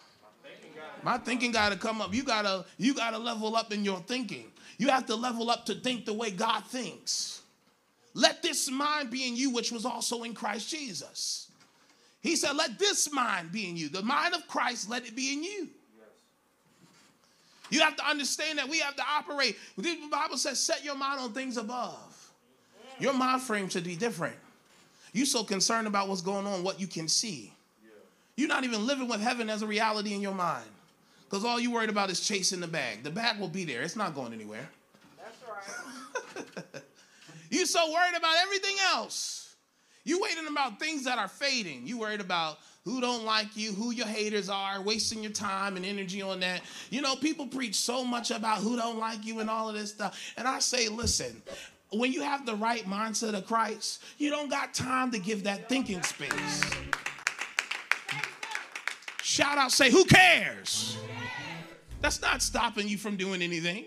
My 1.03 1.17
thinking 1.19 1.53
got 1.53 1.71
to 1.71 1.77
come 1.77 2.01
up. 2.01 2.13
You 2.13 2.23
gotta, 2.23 2.65
you 2.77 2.93
gotta 2.93 3.17
level 3.17 3.55
up 3.55 3.71
in 3.71 3.85
your 3.85 4.01
thinking. 4.01 4.51
You 4.77 4.89
have 4.89 5.05
to 5.05 5.15
level 5.15 5.49
up 5.49 5.65
to 5.67 5.75
think 5.75 6.05
the 6.05 6.13
way 6.13 6.31
God 6.31 6.65
thinks. 6.65 7.43
Let 8.17 8.41
this 8.41 8.71
mind 8.71 9.11
be 9.11 9.27
in 9.27 9.35
you, 9.35 9.51
which 9.51 9.71
was 9.71 9.85
also 9.85 10.23
in 10.23 10.33
Christ 10.33 10.69
Jesus. 10.69 11.51
He 12.19 12.35
said, 12.35 12.55
Let 12.55 12.79
this 12.79 13.13
mind 13.13 13.51
be 13.51 13.69
in 13.69 13.77
you. 13.77 13.89
The 13.89 14.01
mind 14.01 14.33
of 14.33 14.47
Christ, 14.47 14.89
let 14.89 15.05
it 15.05 15.15
be 15.15 15.33
in 15.33 15.43
you. 15.43 15.67
You 17.69 17.81
have 17.81 17.95
to 17.95 18.09
understand 18.09 18.57
that 18.57 18.67
we 18.67 18.79
have 18.79 18.95
to 18.95 19.03
operate. 19.07 19.55
The 19.77 19.97
Bible 20.09 20.37
says, 20.37 20.59
Set 20.59 20.83
your 20.83 20.95
mind 20.95 21.19
on 21.19 21.31
things 21.31 21.57
above. 21.57 22.31
Your 22.99 23.13
mind 23.13 23.43
frame 23.43 23.69
should 23.69 23.83
be 23.83 23.95
different. 23.95 24.35
You're 25.13 25.27
so 25.27 25.43
concerned 25.43 25.85
about 25.85 26.07
what's 26.07 26.21
going 26.21 26.47
on, 26.47 26.63
what 26.63 26.79
you 26.79 26.87
can 26.87 27.07
see. 27.07 27.53
You're 28.35 28.49
not 28.49 28.63
even 28.63 28.87
living 28.87 29.07
with 29.07 29.21
heaven 29.21 29.47
as 29.47 29.61
a 29.61 29.67
reality 29.67 30.15
in 30.15 30.21
your 30.21 30.33
mind. 30.33 30.65
Because 31.29 31.45
all 31.45 31.59
you 31.59 31.69
worried 31.69 31.91
about 31.91 32.09
is 32.09 32.19
chasing 32.19 32.61
the 32.61 32.67
bag. 32.67 33.03
The 33.03 33.11
bag 33.11 33.39
will 33.39 33.47
be 33.47 33.63
there, 33.63 33.83
it's 33.83 33.95
not 33.95 34.15
going 34.15 34.33
anywhere. 34.33 34.67
That's 35.19 35.37
right. 36.65 36.81
You're 37.49 37.65
so 37.65 37.91
worried 37.91 38.15
about 38.15 38.35
everything 38.41 38.75
else. 38.93 39.55
You 40.03 40.21
waiting 40.21 40.47
about 40.47 40.79
things 40.79 41.03
that 41.03 41.17
are 41.17 41.27
fading. 41.27 41.85
You 41.85 41.99
worried 41.99 42.21
about 42.21 42.59
who 42.85 43.01
don't 43.01 43.25
like 43.25 43.57
you, 43.57 43.73
who 43.73 43.91
your 43.91 44.07
haters 44.07 44.47
are, 44.47 44.81
wasting 44.81 45.21
your 45.21 45.33
time 45.33 45.75
and 45.75 45.85
energy 45.85 46.21
on 46.21 46.39
that. 46.39 46.61
You 46.89 47.01
know, 47.01 47.17
people 47.17 47.45
preach 47.45 47.75
so 47.75 48.05
much 48.05 48.31
about 48.31 48.59
who 48.59 48.77
don't 48.77 48.97
like 48.97 49.25
you 49.25 49.41
and 49.41 49.49
all 49.49 49.67
of 49.67 49.75
this 49.75 49.91
stuff. 49.91 50.17
And 50.37 50.47
I 50.47 50.59
say, 50.59 50.87
listen, 50.87 51.41
when 51.91 52.13
you 52.13 52.21
have 52.21 52.45
the 52.45 52.55
right 52.55 52.85
mindset 52.85 53.33
of 53.33 53.45
Christ, 53.45 54.01
you 54.17 54.29
don't 54.29 54.49
got 54.49 54.73
time 54.73 55.11
to 55.11 55.19
give 55.19 55.43
that 55.43 55.67
thinking 55.67 56.01
space. 56.03 56.61
Shout 59.21 59.57
out, 59.57 59.73
say, 59.73 59.91
who 59.91 60.05
cares? 60.05 60.97
That's 61.99 62.21
not 62.21 62.41
stopping 62.41 62.87
you 62.87 62.97
from 62.97 63.17
doing 63.17 63.41
anything. 63.41 63.85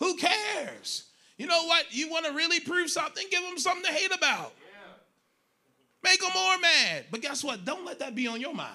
Who 0.00 0.16
cares? 0.16 1.04
You 1.36 1.46
know 1.46 1.64
what? 1.64 1.86
You 1.90 2.10
want 2.10 2.26
to 2.26 2.32
really 2.32 2.60
prove 2.60 2.90
something? 2.90 3.26
Give 3.30 3.42
them 3.42 3.58
something 3.58 3.84
to 3.84 3.92
hate 3.92 4.14
about. 4.14 4.52
Make 6.02 6.20
them 6.20 6.30
more 6.34 6.58
mad. 6.58 7.06
But 7.10 7.20
guess 7.20 7.42
what? 7.42 7.64
Don't 7.64 7.84
let 7.84 7.98
that 7.98 8.14
be 8.14 8.26
on 8.26 8.40
your 8.40 8.54
mind. 8.54 8.70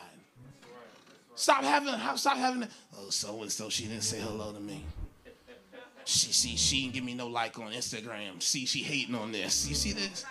Stop 1.36 1.64
having, 1.64 1.94
stop 2.18 2.38
having. 2.38 2.68
Oh, 2.98 3.10
so 3.10 3.42
and 3.42 3.52
so, 3.52 3.70
she 3.70 3.86
didn't 3.86 4.04
say 4.04 4.20
hello 4.20 4.52
to 4.52 4.60
me. 4.60 4.84
She 6.04 6.34
see, 6.34 6.58
she 6.58 6.82
didn't 6.82 6.94
give 6.94 7.04
me 7.04 7.14
no 7.14 7.28
like 7.28 7.58
on 7.58 7.72
Instagram. 7.72 8.42
See, 8.42 8.66
she 8.66 8.80
hating 8.80 9.16
on 9.16 9.32
this. 9.32 9.68
You 9.68 9.76
see 9.76 9.94
this? 9.94 10.26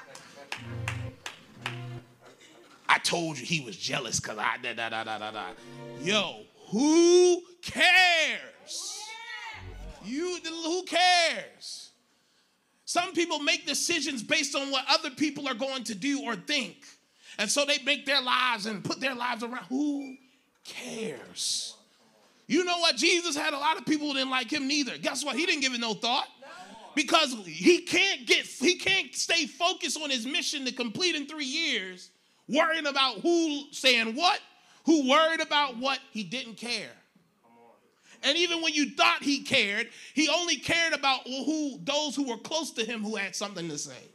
I 2.88 2.98
told 2.98 3.38
you 3.38 3.46
he 3.46 3.60
was 3.60 3.76
jealous 3.76 4.20
because 4.20 4.36
I 4.38 4.58
da 4.62 4.74
da 4.74 4.90
da 4.90 5.04
da 5.04 5.18
da 5.18 5.30
da. 5.30 5.46
Yo, 6.02 6.40
who 6.70 7.42
cares? 7.62 8.98
You 10.04 10.38
who 10.44 10.82
cares? 10.84 11.89
Some 12.90 13.12
people 13.12 13.38
make 13.38 13.68
decisions 13.68 14.20
based 14.20 14.56
on 14.56 14.72
what 14.72 14.84
other 14.88 15.10
people 15.10 15.46
are 15.46 15.54
going 15.54 15.84
to 15.84 15.94
do 15.94 16.22
or 16.24 16.34
think. 16.34 16.84
And 17.38 17.48
so 17.48 17.64
they 17.64 17.78
make 17.84 18.04
their 18.04 18.20
lives 18.20 18.66
and 18.66 18.82
put 18.82 18.98
their 18.98 19.14
lives 19.14 19.44
around. 19.44 19.64
Who 19.68 20.16
cares? 20.64 21.76
You 22.48 22.64
know 22.64 22.78
what? 22.78 22.96
Jesus 22.96 23.36
had 23.36 23.54
a 23.54 23.58
lot 23.58 23.78
of 23.78 23.86
people 23.86 24.08
who 24.08 24.14
didn't 24.14 24.30
like 24.30 24.52
him 24.52 24.66
neither. 24.66 24.98
Guess 24.98 25.24
what? 25.24 25.36
He 25.36 25.46
didn't 25.46 25.60
give 25.60 25.72
it 25.72 25.78
no 25.78 25.94
thought. 25.94 26.26
Because 26.96 27.32
he 27.46 27.82
can't 27.82 28.26
get 28.26 28.44
he 28.44 28.74
can't 28.74 29.14
stay 29.14 29.46
focused 29.46 30.02
on 30.02 30.10
his 30.10 30.26
mission 30.26 30.64
to 30.64 30.72
complete 30.72 31.14
in 31.14 31.28
three 31.28 31.44
years, 31.44 32.10
worrying 32.48 32.88
about 32.88 33.20
who 33.20 33.70
saying 33.70 34.16
what, 34.16 34.40
who 34.84 35.08
worried 35.08 35.40
about 35.40 35.76
what 35.76 36.00
he 36.10 36.24
didn't 36.24 36.56
care. 36.56 36.90
And 38.22 38.36
even 38.36 38.62
when 38.62 38.74
you 38.74 38.90
thought 38.90 39.22
he 39.22 39.42
cared, 39.42 39.88
he 40.14 40.28
only 40.28 40.56
cared 40.56 40.92
about 40.92 41.26
who 41.26 41.78
those 41.84 42.14
who 42.14 42.28
were 42.28 42.36
close 42.36 42.70
to 42.72 42.84
him 42.84 43.02
who 43.02 43.16
had 43.16 43.34
something 43.34 43.68
to 43.68 43.78
say. 43.78 44.10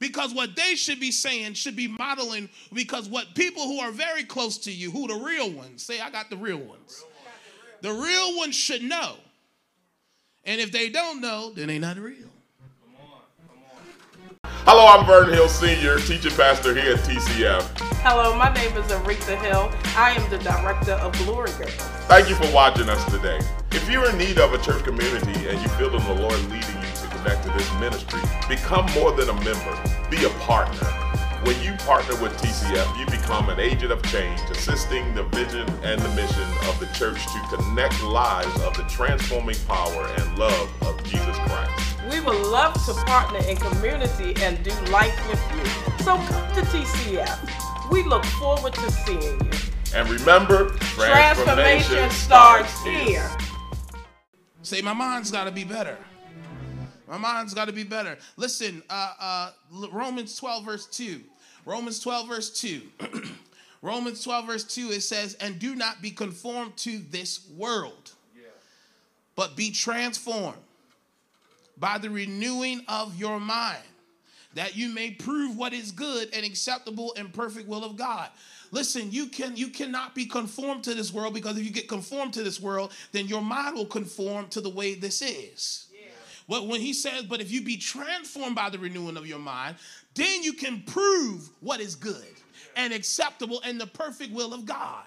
Because 0.00 0.34
what 0.34 0.56
they 0.56 0.74
should 0.74 1.00
be 1.00 1.12
saying 1.12 1.54
should 1.54 1.76
be 1.76 1.88
modeling, 1.88 2.50
because 2.72 3.08
what 3.08 3.34
people 3.34 3.62
who 3.62 3.78
are 3.78 3.92
very 3.92 4.24
close 4.24 4.58
to 4.58 4.72
you, 4.72 4.90
who 4.90 5.06
the 5.06 5.14
real 5.14 5.50
ones, 5.50 5.82
say, 5.82 6.00
I 6.00 6.10
got 6.10 6.28
the 6.28 6.36
real 6.36 6.58
ones. 6.58 7.04
The 7.80 7.92
real 7.92 8.36
ones 8.36 8.54
should 8.54 8.82
know. 8.82 9.16
And 10.44 10.60
if 10.60 10.72
they 10.72 10.90
don't 10.90 11.20
know, 11.20 11.52
then 11.54 11.68
they're 11.68 11.78
not 11.78 11.96
real. 11.96 12.28
Hello, 14.66 14.86
I'm 14.86 15.04
Vernon 15.04 15.34
Hill 15.34 15.46
Sr., 15.46 15.98
teaching 15.98 16.32
pastor 16.32 16.74
here 16.74 16.94
at 16.94 17.00
TCF. 17.00 17.68
Hello, 18.00 18.34
my 18.34 18.48
name 18.54 18.74
is 18.78 18.86
Aretha 18.86 19.36
Hill. 19.44 19.68
I 19.94 20.12
am 20.16 20.24
the 20.30 20.38
director 20.38 20.92
of 21.04 21.12
Glory 21.18 21.52
Girls. 21.58 21.76
Thank 22.08 22.30
you 22.30 22.34
for 22.34 22.50
watching 22.50 22.88
us 22.88 23.04
today. 23.12 23.38
If 23.72 23.90
you're 23.90 24.08
in 24.08 24.16
need 24.16 24.38
of 24.38 24.54
a 24.54 24.58
church 24.64 24.82
community 24.82 25.36
and 25.48 25.60
you 25.60 25.68
feel 25.76 25.90
the 25.90 26.00
Lord 26.14 26.40
leading 26.48 26.80
you 26.80 26.90
to 26.96 27.06
connect 27.12 27.44
to 27.44 27.50
this 27.52 27.70
ministry, 27.76 28.22
become 28.48 28.86
more 28.92 29.12
than 29.12 29.28
a 29.28 29.36
member, 29.44 29.76
be 30.08 30.24
a 30.24 30.32
partner. 30.48 30.88
When 31.44 31.60
you 31.60 31.76
partner 31.84 32.16
with 32.22 32.32
TCF, 32.40 32.88
you 32.98 33.04
become 33.04 33.50
an 33.50 33.60
agent 33.60 33.92
of 33.92 34.02
change, 34.04 34.40
assisting 34.48 35.14
the 35.14 35.24
vision 35.24 35.68
and 35.84 36.00
the 36.00 36.08
mission 36.16 36.48
of 36.72 36.80
the 36.80 36.88
church 36.96 37.20
to 37.20 37.56
connect 37.56 38.02
lives 38.02 38.58
of 38.62 38.74
the 38.78 38.84
transforming 38.84 39.60
power 39.68 40.08
and 40.16 40.38
love 40.38 40.72
of 40.84 41.04
Jesus 41.04 41.36
Christ. 41.52 41.93
We 42.10 42.20
would 42.20 42.46
love 42.48 42.74
to 42.84 42.92
partner 43.04 43.38
in 43.48 43.56
community 43.56 44.34
and 44.42 44.62
do 44.62 44.70
life 44.92 45.16
with 45.28 45.40
you. 45.56 45.64
So 46.04 46.16
come 46.16 46.54
to 46.54 46.60
TCF. 46.60 47.90
We 47.90 48.02
look 48.02 48.24
forward 48.26 48.74
to 48.74 48.90
seeing 48.90 49.20
you. 49.22 49.50
And 49.94 50.08
remember, 50.10 50.70
Transformation 50.80 52.10
starts 52.10 52.82
here. 52.82 53.30
Say, 54.62 54.82
my 54.82 54.92
mind's 54.92 55.30
got 55.30 55.44
to 55.44 55.50
be 55.50 55.64
better. 55.64 55.96
My 57.08 57.16
mind's 57.16 57.54
got 57.54 57.66
to 57.66 57.72
be 57.72 57.84
better. 57.84 58.18
Listen, 58.36 58.82
uh, 58.90 59.12
uh, 59.18 59.50
Romans 59.90 60.36
12, 60.36 60.64
verse 60.64 60.86
2. 60.86 61.20
Romans 61.64 62.00
12, 62.00 62.28
verse 62.28 62.60
2. 62.60 62.82
Romans 63.82 64.22
12, 64.24 64.46
verse 64.46 64.64
2, 64.64 64.90
it 64.90 65.02
says, 65.02 65.34
And 65.34 65.58
do 65.58 65.74
not 65.74 66.02
be 66.02 66.10
conformed 66.10 66.76
to 66.78 66.98
this 66.98 67.48
world, 67.56 68.12
but 69.36 69.56
be 69.56 69.70
transformed 69.70 70.58
by 71.78 71.98
the 71.98 72.10
renewing 72.10 72.82
of 72.88 73.16
your 73.16 73.40
mind, 73.40 73.82
that 74.54 74.76
you 74.76 74.88
may 74.88 75.10
prove 75.10 75.56
what 75.56 75.72
is 75.72 75.90
good 75.92 76.28
and 76.32 76.44
acceptable 76.46 77.14
and 77.16 77.32
perfect 77.32 77.68
will 77.68 77.84
of 77.84 77.96
God. 77.96 78.28
Listen, 78.70 79.10
you 79.10 79.26
can 79.26 79.56
you 79.56 79.68
cannot 79.68 80.14
be 80.14 80.26
conformed 80.26 80.84
to 80.84 80.94
this 80.94 81.12
world 81.12 81.34
because 81.34 81.56
if 81.56 81.64
you 81.64 81.70
get 81.70 81.88
conformed 81.88 82.32
to 82.34 82.42
this 82.42 82.60
world, 82.60 82.92
then 83.12 83.26
your 83.26 83.42
mind 83.42 83.76
will 83.76 83.86
conform 83.86 84.48
to 84.48 84.60
the 84.60 84.70
way 84.70 84.94
this 84.94 85.22
is. 85.22 85.86
Yeah. 85.92 86.08
But 86.48 86.66
when 86.66 86.80
he 86.80 86.92
says, 86.92 87.22
but 87.24 87.40
if 87.40 87.50
you 87.52 87.62
be 87.62 87.76
transformed 87.76 88.56
by 88.56 88.70
the 88.70 88.78
renewing 88.78 89.16
of 89.16 89.26
your 89.26 89.38
mind, 89.38 89.76
then 90.14 90.42
you 90.42 90.52
can 90.52 90.82
prove 90.82 91.48
what 91.60 91.80
is 91.80 91.94
good 91.94 92.24
and 92.76 92.92
acceptable 92.92 93.60
and 93.64 93.80
the 93.80 93.86
perfect 93.86 94.32
will 94.32 94.52
of 94.52 94.66
God. 94.66 95.04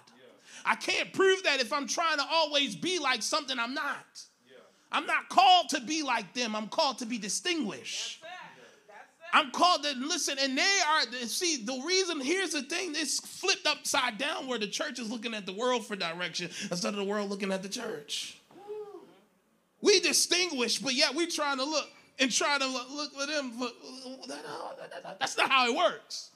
I 0.66 0.76
can't 0.76 1.14
prove 1.14 1.44
that 1.44 1.62
if 1.62 1.72
I'm 1.72 1.88
trying 1.88 2.18
to 2.18 2.26
always 2.30 2.76
be 2.76 3.00
like 3.00 3.22
something 3.22 3.58
I'm 3.58 3.74
not. 3.74 4.24
I'm 4.98 5.06
not 5.06 5.30
called 5.30 5.70
to 5.70 5.80
be 5.80 6.02
like 6.02 6.34
them. 6.34 6.56
I'm 6.56 6.70
called 6.70 6.98
to 7.00 7.06
be 7.06 7.20
distinguished. 7.20 8.24
I'm 9.32 9.52
called 9.52 9.84
to 9.84 9.94
listen, 9.96 10.38
and 10.40 10.58
they 10.58 10.80
are. 10.90 11.02
See, 11.28 11.64
the 11.64 11.84
reason 11.86 12.20
here's 12.20 12.54
the 12.54 12.64
thing: 12.64 12.94
it's 12.96 13.20
flipped 13.20 13.68
upside 13.68 14.18
down, 14.18 14.48
where 14.48 14.58
the 14.58 14.66
church 14.66 14.98
is 14.98 15.12
looking 15.12 15.36
at 15.36 15.46
the 15.46 15.54
world 15.54 15.86
for 15.86 15.96
direction 15.96 16.50
instead 16.72 16.90
of 16.90 16.96
the 16.96 17.04
world 17.04 17.30
looking 17.30 17.52
at 17.52 17.62
the 17.62 17.70
church. 17.70 18.40
We 19.82 20.00
distinguish, 20.00 20.80
but 20.80 20.96
yet 20.96 21.14
we 21.14 21.28
trying 21.28 21.58
to 21.58 21.64
look 21.64 21.88
and 22.18 22.32
try 22.32 22.58
to 22.58 22.66
look, 22.66 22.90
look 22.90 23.14
for 23.14 23.28
them. 23.28 23.54
That's 25.20 25.38
not 25.38 25.52
how 25.52 25.68
it 25.72 25.78
works. 25.78 26.32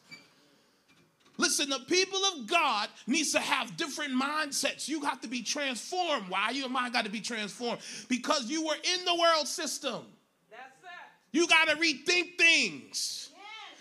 Listen, 1.42 1.70
the 1.72 1.80
people 1.88 2.20
of 2.20 2.46
God 2.46 2.88
needs 3.08 3.32
to 3.32 3.40
have 3.40 3.76
different 3.76 4.14
mindsets. 4.14 4.88
You 4.88 5.02
have 5.02 5.22
to 5.22 5.28
be 5.28 5.42
transformed. 5.42 6.30
Why 6.30 6.52
your 6.52 6.70
mind 6.70 6.94
got 6.94 7.06
to 7.06 7.10
be 7.10 7.20
transformed? 7.20 7.82
Because 8.08 8.48
you 8.48 8.64
were 8.64 8.76
in 8.76 9.06
the 9.06 9.16
world 9.16 9.48
system. 9.48 10.06
That's 10.52 10.62
it. 10.84 11.38
You 11.38 11.48
got 11.48 11.68
to 11.70 11.78
rethink 11.78 12.38
things. 12.38 13.32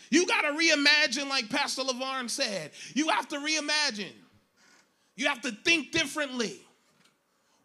You 0.09 0.27
got 0.27 0.41
to 0.41 0.49
reimagine, 0.49 1.29
like 1.29 1.51
Pastor 1.51 1.83
LaVarn 1.83 2.31
said. 2.31 2.71
You 2.95 3.11
have 3.11 3.29
to 3.29 3.37
reimagine. 3.37 4.15
You 5.15 5.29
have 5.29 5.43
to 5.43 5.53
think 5.53 5.93
differently. 5.93 6.63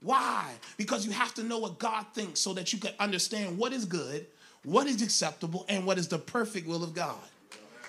Why? 0.02 0.52
Because 0.76 1.06
you 1.06 1.14
have 1.14 1.34
to 1.36 1.44
know 1.44 1.60
what 1.60 1.80
God 1.80 2.06
thinks 2.14 2.42
so 2.42 2.54
that 2.56 2.74
you 2.74 2.80
can 2.80 2.92
understand 3.00 3.58
what 3.58 3.72
is 3.72 3.86
good, 3.86 4.28
what 4.66 4.88
is 4.88 5.02
acceptable, 5.02 5.66
and 5.70 5.86
what 5.86 5.98
is 5.98 6.10
the 6.10 6.20
perfect 6.20 6.68
will 6.68 6.84
of 6.84 6.94
God. 6.94 7.16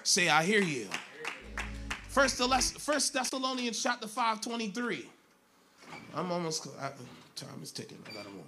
Say, 0.05 0.29
I 0.29 0.45
hear 0.45 0.63
you. 0.63 0.87
First, 2.17 3.13
Thessalonians 3.13 3.83
chapter 3.83 4.09
5, 4.09 4.41
23. 4.41 5.07
I'm 6.15 6.33
almost, 6.33 6.67
I, 6.81 6.89
time 7.35 7.63
is 7.63 7.71
ticking. 7.71 7.99
I 8.09 8.15
gotta 8.15 8.31
move. 8.31 8.47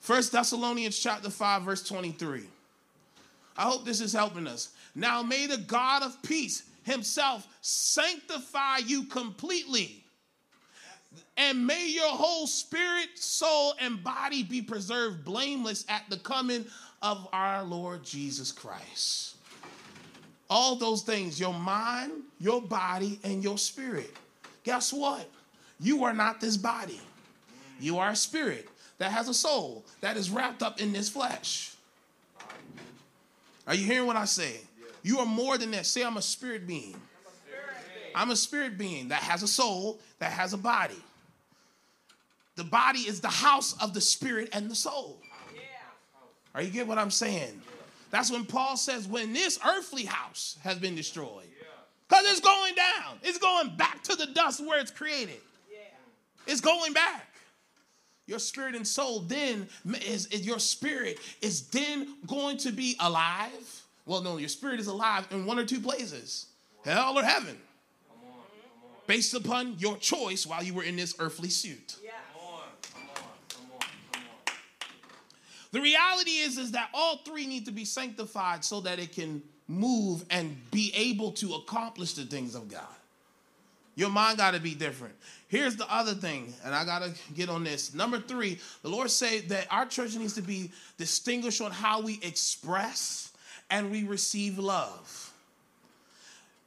First 0.00 0.32
Thessalonians 0.32 0.98
chapter 0.98 1.30
5, 1.30 1.62
verse 1.62 1.84
23. 1.84 2.42
I 3.56 3.62
hope 3.62 3.84
this 3.84 4.00
is 4.00 4.12
helping 4.12 4.48
us. 4.48 4.70
Now 4.96 5.22
may 5.22 5.46
the 5.46 5.58
God 5.58 6.02
of 6.02 6.20
peace 6.24 6.64
himself 6.82 7.46
sanctify 7.60 8.78
you 8.78 9.04
completely. 9.04 10.02
And 11.36 11.64
may 11.64 11.88
your 11.88 12.10
whole 12.10 12.48
spirit, 12.48 13.10
soul, 13.14 13.74
and 13.80 14.02
body 14.02 14.42
be 14.42 14.60
preserved 14.60 15.24
blameless 15.24 15.84
at 15.88 16.02
the 16.10 16.16
coming 16.16 16.64
of 17.00 17.28
our 17.32 17.62
Lord 17.62 18.02
Jesus 18.02 18.50
Christ 18.50 19.33
all 20.50 20.76
those 20.76 21.02
things 21.02 21.38
your 21.38 21.54
mind, 21.54 22.12
your 22.38 22.60
body, 22.60 23.18
and 23.24 23.42
your 23.42 23.58
spirit. 23.58 24.14
Guess 24.64 24.92
what? 24.92 25.28
You 25.80 26.04
are 26.04 26.12
not 26.12 26.40
this 26.40 26.56
body. 26.56 27.00
You 27.80 27.98
are 27.98 28.10
a 28.10 28.16
spirit 28.16 28.68
that 28.98 29.10
has 29.10 29.28
a 29.28 29.34
soul 29.34 29.84
that 30.00 30.16
is 30.16 30.30
wrapped 30.30 30.62
up 30.62 30.80
in 30.80 30.92
this 30.92 31.08
flesh. 31.08 31.74
Are 33.66 33.74
you 33.74 33.84
hearing 33.84 34.06
what 34.06 34.16
I 34.16 34.24
say? 34.24 34.60
You 35.02 35.18
are 35.18 35.26
more 35.26 35.58
than 35.58 35.70
that. 35.72 35.86
Say, 35.86 36.04
I'm 36.04 36.16
a 36.16 36.22
spirit 36.22 36.66
being. 36.66 36.96
I'm 38.14 38.30
a 38.30 38.36
spirit 38.36 38.78
being 38.78 39.08
that 39.08 39.22
has 39.22 39.42
a 39.42 39.48
soul, 39.48 39.98
that 40.20 40.30
has 40.30 40.52
a 40.52 40.58
body. 40.58 41.02
The 42.56 42.64
body 42.64 43.00
is 43.00 43.20
the 43.20 43.28
house 43.28 43.74
of 43.82 43.92
the 43.92 44.00
spirit 44.00 44.50
and 44.52 44.70
the 44.70 44.74
soul. 44.74 45.18
Are 46.54 46.62
you 46.62 46.70
get 46.70 46.86
what 46.86 46.98
I'm 46.98 47.10
saying? 47.10 47.60
That's 48.14 48.30
when 48.30 48.44
Paul 48.44 48.76
says, 48.76 49.08
when 49.08 49.32
this 49.32 49.58
earthly 49.66 50.04
house 50.04 50.56
has 50.62 50.78
been 50.78 50.94
destroyed. 50.94 51.48
Because 52.08 52.24
it's 52.30 52.38
going 52.38 52.76
down. 52.76 53.18
It's 53.24 53.38
going 53.38 53.74
back 53.76 54.04
to 54.04 54.14
the 54.14 54.26
dust 54.26 54.64
where 54.64 54.78
it's 54.78 54.92
created. 54.92 55.40
It's 56.46 56.60
going 56.60 56.92
back. 56.92 57.26
Your 58.26 58.38
spirit 58.38 58.76
and 58.76 58.86
soul 58.86 59.18
then 59.18 59.66
is, 60.06 60.26
is, 60.26 60.46
your 60.46 60.60
spirit 60.60 61.18
is 61.42 61.66
then 61.70 62.14
going 62.28 62.56
to 62.58 62.70
be 62.70 62.96
alive. 63.00 63.82
Well, 64.06 64.22
no, 64.22 64.36
your 64.36 64.48
spirit 64.48 64.78
is 64.78 64.86
alive 64.86 65.26
in 65.32 65.44
one 65.44 65.58
or 65.58 65.64
two 65.64 65.80
places, 65.80 66.46
hell 66.84 67.18
or 67.18 67.24
heaven. 67.24 67.58
Based 69.08 69.34
upon 69.34 69.74
your 69.80 69.96
choice 69.96 70.46
while 70.46 70.62
you 70.62 70.72
were 70.72 70.84
in 70.84 70.94
this 70.94 71.16
earthly 71.18 71.50
suit. 71.50 71.96
The 75.74 75.80
reality 75.80 76.30
is, 76.30 76.56
is 76.56 76.70
that 76.70 76.88
all 76.94 77.16
three 77.24 77.48
need 77.48 77.64
to 77.64 77.72
be 77.72 77.84
sanctified 77.84 78.64
so 78.64 78.80
that 78.82 79.00
it 79.00 79.10
can 79.10 79.42
move 79.66 80.24
and 80.30 80.56
be 80.70 80.92
able 80.94 81.32
to 81.32 81.54
accomplish 81.54 82.12
the 82.12 82.22
things 82.22 82.54
of 82.54 82.68
God. 82.68 82.86
Your 83.96 84.08
mind 84.08 84.38
got 84.38 84.54
to 84.54 84.60
be 84.60 84.76
different. 84.76 85.14
Here's 85.48 85.74
the 85.74 85.92
other 85.92 86.14
thing, 86.14 86.54
and 86.64 86.72
I 86.72 86.84
got 86.84 87.02
to 87.02 87.12
get 87.34 87.48
on 87.48 87.64
this. 87.64 87.92
Number 87.92 88.20
three, 88.20 88.60
the 88.82 88.88
Lord 88.88 89.10
said 89.10 89.48
that 89.48 89.66
our 89.68 89.84
church 89.84 90.14
needs 90.14 90.34
to 90.34 90.42
be 90.42 90.70
distinguished 90.96 91.60
on 91.60 91.72
how 91.72 92.00
we 92.02 92.20
express 92.22 93.32
and 93.68 93.90
we 93.90 94.04
receive 94.04 94.60
love. 94.60 95.32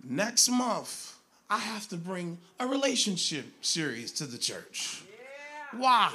Next 0.04 0.50
month, 0.50 1.16
I 1.50 1.60
have 1.60 1.88
to 1.90 1.96
bring 1.96 2.40
a 2.60 2.68
relationship 2.68 3.46
series 3.62 4.12
to 4.14 4.26
the 4.26 4.38
church. 4.38 5.02
Yeah. 5.74 5.80
Why? 5.80 6.12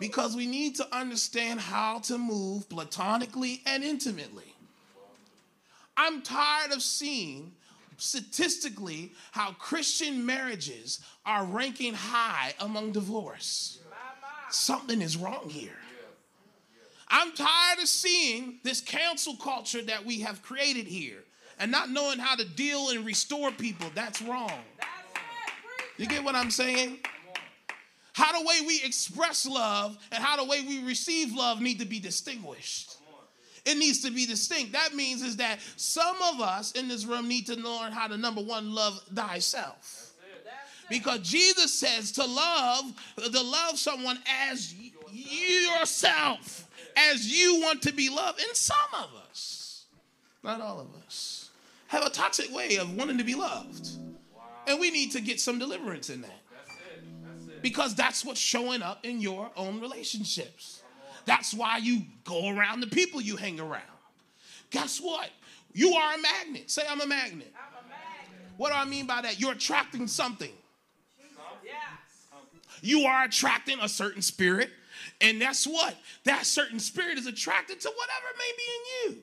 Because 0.00 0.36
we 0.36 0.46
need 0.46 0.76
to 0.76 0.96
understand 0.96 1.60
how 1.60 1.98
to 2.00 2.18
move 2.18 2.68
platonically 2.68 3.62
and 3.66 3.82
intimately. 3.82 4.54
I'm 5.96 6.22
tired 6.22 6.72
of 6.72 6.82
seeing 6.82 7.52
statistically 7.96 9.12
how 9.32 9.52
Christian 9.52 10.24
marriages 10.24 11.00
are 11.26 11.44
ranking 11.44 11.94
high 11.94 12.54
among 12.60 12.92
divorce. 12.92 13.80
Something 14.50 15.02
is 15.02 15.16
wrong 15.16 15.48
here. 15.48 15.76
I'm 17.08 17.32
tired 17.32 17.78
of 17.80 17.88
seeing 17.88 18.60
this 18.62 18.80
cancel 18.80 19.36
culture 19.36 19.82
that 19.82 20.04
we 20.04 20.20
have 20.20 20.42
created 20.42 20.86
here 20.86 21.24
and 21.58 21.70
not 21.70 21.90
knowing 21.90 22.18
how 22.18 22.36
to 22.36 22.44
deal 22.44 22.90
and 22.90 23.04
restore 23.04 23.50
people. 23.50 23.88
That's 23.94 24.22
wrong. 24.22 24.52
You 25.96 26.06
get 26.06 26.22
what 26.22 26.36
I'm 26.36 26.50
saying? 26.50 26.98
How 28.18 28.32
the 28.32 28.44
way 28.44 28.60
we 28.66 28.82
express 28.84 29.46
love 29.46 29.96
and 30.10 30.22
how 30.22 30.36
the 30.36 30.44
way 30.44 30.62
we 30.62 30.82
receive 30.82 31.32
love 31.32 31.60
need 31.60 31.78
to 31.78 31.86
be 31.86 32.00
distinguished. 32.00 32.96
It 33.64 33.78
needs 33.78 34.02
to 34.02 34.10
be 34.10 34.26
distinct. 34.26 34.72
That 34.72 34.92
means 34.94 35.22
is 35.22 35.36
that 35.36 35.60
some 35.76 36.16
of 36.32 36.40
us 36.40 36.72
in 36.72 36.88
this 36.88 37.04
room 37.04 37.28
need 37.28 37.46
to 37.46 37.54
learn 37.54 37.92
how 37.92 38.08
to 38.08 38.16
number 38.16 38.42
one 38.42 38.74
love 38.74 39.00
thyself. 39.14 40.12
Because 40.90 41.20
Jesus 41.20 41.72
says 41.72 42.12
to 42.12 42.24
love, 42.24 42.92
to 43.16 43.40
love 43.40 43.78
someone 43.78 44.18
as 44.50 44.74
yourself, 45.12 46.68
as 46.96 47.30
you 47.30 47.60
want 47.60 47.82
to 47.82 47.92
be 47.92 48.08
loved. 48.08 48.40
And 48.40 48.56
some 48.56 48.76
of 48.94 49.10
us, 49.30 49.84
not 50.42 50.60
all 50.60 50.80
of 50.80 50.88
us, 51.06 51.50
have 51.86 52.04
a 52.04 52.10
toxic 52.10 52.52
way 52.52 52.76
of 52.76 52.96
wanting 52.96 53.18
to 53.18 53.24
be 53.24 53.34
loved. 53.36 53.90
And 54.66 54.80
we 54.80 54.90
need 54.90 55.12
to 55.12 55.20
get 55.20 55.38
some 55.38 55.58
deliverance 55.58 56.10
in 56.10 56.22
that 56.22 56.47
because 57.62 57.94
that's 57.94 58.24
what's 58.24 58.40
showing 58.40 58.82
up 58.82 59.04
in 59.04 59.20
your 59.20 59.50
own 59.56 59.80
relationships. 59.80 60.82
That's 61.24 61.52
why 61.52 61.78
you 61.78 62.02
go 62.24 62.48
around 62.48 62.80
the 62.80 62.86
people 62.86 63.20
you 63.20 63.36
hang 63.36 63.60
around. 63.60 63.82
Guess 64.70 65.00
what? 65.00 65.30
You 65.72 65.94
are 65.94 66.14
a 66.14 66.18
magnet. 66.18 66.70
Say, 66.70 66.82
I'm 66.88 67.00
a 67.00 67.06
magnet. 67.06 67.52
I'm 67.54 67.84
a 67.84 67.88
magnet. 67.88 68.52
What 68.56 68.70
do 68.70 68.76
I 68.76 68.84
mean 68.84 69.06
by 69.06 69.22
that? 69.22 69.38
You're 69.40 69.52
attracting 69.52 70.06
something. 70.06 70.52
You 72.80 73.02
are 73.06 73.24
attracting 73.24 73.78
a 73.80 73.88
certain 73.88 74.22
spirit, 74.22 74.70
and 75.20 75.40
that's 75.40 75.66
what? 75.66 75.96
That 76.24 76.46
certain 76.46 76.78
spirit 76.78 77.18
is 77.18 77.26
attracted 77.26 77.80
to 77.80 77.88
whatever 77.88 78.26
may 78.38 78.52
be 78.56 78.62
in 79.10 79.16
you. 79.16 79.22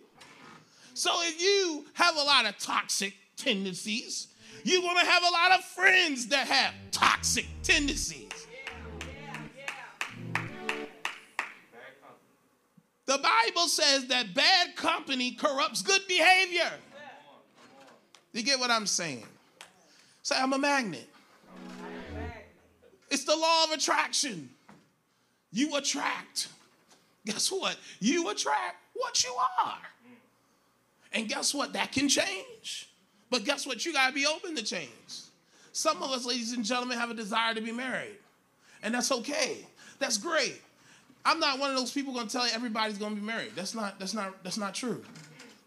So 0.93 1.11
if 1.23 1.41
you 1.41 1.85
have 1.93 2.15
a 2.15 2.21
lot 2.21 2.45
of 2.45 2.57
toxic 2.57 3.13
tendencies, 3.37 4.27
you're 4.65 4.81
going 4.81 4.97
to 4.97 5.05
have 5.05 5.21
a 5.21 5.31
lot 5.31 5.59
of 5.59 5.63
friends 5.63 6.27
that 6.29 6.47
have 6.47 6.73
toxic 6.91 7.45
tendencies. 7.61 8.31
The 13.05 13.19
Bible 13.19 13.67
says 13.67 14.07
that 14.07 14.33
bad 14.33 14.75
company 14.75 15.33
corrupts 15.33 15.83
good 15.83 16.01
behavior. 16.07 16.71
You 18.33 18.41
get 18.41 18.59
what 18.59 18.71
I'm 18.71 18.87
saying? 18.87 19.27
Say, 20.23 20.35
I'm 20.35 20.53
a 20.53 20.57
magnet. 20.57 21.07
It's 23.11 23.23
the 23.23 23.35
law 23.35 23.65
of 23.65 23.71
attraction. 23.71 24.49
You 25.51 25.75
attract. 25.75 26.47
Guess 27.27 27.51
what? 27.51 27.77
You 27.99 28.29
attract 28.29 28.77
what 28.95 29.23
you 29.23 29.35
are. 29.63 29.77
And 31.13 31.29
guess 31.29 31.53
what? 31.53 31.73
That 31.73 31.91
can 31.91 32.09
change. 32.09 32.89
But 33.29 33.43
guess 33.43 33.65
what? 33.65 33.85
You 33.85 33.93
got 33.93 34.09
to 34.09 34.13
be 34.13 34.25
open 34.25 34.55
to 34.55 34.63
change. 34.63 34.89
Some 35.71 36.01
of 36.01 36.11
us, 36.11 36.25
ladies 36.25 36.53
and 36.53 36.63
gentlemen, 36.63 36.97
have 36.97 37.09
a 37.09 37.13
desire 37.13 37.53
to 37.53 37.61
be 37.61 37.71
married. 37.71 38.17
And 38.83 38.93
that's 38.93 39.11
okay. 39.11 39.57
That's 39.99 40.17
great. 40.17 40.61
I'm 41.25 41.39
not 41.39 41.59
one 41.59 41.71
of 41.71 41.75
those 41.75 41.91
people 41.91 42.13
going 42.13 42.27
to 42.27 42.31
tell 42.31 42.47
you 42.47 42.53
everybody's 42.53 42.97
going 42.97 43.15
to 43.15 43.19
be 43.19 43.25
married. 43.25 43.51
That's 43.55 43.73
not 43.73 43.99
that's 43.99 44.13
not 44.13 44.43
that's 44.43 44.57
not 44.57 44.75
true. 44.75 45.03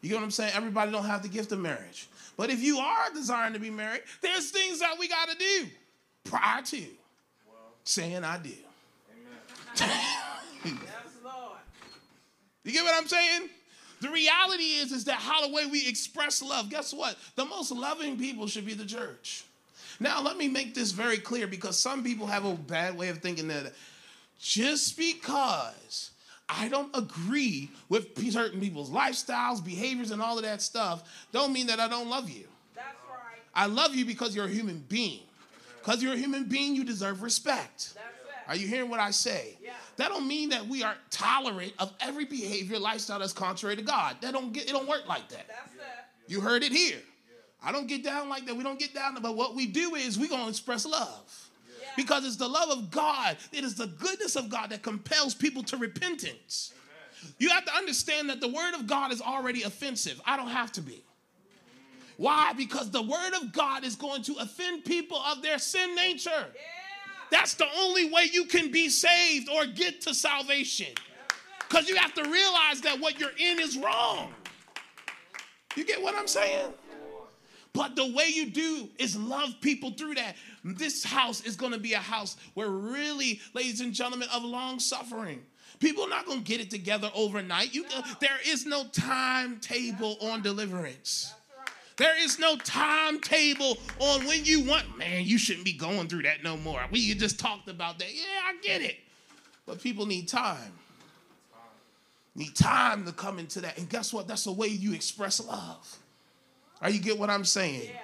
You 0.01 0.11
get 0.11 0.15
what 0.15 0.25
I'm 0.25 0.31
saying? 0.31 0.53
Everybody 0.55 0.93
don't 0.93 1.05
have 1.05 1.23
the 1.23 1.29
gift 1.29 1.51
of 1.51 1.59
marriage. 1.59 2.09
But 2.37 2.51
if 2.51 2.61
you 2.63 2.79
are 2.79 3.13
desiring 3.13 3.53
to 3.55 3.59
be 3.59 3.71
married, 3.71 4.03
there's 4.21 4.51
things 4.51 4.79
that 4.79 4.95
we 4.99 5.09
got 5.09 5.29
to 5.29 5.37
do 5.37 5.67
prior 6.25 6.63
to 6.63 6.85
saying 7.83 8.23
I 8.23 8.39
do. 8.39 8.51
Amen. 9.11 9.99
yes, 10.65 11.17
Lord. 11.25 11.59
You 12.63 12.73
get 12.73 12.85
what 12.85 12.95
I'm 12.95 13.09
saying? 13.09 13.49
The 14.01 14.11
reality 14.11 14.62
is, 14.62 14.92
is 14.92 15.05
that 15.05 15.16
how 15.16 15.46
the 15.46 15.53
way 15.53 15.66
we 15.66 15.86
express 15.86 16.42
love, 16.42 16.70
guess 16.70 16.92
what? 16.92 17.16
The 17.34 17.44
most 17.44 17.72
loving 17.72 18.16
people 18.16 18.46
should 18.46 18.66
be 18.66 18.74
the 18.74 18.86
church. 18.86 19.44
Now, 20.01 20.22
let 20.22 20.36
me 20.36 20.49
make 20.49 20.74
this 20.74 20.92
very 20.92 21.18
clear 21.18 21.46
because 21.46 21.76
some 21.76 22.05
people 22.05 22.26
have 22.26 22.44
a 22.44 22.55
bad 22.55 22.96
way 22.96 23.09
of 23.09 23.18
thinking 23.18 23.49
that 23.49 23.72
just 24.38 24.96
because 24.96 26.11
I 26.49 26.68
don't 26.68 26.94
agree 26.96 27.70
with 27.88 28.16
certain 28.32 28.61
people's 28.61 28.90
lifestyles, 28.90 29.64
behaviors, 29.64 30.12
and 30.12 30.22
all 30.22 30.38
of 30.38 30.44
that 30.44 30.62
stuff, 30.62 31.03
don't 31.32 31.53
mean 31.53 31.66
that 31.66 31.80
I 31.80 31.88
don't 31.88 32.09
love 32.09 32.30
you. 32.30 32.46
That's 32.76 32.86
right. 33.11 33.40
I 33.55 33.66
love 33.66 33.94
you 33.94 34.05
because 34.05 34.36
you're 34.36 34.46
a 34.46 34.51
human 34.51 34.84
being. 34.88 35.20
Because 35.78 36.03
you're 36.03 36.14
a 36.14 36.18
human 36.18 36.44
being, 36.44 36.76
you 36.76 36.84
deserve 36.84 37.22
respect. 37.22 37.94
That's. 37.94 38.18
Are 38.49 38.57
you 38.57 38.66
hearing 38.66 38.88
what 38.88 38.99
I 38.99 39.11
say? 39.11 39.57
Yeah. 39.62 39.72
That 39.96 40.09
don't 40.09 40.26
mean 40.26 40.49
that 40.49 40.66
we 40.66 40.82
are 40.82 40.94
tolerant 41.11 41.74
of 41.78 41.92
every 42.01 42.24
behavior, 42.24 42.78
lifestyle 42.78 43.18
that's 43.18 43.32
contrary 43.34 43.76
to 43.76 43.82
God. 43.82 44.16
That 44.22 44.32
don't 44.32 44.53
get 44.53 44.64
it 44.64 44.72
don't 44.72 44.88
work 44.88 45.07
like 45.07 45.28
that. 45.28 45.46
That's 45.46 45.74
it. 45.74 45.80
You 46.26 46.40
heard 46.40 46.62
it 46.62 46.72
here. 46.72 46.96
Yeah. 46.96 47.68
I 47.68 47.72
don't 47.72 47.86
get 47.86 48.03
down 48.03 48.28
like 48.28 48.46
that. 48.46 48.57
We 48.57 48.64
don't 48.64 48.78
get 48.78 48.94
down, 48.94 49.16
but 49.20 49.36
what 49.36 49.55
we 49.55 49.66
do 49.66 49.94
is 49.94 50.18
we're 50.18 50.28
gonna 50.28 50.49
express 50.49 50.86
love. 50.86 51.49
Because 51.96 52.24
it's 52.24 52.36
the 52.36 52.49
love 52.49 52.70
of 52.70 52.90
God, 52.90 53.36
it 53.53 53.64
is 53.64 53.74
the 53.74 53.88
goodness 53.88 54.36
of 54.36 54.49
God 54.49 54.70
that 54.70 54.82
compels 54.82 55.34
people 55.34 55.64
to 55.64 55.76
repentance. 55.76 56.72
You 57.38 57.49
have 57.49 57.64
to 57.64 57.74
understand 57.74 58.30
that 58.30 58.40
the 58.40 58.46
word 58.46 58.74
of 58.74 58.86
God 58.86 59.12
is 59.12 59.20
already 59.20 59.64
offensive. 59.64 60.20
I 60.24 60.36
don't 60.36 60.49
have 60.49 60.70
to 60.72 60.80
be. 60.80 61.03
Why? 62.16 62.53
Because 62.53 62.90
the 62.90 63.03
word 63.03 63.32
of 63.40 63.53
God 63.53 63.84
is 63.84 63.96
going 63.96 64.22
to 64.24 64.34
offend 64.40 64.84
people 64.84 65.18
of 65.18 65.42
their 65.42 65.59
sin 65.59 65.94
nature. 65.96 66.46
That's 67.31 67.55
the 67.55 67.66
only 67.79 68.11
way 68.11 68.29
you 68.33 68.45
can 68.45 68.70
be 68.70 68.89
saved 68.89 69.49
or 69.49 69.66
get 69.66 70.01
to 70.03 70.14
salvation. 70.14 70.95
Because 71.68 71.89
you 71.89 71.97
have 71.97 72.14
to 72.14 72.22
realize 72.22 72.81
that 72.83 72.99
what 72.99 73.20
you're 73.20 73.37
in 73.39 73.61
is 73.61 73.76
wrong. 73.76 74.33
You 75.76 75.85
get 75.85 76.03
what 76.03 76.14
I'm 76.14 76.26
saying? 76.26 76.72
But 77.74 77.95
the 77.95 78.12
way 78.12 78.29
you 78.29 78.51
do 78.51 78.89
is 78.99 79.16
love 79.16 79.55
people 79.61 79.93
through 79.93 80.14
that. 80.14 80.37
This 80.64 81.05
house 81.05 81.43
is 81.43 81.55
going 81.55 81.72
to 81.72 81.79
be 81.79 81.93
a 81.93 81.99
house 81.99 82.37
where 82.55 82.70
really, 82.70 83.41
ladies 83.55 83.81
and 83.81 83.93
gentlemen, 83.93 84.29
of 84.35 84.43
long 84.43 84.81
suffering. 84.81 85.45
People 85.79 86.05
are 86.05 86.09
not 86.09 86.26
going 86.26 86.39
to 86.39 86.45
get 86.45 86.61
it 86.61 86.70
together 86.70 87.11
overnight. 87.14 87.74
You, 87.74 87.85
there 88.20 88.39
is 88.45 88.66
no 88.66 88.85
timetable 88.87 90.16
on 90.20 90.43
deliverance. 90.43 91.35
There 91.99 92.16
is 92.22 92.38
no 92.38 92.57
timetable 92.57 93.76
on 93.99 94.24
when 94.24 94.44
you 94.44 94.62
want. 94.62 94.96
Man, 94.96 95.24
you 95.24 95.36
shouldn't 95.36 95.64
be 95.64 95.72
going 95.72 96.09
through 96.09 96.22
that 96.22 96.44
no 96.44 96.57
more. 96.57 96.80
We 96.90 97.12
just 97.14 97.38
talked 97.38 97.68
about 97.68 97.99
that. 97.99 98.14
Yeah, 98.14 98.22
I 98.46 98.55
get 98.62 98.80
it. 98.80 98.96
But 99.66 99.82
people 99.82 100.07
need 100.07 100.28
time. 100.28 100.72
Need 102.36 102.55
time 102.55 103.05
to 103.05 103.12
come 103.12 103.40
into 103.40 103.61
that. 103.62 103.78
And 103.78 103.88
guess 103.88 104.12
what? 104.12 104.28
That's 104.28 104.44
the 104.44 104.53
way 104.53 104.68
you 104.68 104.94
express 104.94 105.44
love. 105.44 105.99
Are 106.80 106.88
you 106.88 107.01
get 107.01 107.18
what 107.18 107.30
I'm 107.30 107.44
saying? 107.44 107.90
Yeah. 107.92 108.01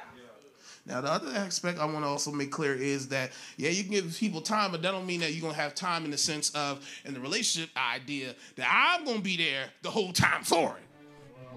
Now, 0.87 1.01
the 1.01 1.11
other 1.11 1.31
aspect 1.31 1.79
I 1.79 1.87
want 1.87 2.01
to 2.01 2.09
also 2.09 2.31
make 2.31 2.51
clear 2.51 2.75
is 2.75 3.09
that, 3.09 3.31
yeah, 3.57 3.71
you 3.71 3.85
can 3.85 3.93
give 3.93 4.17
people 4.19 4.43
time, 4.43 4.73
but 4.73 4.83
that 4.83 4.91
don't 4.91 5.07
mean 5.07 5.21
that 5.21 5.33
you're 5.33 5.41
going 5.41 5.55
to 5.55 5.61
have 5.61 5.75
time 5.75 6.05
in 6.05 6.11
the 6.11 6.19
sense 6.19 6.51
of, 6.51 6.87
in 7.07 7.15
the 7.15 7.21
relationship 7.21 7.71
idea, 7.77 8.35
that 8.57 8.69
I'm 8.71 9.05
going 9.05 9.19
to 9.19 9.23
be 9.23 9.37
there 9.37 9.67
the 9.83 9.91
whole 9.91 10.13
time 10.13 10.43
for 10.43 10.77
it. 10.77 10.83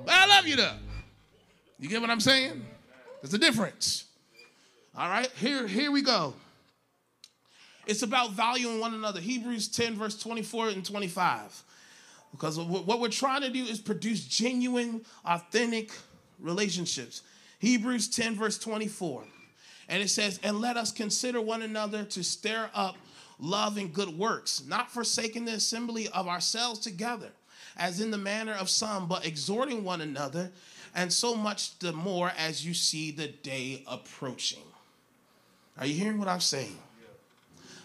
But 0.06 0.14
I 0.14 0.28
love 0.28 0.48
you, 0.48 0.56
though. 0.56 0.76
You 1.80 1.90
get 1.90 2.02
what 2.02 2.10
I'm 2.10 2.20
saying? 2.20 2.66
There's 3.22 3.34
a 3.34 3.38
difference. 3.38 4.06
All 4.98 5.10
right, 5.10 5.30
here, 5.38 5.68
here 5.68 5.92
we 5.92 6.02
go. 6.02 6.34
It's 7.86 8.02
about 8.02 8.32
valuing 8.32 8.80
one 8.80 8.94
another. 8.94 9.20
Hebrews 9.20 9.68
10, 9.70 9.96
verse 9.96 10.20
24 10.22 10.70
and 10.70 10.84
25. 10.84 11.64
Because 12.32 12.60
what 12.60 13.00
we're 13.00 13.10
trying 13.10 13.42
to 13.42 13.50
do 13.50 13.64
is 13.64 13.80
produce 13.80 14.26
genuine, 14.26 15.06
authentic 15.26 15.92
relationships. 16.40 17.22
Hebrews 17.60 18.10
10, 18.10 18.36
verse 18.36 18.60
24. 18.60 19.24
And 19.88 20.04
it 20.04 20.10
says, 20.10 20.40
And 20.44 20.60
let 20.60 20.78
us 20.78 20.92
consider 20.92 21.40
one 21.42 21.62
another 21.62 22.04
to 22.04 22.24
stir 22.24 22.70
up 22.74 22.98
love 23.40 23.78
and 23.78 23.94
good 23.94 24.10
works, 24.10 24.64
not 24.68 24.92
forsaking 24.92 25.46
the 25.46 25.54
assembly 25.54 26.10
of 26.10 26.28
ourselves 26.28 26.80
together, 26.80 27.30
as 27.78 28.02
in 28.02 28.12
the 28.12 28.18
manner 28.18 28.54
of 28.54 28.70
some, 28.70 29.08
but 29.08 29.26
exhorting 29.26 29.84
one 29.84 30.02
another, 30.02 30.52
and 30.98 31.14
so 31.14 31.36
much 31.36 31.78
the 31.78 31.94
more 31.94 32.32
as 32.38 32.66
you 32.66 32.74
see 32.74 33.12
the 33.12 33.28
day 33.28 33.84
approaching. 33.88 34.64
Are 35.78 35.86
you 35.86 35.94
hearing 35.94 36.18
what 36.18 36.28
I'm 36.28 36.42
saying? 36.42 36.76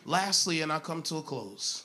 Lastly, 0.06 0.62
and 0.62 0.72
I'll 0.72 0.80
come 0.80 1.02
to 1.02 1.16
a 1.16 1.22
close. 1.22 1.84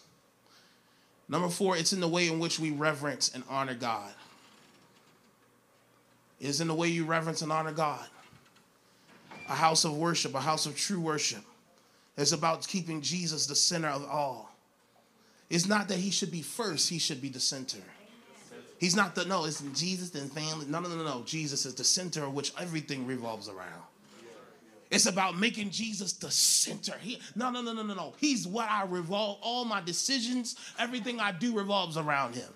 Number 1.28 1.50
four, 1.50 1.76
it's 1.76 1.92
in 1.92 2.00
the 2.00 2.08
way 2.08 2.30
in 2.30 2.40
which 2.40 2.60
we 2.60 2.72
reverence 2.72 3.36
and 3.36 3.44
honor 3.50 3.76
God. 3.76 4.14
It 6.40 6.48
is 6.48 6.62
in 6.62 6.70
the 6.70 6.74
way 6.74 6.88
you 6.88 7.04
reverence 7.04 7.42
and 7.42 7.52
honor 7.52 7.74
God. 7.74 8.08
A 9.50 9.56
house 9.56 9.84
of 9.84 9.98
worship, 9.98 10.34
a 10.34 10.40
house 10.40 10.66
of 10.66 10.78
true 10.78 11.02
worship. 11.02 11.44
It's 12.18 12.32
about 12.32 12.66
keeping 12.66 13.02
Jesus 13.02 13.48
the 13.48 13.56
center 13.56 13.90
of 13.90 14.06
all. 14.06 14.56
It's 15.50 15.68
not 15.68 15.90
that 15.90 15.98
he 15.98 16.10
should 16.10 16.32
be 16.32 16.42
first, 16.42 16.90
he 16.90 17.00
should 17.00 17.22
be 17.22 17.30
the 17.30 17.40
center. 17.42 17.84
He's 18.80 18.96
not 18.96 19.16
the, 19.16 19.26
no, 19.26 19.46
it's 19.46 19.62
Jesus 19.74 20.14
and 20.16 20.32
family. 20.32 20.66
No, 20.68 20.80
no, 20.80 20.90
no, 20.90 21.04
no. 21.04 21.24
Jesus 21.26 21.66
is 21.66 21.74
the 21.74 21.84
center 21.84 22.24
of 22.24 22.34
which 22.34 22.54
everything 22.60 23.08
revolves 23.08 23.50
around. 23.50 23.82
It's 24.90 25.06
about 25.06 25.38
making 25.38 25.72
Jesus 25.72 26.14
the 26.14 26.32
center. 26.32 26.94
He, 27.02 27.20
no, 27.36 27.50
no, 27.50 27.62
no, 27.62 27.74
no, 27.74 27.84
no, 27.84 27.94
no. 27.94 28.14
He's 28.18 28.48
what 28.48 28.70
I 28.70 28.86
revolve. 28.86 29.40
All 29.42 29.66
my 29.66 29.82
decisions, 29.82 30.56
everything 30.80 31.20
I 31.20 31.32
do 31.32 31.58
revolves 31.58 31.98
around 31.98 32.36
him. 32.36 32.50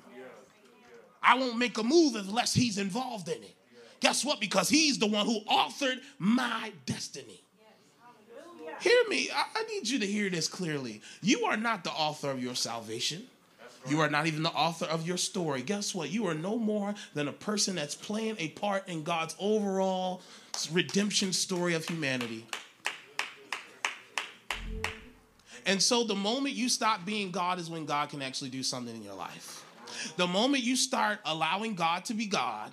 I 1.24 1.38
won't 1.38 1.58
make 1.58 1.78
a 1.78 1.84
move 1.84 2.16
unless 2.16 2.54
he's 2.54 2.78
involved 2.78 3.28
in 3.28 3.44
it. 3.44 3.56
Guess 4.00 4.26
what? 4.26 4.40
Because 4.40 4.70
he's 4.70 4.98
the 4.98 5.08
one 5.08 5.26
who 5.26 5.42
authored 5.42 6.00
my 6.18 6.72
destiny. 6.86 7.44
Hear 8.80 9.04
me. 9.10 9.30
I, 9.34 9.44
I 9.56 9.64
need 9.64 9.88
you 9.88 10.00
to 10.00 10.08
hear 10.08 10.30
this 10.30 10.48
clearly. 10.48 11.02
You 11.22 11.46
are 11.46 11.58
not 11.58 11.84
the 11.84 11.92
author 11.92 12.32
of 12.32 12.42
your 12.42 12.56
salvation. 12.56 13.28
You 13.88 14.00
are 14.02 14.10
not 14.10 14.28
even 14.28 14.44
the 14.44 14.52
author 14.52 14.86
of 14.86 15.08
your 15.08 15.18
story. 15.18 15.62
Guess 15.62 15.96
what? 15.96 16.12
You 16.12 16.28
are 16.28 16.36
no 16.36 16.58
more 16.58 16.94
than 17.14 17.28
a 17.28 17.34
person 17.34 17.76
that's 17.76 17.96
playing 17.96 18.36
a 18.38 18.50
part 18.50 18.88
in 18.88 19.04
God's 19.04 19.36
overall 19.40 20.22
redemption 20.72 21.34
story 21.34 21.74
of 21.74 21.86
humanity. 21.86 22.46
And 25.66 25.82
so 25.82 26.04
the 26.04 26.16
moment 26.16 26.56
you 26.56 26.70
stop 26.70 27.06
being 27.06 27.32
God 27.32 27.60
is 27.60 27.70
when 27.70 27.86
God 27.86 28.10
can 28.10 28.22
actually 28.22 28.50
do 28.50 28.64
something 28.64 28.96
in 28.96 29.04
your 29.04 29.16
life. 29.16 29.66
The 30.18 30.28
moment 30.28 30.64
you 30.64 30.76
start 30.76 31.20
allowing 31.26 31.76
God 31.76 32.06
to 32.06 32.14
be 32.14 32.26
God 32.26 32.72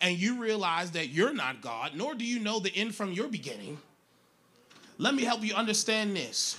and 0.00 0.16
you 0.16 0.40
realize 0.40 0.92
that 0.92 1.08
you're 1.08 1.34
not 1.34 1.60
God, 1.60 1.92
nor 1.94 2.14
do 2.14 2.24
you 2.24 2.38
know 2.38 2.60
the 2.60 2.74
end 2.74 2.94
from 2.94 3.12
your 3.12 3.28
beginning, 3.28 3.78
let 4.98 5.14
me 5.14 5.24
help 5.24 5.42
you 5.42 5.54
understand 5.54 6.16
this. 6.16 6.58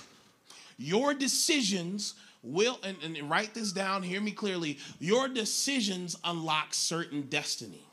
Your 0.78 1.12
decisions 1.14 2.14
will, 2.42 2.78
and, 2.82 2.96
and 3.02 3.28
write 3.28 3.54
this 3.54 3.72
down, 3.72 4.02
hear 4.02 4.20
me 4.20 4.30
clearly, 4.30 4.78
your 4.98 5.28
decisions 5.28 6.16
unlock 6.24 6.72
certain 6.72 7.22
destiny. 7.22 7.84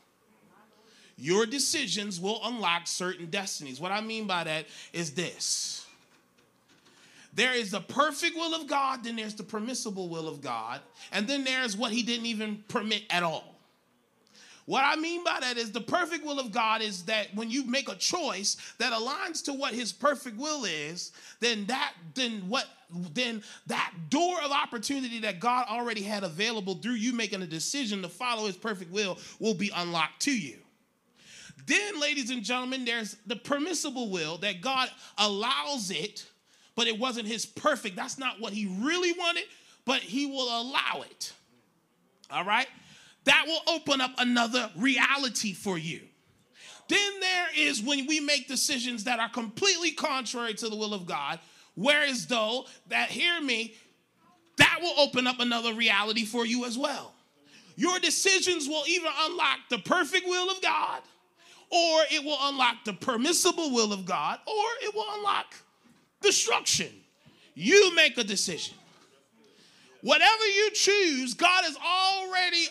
Your 1.16 1.46
decisions 1.46 2.20
will 2.20 2.40
unlock 2.44 2.86
certain 2.86 3.26
destinies. 3.26 3.80
What 3.80 3.90
I 3.90 4.00
mean 4.00 4.26
by 4.26 4.44
that 4.44 4.66
is 4.92 5.12
this 5.12 5.84
there 7.34 7.52
is 7.52 7.70
the 7.70 7.80
perfect 7.80 8.36
will 8.36 8.54
of 8.54 8.66
God, 8.66 9.04
then 9.04 9.16
there's 9.16 9.34
the 9.34 9.44
permissible 9.44 10.08
will 10.08 10.28
of 10.28 10.40
God, 10.40 10.80
and 11.12 11.28
then 11.28 11.44
there's 11.44 11.76
what 11.76 11.92
He 11.92 12.02
didn't 12.02 12.26
even 12.26 12.64
permit 12.68 13.02
at 13.10 13.22
all. 13.22 13.58
What 14.68 14.84
I 14.84 14.96
mean 14.96 15.24
by 15.24 15.38
that 15.40 15.56
is 15.56 15.72
the 15.72 15.80
perfect 15.80 16.26
will 16.26 16.38
of 16.38 16.52
God 16.52 16.82
is 16.82 17.04
that 17.04 17.34
when 17.34 17.50
you 17.50 17.64
make 17.64 17.88
a 17.88 17.94
choice 17.94 18.58
that 18.76 18.92
aligns 18.92 19.42
to 19.44 19.54
what 19.54 19.72
his 19.72 19.94
perfect 19.94 20.36
will 20.36 20.66
is, 20.66 21.12
then 21.40 21.64
that 21.66 21.94
then 22.14 22.42
what 22.48 22.66
then 22.90 23.42
that 23.66 23.92
door 24.08 24.38
of 24.42 24.50
opportunity 24.50 25.20
that 25.20 25.40
God 25.40 25.66
already 25.68 26.02
had 26.02 26.24
available 26.24 26.74
through 26.76 26.92
you 26.92 27.12
making 27.12 27.42
a 27.42 27.46
decision 27.46 28.02
to 28.02 28.08
follow 28.08 28.46
his 28.46 28.56
perfect 28.56 28.90
will 28.90 29.18
will 29.38 29.54
be 29.54 29.70
unlocked 29.74 30.22
to 30.22 30.36
you. 30.36 30.58
Then, 31.66 32.00
ladies 32.00 32.30
and 32.30 32.42
gentlemen, 32.42 32.86
there's 32.86 33.16
the 33.26 33.36
permissible 33.36 34.10
will 34.10 34.38
that 34.38 34.62
God 34.62 34.88
allows 35.18 35.90
it, 35.90 36.26
but 36.74 36.86
it 36.86 36.98
wasn't 36.98 37.28
his 37.28 37.44
perfect. 37.44 37.94
That's 37.94 38.18
not 38.18 38.40
what 38.40 38.54
he 38.54 38.66
really 38.80 39.12
wanted, 39.12 39.44
but 39.84 40.00
he 40.00 40.24
will 40.24 40.48
allow 40.48 41.02
it. 41.10 41.32
All 42.30 42.44
right? 42.44 42.66
That 43.24 43.44
will 43.46 43.74
open 43.74 44.00
up 44.00 44.12
another 44.16 44.70
reality 44.76 45.52
for 45.52 45.76
you. 45.76 46.00
Then 46.88 47.20
there 47.20 47.48
is 47.54 47.82
when 47.82 48.06
we 48.06 48.20
make 48.20 48.48
decisions 48.48 49.04
that 49.04 49.20
are 49.20 49.28
completely 49.28 49.90
contrary 49.90 50.54
to 50.54 50.70
the 50.70 50.76
will 50.76 50.94
of 50.94 51.04
God, 51.04 51.38
whereas 51.78 52.26
though 52.26 52.66
that 52.88 53.08
hear 53.08 53.40
me, 53.40 53.74
that 54.56 54.78
will 54.82 54.98
open 54.98 55.26
up 55.26 55.40
another 55.40 55.72
reality 55.72 56.24
for 56.24 56.44
you 56.44 56.64
as 56.64 56.76
well. 56.76 57.14
Your 57.76 58.00
decisions 58.00 58.66
will 58.68 58.84
either 58.88 59.08
unlock 59.20 59.58
the 59.70 59.78
perfect 59.78 60.26
will 60.26 60.50
of 60.50 60.60
God, 60.60 61.00
or 61.70 62.00
it 62.10 62.24
will 62.24 62.38
unlock 62.40 62.84
the 62.84 62.92
permissible 62.92 63.72
will 63.72 63.92
of 63.92 64.04
God, 64.04 64.40
or 64.46 64.64
it 64.82 64.94
will 64.94 65.06
unlock 65.14 65.54
destruction. 66.20 66.90
You 67.54 67.94
make 67.94 68.18
a 68.18 68.24
decision. 68.24 68.74
Whatever 70.00 70.46
you 70.46 70.70
choose, 70.72 71.34
God 71.34 71.64
has 71.64 71.76
already 71.76 72.66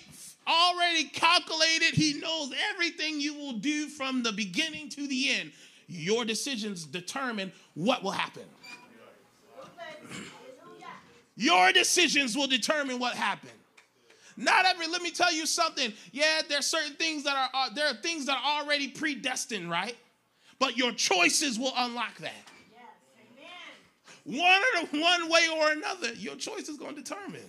already 0.47 1.05
calculated. 1.05 1.93
He 1.93 2.19
knows 2.19 2.53
everything 2.73 3.19
you 3.19 3.33
will 3.33 3.53
do 3.53 3.87
from 3.87 4.23
the 4.23 4.31
beginning 4.31 4.89
to 4.89 5.07
the 5.07 5.29
end. 5.31 5.51
Your 5.87 6.25
decisions 6.25 6.85
determine 6.85 7.51
what 7.75 8.03
will 8.03 8.11
happen. 8.11 8.43
Your 11.37 11.71
decisions 11.71 12.35
will 12.35 12.47
determine 12.47 12.97
what 12.99 13.13
happened. 13.13 13.53
Not 14.35 14.65
every, 14.65 14.87
let 14.87 15.01
me 15.01 15.11
tell 15.11 15.31
you 15.31 15.45
something. 15.45 15.93
Yeah, 16.11 16.41
there's 16.49 16.65
certain 16.65 16.95
things 16.95 17.23
that 17.23 17.35
are, 17.35 17.49
uh, 17.53 17.69
there 17.73 17.87
are 17.87 17.93
things 17.95 18.25
that 18.25 18.37
are 18.37 18.61
already 18.61 18.87
predestined, 18.87 19.69
right? 19.69 19.95
But 20.59 20.77
your 20.77 20.91
choices 20.91 21.59
will 21.59 21.73
unlock 21.77 22.17
that. 22.17 22.33
One 24.25 24.61
or 24.75 24.99
one 24.99 25.29
way 25.29 25.47
or 25.55 25.71
another, 25.71 26.13
your 26.13 26.35
choice 26.35 26.67
is 26.67 26.77
going 26.77 26.95
to 26.95 27.01
determine. 27.01 27.41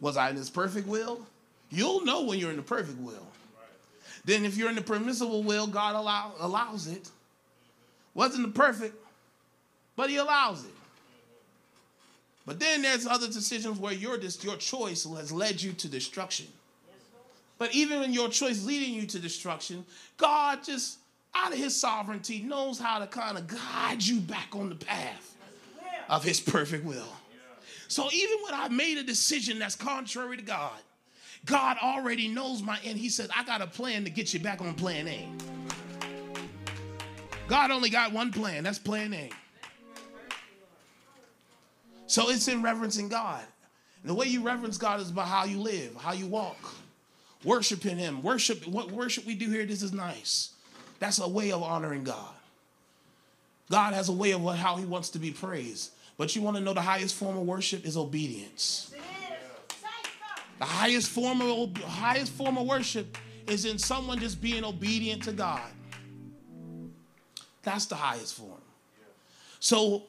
Was 0.00 0.16
I 0.16 0.30
in 0.30 0.36
his 0.36 0.50
perfect 0.50 0.88
will? 0.88 1.24
You'll 1.70 2.04
know 2.04 2.22
when 2.24 2.38
you're 2.38 2.50
in 2.50 2.56
the 2.56 2.62
perfect 2.62 2.98
will. 2.98 3.26
Then 4.24 4.44
if 4.44 4.56
you're 4.56 4.68
in 4.68 4.74
the 4.74 4.82
permissible 4.82 5.42
will, 5.42 5.66
God 5.66 5.94
allow, 5.94 6.32
allows 6.40 6.88
it. 6.88 7.10
Wasn't 8.14 8.44
the 8.44 8.52
perfect, 8.52 8.96
but 9.94 10.10
he 10.10 10.16
allows 10.16 10.64
it. 10.64 10.72
But 12.46 12.58
then 12.58 12.82
there's 12.82 13.06
other 13.06 13.26
decisions 13.26 13.78
where 13.78 13.92
your, 13.92 14.18
your 14.18 14.56
choice 14.56 15.04
has 15.04 15.30
led 15.30 15.62
you 15.62 15.72
to 15.74 15.88
destruction. 15.88 16.46
But 17.58 17.74
even 17.74 18.02
in 18.02 18.12
your 18.12 18.28
choice 18.28 18.64
leading 18.64 18.94
you 18.94 19.06
to 19.06 19.18
destruction, 19.18 19.84
God 20.16 20.64
just, 20.64 20.98
out 21.34 21.52
of 21.52 21.58
his 21.58 21.76
sovereignty, 21.76 22.40
knows 22.40 22.78
how 22.78 22.98
to 22.98 23.06
kind 23.06 23.36
of 23.36 23.46
guide 23.46 24.02
you 24.02 24.20
back 24.20 24.48
on 24.52 24.70
the 24.70 24.74
path 24.74 25.36
of 26.08 26.24
his 26.24 26.40
perfect 26.40 26.84
will. 26.84 27.12
So 27.88 28.08
even 28.12 28.38
when 28.44 28.54
I 28.54 28.68
made 28.68 28.98
a 28.98 29.02
decision 29.02 29.58
that's 29.58 29.76
contrary 29.76 30.36
to 30.36 30.42
God, 30.42 30.78
God 31.44 31.76
already 31.82 32.28
knows 32.28 32.62
my 32.62 32.78
end. 32.84 32.98
He 32.98 33.08
says, 33.08 33.28
I 33.36 33.44
got 33.44 33.60
a 33.60 33.66
plan 33.66 34.04
to 34.04 34.10
get 34.10 34.32
you 34.32 34.40
back 34.40 34.60
on 34.60 34.74
plan 34.74 35.08
A. 35.08 35.28
God 37.48 37.70
only 37.70 37.90
got 37.90 38.12
one 38.12 38.30
plan. 38.32 38.62
That's 38.64 38.78
plan 38.78 39.12
A. 39.12 39.30
So 42.10 42.28
it's 42.28 42.48
in 42.48 42.60
reverencing 42.60 43.08
God. 43.08 43.44
And 44.02 44.10
the 44.10 44.14
way 44.14 44.26
you 44.26 44.42
reverence 44.42 44.76
God 44.76 44.98
is 44.98 45.12
by 45.12 45.24
how 45.24 45.44
you 45.44 45.60
live, 45.60 45.94
how 45.94 46.12
you 46.12 46.26
walk, 46.26 46.74
worshiping 47.44 47.98
Him. 47.98 48.20
Worship, 48.20 48.66
what 48.66 48.90
worship 48.90 49.24
we 49.26 49.36
do 49.36 49.48
here, 49.48 49.64
this 49.64 49.80
is 49.80 49.92
nice. 49.92 50.50
That's 50.98 51.20
a 51.20 51.28
way 51.28 51.52
of 51.52 51.62
honoring 51.62 52.02
God. 52.02 52.34
God 53.70 53.94
has 53.94 54.08
a 54.08 54.12
way 54.12 54.32
of 54.32 54.42
how 54.56 54.74
He 54.74 54.84
wants 54.84 55.10
to 55.10 55.20
be 55.20 55.30
praised. 55.30 55.92
But 56.18 56.34
you 56.34 56.42
want 56.42 56.56
to 56.56 56.62
know 56.62 56.74
the 56.74 56.80
highest 56.80 57.14
form 57.14 57.36
of 57.36 57.44
worship 57.46 57.86
is 57.86 57.96
obedience. 57.96 58.92
The 60.58 60.64
highest 60.64 61.10
form 61.10 61.40
of 61.40 61.76
highest 61.76 62.32
form 62.32 62.58
of 62.58 62.66
worship 62.66 63.16
is 63.46 63.66
in 63.66 63.78
someone 63.78 64.18
just 64.18 64.42
being 64.42 64.64
obedient 64.64 65.22
to 65.22 65.32
God. 65.32 65.70
That's 67.62 67.86
the 67.86 67.94
highest 67.94 68.34
form. 68.34 68.60
So 69.60 70.02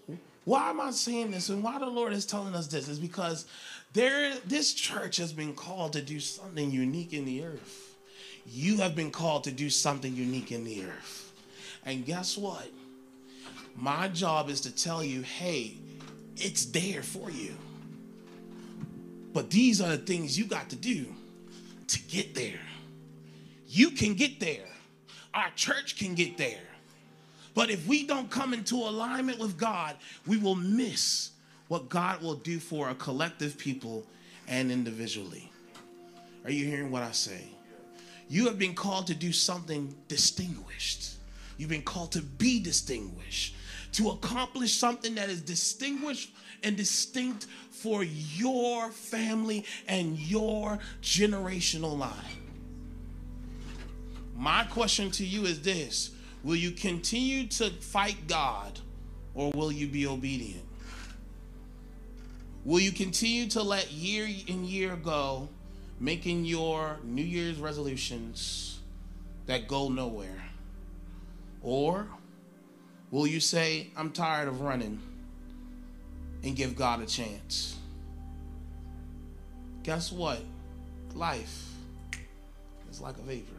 why 0.43 0.69
am 0.69 0.81
I 0.81 0.91
saying 0.91 1.31
this 1.31 1.49
and 1.49 1.63
why 1.63 1.77
the 1.79 1.87
Lord 1.87 2.13
is 2.13 2.25
telling 2.25 2.55
us 2.55 2.67
this 2.67 2.87
is 2.87 2.99
because 2.99 3.45
there 3.93 4.33
this 4.45 4.73
church 4.73 5.17
has 5.17 5.31
been 5.33 5.53
called 5.53 5.93
to 5.93 6.01
do 6.01 6.19
something 6.19 6.71
unique 6.71 7.13
in 7.13 7.25
the 7.25 7.43
earth. 7.43 7.95
You 8.47 8.77
have 8.77 8.95
been 8.95 9.11
called 9.11 9.43
to 9.43 9.51
do 9.51 9.69
something 9.69 10.15
unique 10.15 10.51
in 10.51 10.63
the 10.63 10.83
earth. 10.83 11.31
And 11.85 12.05
guess 12.05 12.37
what? 12.37 12.67
My 13.75 14.07
job 14.07 14.49
is 14.49 14.61
to 14.61 14.75
tell 14.75 15.03
you, 15.03 15.21
hey, 15.21 15.75
it's 16.37 16.65
there 16.65 17.03
for 17.03 17.29
you. 17.29 17.55
But 19.33 19.49
these 19.49 19.79
are 19.79 19.89
the 19.89 19.97
things 19.97 20.37
you 20.37 20.45
got 20.45 20.69
to 20.69 20.75
do 20.75 21.05
to 21.87 21.99
get 22.03 22.33
there. 22.33 22.59
You 23.67 23.91
can 23.91 24.15
get 24.15 24.39
there. 24.39 24.67
Our 25.33 25.49
church 25.55 25.97
can 25.97 26.15
get 26.15 26.37
there. 26.37 26.59
But 27.53 27.69
if 27.69 27.85
we 27.87 28.05
don't 28.05 28.29
come 28.29 28.53
into 28.53 28.75
alignment 28.75 29.39
with 29.39 29.57
God, 29.57 29.95
we 30.25 30.37
will 30.37 30.55
miss 30.55 31.31
what 31.67 31.89
God 31.89 32.21
will 32.21 32.35
do 32.35 32.59
for 32.59 32.89
a 32.89 32.95
collective 32.95 33.57
people 33.57 34.05
and 34.47 34.71
individually. 34.71 35.51
Are 36.43 36.51
you 36.51 36.65
hearing 36.65 36.91
what 36.91 37.03
I 37.03 37.11
say? 37.11 37.45
You 38.29 38.45
have 38.45 38.57
been 38.57 38.73
called 38.73 39.07
to 39.07 39.15
do 39.15 39.31
something 39.31 39.93
distinguished. 40.07 41.15
You've 41.57 41.69
been 41.69 41.81
called 41.81 42.13
to 42.13 42.21
be 42.21 42.59
distinguished, 42.59 43.55
to 43.93 44.09
accomplish 44.09 44.73
something 44.73 45.15
that 45.15 45.29
is 45.29 45.41
distinguished 45.41 46.33
and 46.63 46.77
distinct 46.77 47.47
for 47.69 48.03
your 48.03 48.89
family 48.89 49.65
and 49.87 50.17
your 50.17 50.79
generational 51.01 51.97
line. 51.97 52.13
My 54.35 54.63
question 54.63 55.11
to 55.11 55.25
you 55.25 55.45
is 55.45 55.61
this 55.61 56.11
Will 56.43 56.55
you 56.55 56.71
continue 56.71 57.47
to 57.47 57.69
fight 57.69 58.27
God 58.27 58.79
or 59.35 59.51
will 59.51 59.71
you 59.71 59.87
be 59.87 60.07
obedient? 60.07 60.65
Will 62.65 62.79
you 62.79 62.91
continue 62.91 63.47
to 63.49 63.63
let 63.63 63.91
year 63.91 64.27
in 64.47 64.65
year 64.65 64.95
go, 64.95 65.49
making 65.99 66.45
your 66.45 66.97
New 67.03 67.23
Year's 67.23 67.59
resolutions 67.59 68.79
that 69.47 69.67
go 69.67 69.89
nowhere? 69.89 70.43
Or 71.63 72.07
will 73.11 73.27
you 73.27 73.39
say, 73.39 73.87
I'm 73.95 74.11
tired 74.11 74.47
of 74.47 74.61
running 74.61 74.99
and 76.43 76.55
give 76.55 76.75
God 76.75 77.01
a 77.01 77.05
chance? 77.05 77.77
Guess 79.83 80.11
what? 80.11 80.41
Life 81.15 81.67
is 82.89 83.01
like 83.01 83.17
a 83.17 83.21
vapor. 83.21 83.51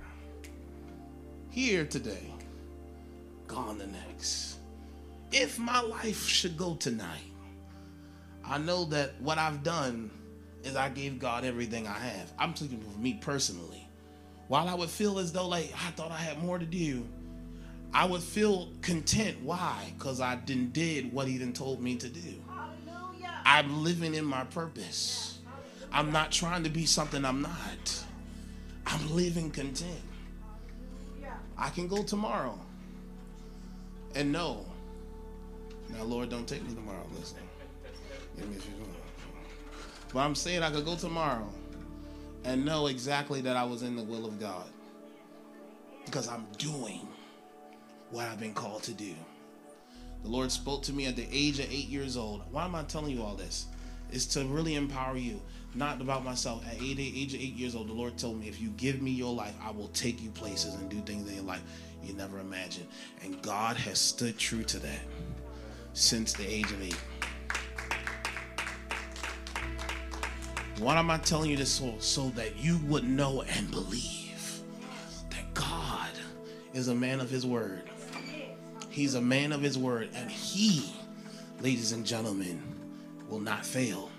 Here 1.51 1.85
today, 1.85 2.33
gone 3.47 3.78
the 3.78 3.86
next. 3.86 4.57
If 5.30 5.59
my 5.59 5.80
life 5.80 6.26
should 6.26 6.57
go 6.57 6.74
tonight, 6.74 7.32
I 8.45 8.59
know 8.59 8.84
that 8.86 9.20
what 9.20 9.38
I've 9.38 9.62
done 9.62 10.11
is 10.62 10.76
I 10.76 10.88
gave 10.88 11.18
God 11.18 11.45
everything 11.45 11.86
I 11.86 11.99
have. 11.99 12.32
I'm 12.38 12.55
speaking 12.55 12.80
for 12.80 12.99
me 12.99 13.18
personally. 13.20 13.86
While 14.49 14.68
I 14.68 14.74
would 14.74 14.90
feel 14.90 15.18
as 15.18 15.32
though 15.32 15.49
like 15.49 15.72
I 15.74 15.90
thought 15.93 16.11
I 16.11 16.16
had 16.16 16.43
more 16.43 16.59
to 16.59 16.66
do, 16.66 17.07
I 17.95 18.05
would 18.05 18.22
feel 18.22 18.68
content. 18.82 19.38
Why? 19.43 19.93
Because 19.97 20.20
I 20.20 20.36
didn't 20.36 20.72
did 20.72 21.12
what 21.12 21.28
he 21.28 21.38
then 21.38 21.53
told 21.53 21.82
me 21.82 21.97
to 21.97 22.09
do. 22.09 22.34
Hallelujah. 22.49 23.40
I'm 23.45 23.82
living 23.82 24.14
in 24.14 24.24
my 24.24 24.45
purpose. 24.45 25.38
I'm 25.93 26.11
not 26.11 26.32
trying 26.32 26.64
to 26.64 26.70
be 26.70 26.86
something 26.86 27.24
I'm 27.24 27.43
not. 27.43 28.05
I'm 28.86 29.14
living 29.14 29.51
content. 29.51 30.01
I 31.57 31.68
can 31.68 31.86
go 31.86 32.03
tomorrow 32.03 32.59
and 34.15 34.33
know. 34.33 34.65
Now, 35.91 36.05
Lord, 36.05 36.31
don't 36.31 36.47
take 36.47 36.67
me 36.67 36.75
tomorrow. 36.75 37.07
Listen. 37.19 37.39
But 40.13 40.21
I'm 40.21 40.35
saying 40.35 40.63
I 40.63 40.71
could 40.71 40.85
go 40.85 40.97
tomorrow 40.97 41.49
and 42.45 42.65
know 42.65 42.87
exactly 42.89 43.41
that 43.43 43.57
I 43.57 43.65
was 43.65 43.83
in 43.83 43.97
the 43.97 44.03
will 44.03 44.27
of 44.27 44.41
God 44.41 44.67
because 46.05 46.29
I'm 46.29 46.47
doing 46.59 47.07
what 48.11 48.27
I've 48.27 48.41
been 48.41 48.55
called 48.55 48.83
to 48.85 48.93
do. 48.93 49.15
The 50.23 50.29
Lord 50.29 50.53
spoke 50.53 50.83
to 50.85 50.93
me 50.93 51.07
at 51.07 51.17
the 51.17 51.27
age 51.33 51.59
of 51.59 51.67
eight 51.73 51.89
years 51.89 52.17
old. 52.17 52.43
Why 52.51 52.65
am 52.65 52.75
I 52.75 52.83
telling 52.85 53.11
you 53.11 53.23
all 53.23 53.35
this? 53.35 53.67
It's 54.11 54.27
to 54.27 54.45
really 54.45 54.75
empower 54.75 55.17
you, 55.17 55.41
not 55.75 56.01
about 56.01 56.25
myself. 56.25 56.64
At 56.66 56.81
eight, 56.83 56.99
age 56.99 57.35
of 57.35 57.41
eight 57.41 57.55
years 57.55 57.75
old, 57.75 57.89
the 57.89 57.95
Lord 57.95 58.18
told 58.18 58.39
me, 58.39 58.49
if 58.49 58.61
you 58.61 58.68
give 58.70 59.01
me 59.01 59.11
your 59.11 59.35
life, 59.35 59.55
I 59.62 59.70
will 59.70 59.89
take 59.89 60.23
you 60.23 60.31
places 60.31 60.75
and 60.75 60.89
do 60.89 61.01
things 61.01 61.29
in 61.29 61.35
your 61.35 61.45
life 61.45 61.62
you 62.03 62.14
never 62.14 62.39
imagined. 62.41 62.89
And 63.23 63.41
God 63.43 63.77
has 63.77 63.99
stood 63.99 64.39
true 64.39 64.64
to 64.64 64.79
that 64.81 65.01
since 65.95 66.33
the 66.33 66.47
age 66.47 66.70
of 66.73 66.83
eight. 66.83 67.01
Why 70.79 70.99
am 70.99 71.11
I 71.11 71.18
telling 71.18 71.51
you 71.51 71.57
this 71.57 71.70
so, 71.70 71.95
so 72.01 72.31
that 72.31 72.57
you 72.57 72.79
would 72.89 73.05
know 73.05 73.43
and 73.43 73.70
believe 73.70 74.61
that 75.31 75.55
God 75.55 76.11
is 76.75 76.89
a 76.89 76.95
man 76.95 77.20
of 77.20 77.31
his 77.31 77.47
word? 77.47 77.83
He's 78.89 79.14
a 79.14 79.20
man 79.20 79.53
of 79.53 79.62
his 79.62 79.79
word, 79.79 80.11
and 80.14 80.31
he, 80.31 80.93
ladies 81.61 81.93
and 81.93 82.05
gentlemen, 82.05 82.62
will 83.29 83.41
not 83.41 83.64
fail. 83.64 84.11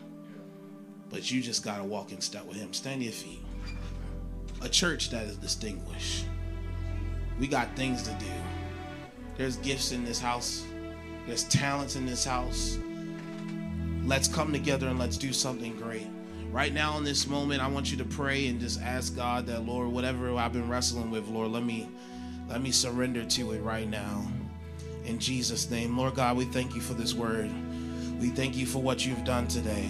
But 1.14 1.32
you 1.32 1.42
just 1.42 1.64
got 1.64 1.78
to 1.78 1.86
walk 1.86 2.12
in 2.12 2.20
step 2.20 2.44
with 2.46 2.58
him. 2.58 2.74
Stand 2.74 3.02
your 3.02 3.14
feet. 3.14 3.40
A 4.62 4.68
church 4.68 5.10
that 5.12 5.24
is 5.24 5.38
distinguished 5.38 6.26
we 7.40 7.48
got 7.48 7.76
things 7.76 8.04
to 8.04 8.12
do. 8.14 8.32
There's 9.38 9.58
gifts 9.58 9.92
in 9.92 10.06
this 10.06 10.20
house, 10.20 10.66
there's 11.28 11.44
talents 11.46 11.96
in 11.96 12.06
this 12.06 12.24
house. 12.24 12.78
Let's 14.06 14.28
come 14.28 14.52
together 14.52 14.88
and 14.88 15.00
let's 15.00 15.18
do 15.18 15.32
something 15.32 15.76
great. 15.78 16.08
Right 16.52 16.74
now, 16.74 16.98
in 16.98 17.04
this 17.04 17.26
moment, 17.26 17.62
I 17.62 17.68
want 17.68 17.90
you 17.90 17.98
to 17.98 18.06
pray 18.06 18.48
and 18.48 18.60
just 18.60 18.82
ask 18.82 19.16
God 19.16 19.48
that, 19.48 19.66
Lord, 19.66 19.88
whatever 19.90 20.36
I've 20.36 20.54
been 20.54 20.70
wrestling 20.70 21.10
with, 21.10 21.28
Lord, 21.28 21.52
let 21.52 21.64
me 21.64 21.90
let 22.50 22.62
me 22.62 22.72
surrender 22.72 23.24
to 23.24 23.54
it 23.54 23.60
right 23.62 23.90
now. 23.90 24.28
In 25.06 25.18
Jesus' 25.18 25.70
name. 25.70 25.98
Lord 25.98 26.16
God, 26.16 26.38
we 26.38 26.46
thank 26.46 26.76
you 26.76 26.82
for 26.82 26.94
this 26.94 27.14
word. 27.14 27.50
We 28.20 28.30
thank 28.30 28.56
you 28.56 28.66
for 28.66 28.82
what 28.82 29.06
you've 29.06 29.24
done 29.24 29.48
today. 29.48 29.90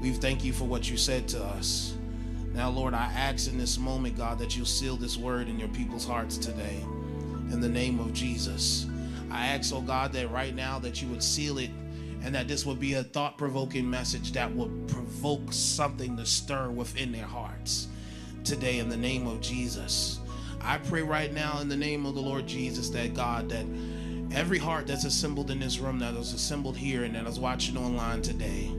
We 0.00 0.12
thank 0.12 0.44
you 0.44 0.52
for 0.52 0.64
what 0.64 0.90
you 0.90 0.96
said 0.96 1.26
to 1.28 1.42
us. 1.42 1.94
Now, 2.52 2.70
Lord, 2.70 2.94
I 2.94 3.04
ask 3.14 3.50
in 3.50 3.58
this 3.58 3.78
moment, 3.78 4.16
God, 4.16 4.38
that 4.38 4.56
you 4.56 4.64
seal 4.64 4.96
this 4.96 5.16
word 5.16 5.48
in 5.48 5.58
your 5.58 5.68
people's 5.68 6.06
hearts 6.06 6.38
today. 6.38 6.82
In 7.50 7.60
the 7.60 7.68
name 7.68 7.98
of 8.00 8.12
Jesus. 8.12 8.86
I 9.30 9.48
ask, 9.48 9.74
oh 9.74 9.80
God, 9.80 10.12
that 10.12 10.30
right 10.30 10.54
now 10.54 10.78
that 10.78 11.02
you 11.02 11.08
would 11.08 11.22
seal 11.22 11.58
it 11.58 11.70
and 12.22 12.34
that 12.34 12.48
this 12.48 12.64
will 12.64 12.74
be 12.74 12.94
a 12.94 13.04
thought 13.04 13.38
provoking 13.38 13.88
message 13.88 14.32
that 14.32 14.54
will 14.54 14.70
provoke 14.88 15.52
something 15.52 16.16
to 16.16 16.26
stir 16.26 16.70
within 16.70 17.12
their 17.12 17.26
hearts 17.26 17.88
today 18.44 18.78
in 18.78 18.88
the 18.88 18.96
name 18.96 19.26
of 19.26 19.40
Jesus. 19.40 20.20
I 20.60 20.78
pray 20.78 21.02
right 21.02 21.32
now 21.32 21.60
in 21.60 21.68
the 21.68 21.76
name 21.76 22.06
of 22.06 22.14
the 22.14 22.20
Lord 22.20 22.46
Jesus 22.46 22.88
that 22.90 23.14
God, 23.14 23.48
that 23.50 23.66
every 24.32 24.58
heart 24.58 24.86
that's 24.86 25.04
assembled 25.04 25.50
in 25.50 25.60
this 25.60 25.78
room, 25.78 25.98
that 26.00 26.14
is 26.14 26.32
assembled 26.32 26.76
here, 26.76 27.04
and 27.04 27.14
that 27.14 27.26
is 27.26 27.38
watching 27.38 27.76
online 27.76 28.22
today, 28.22 28.72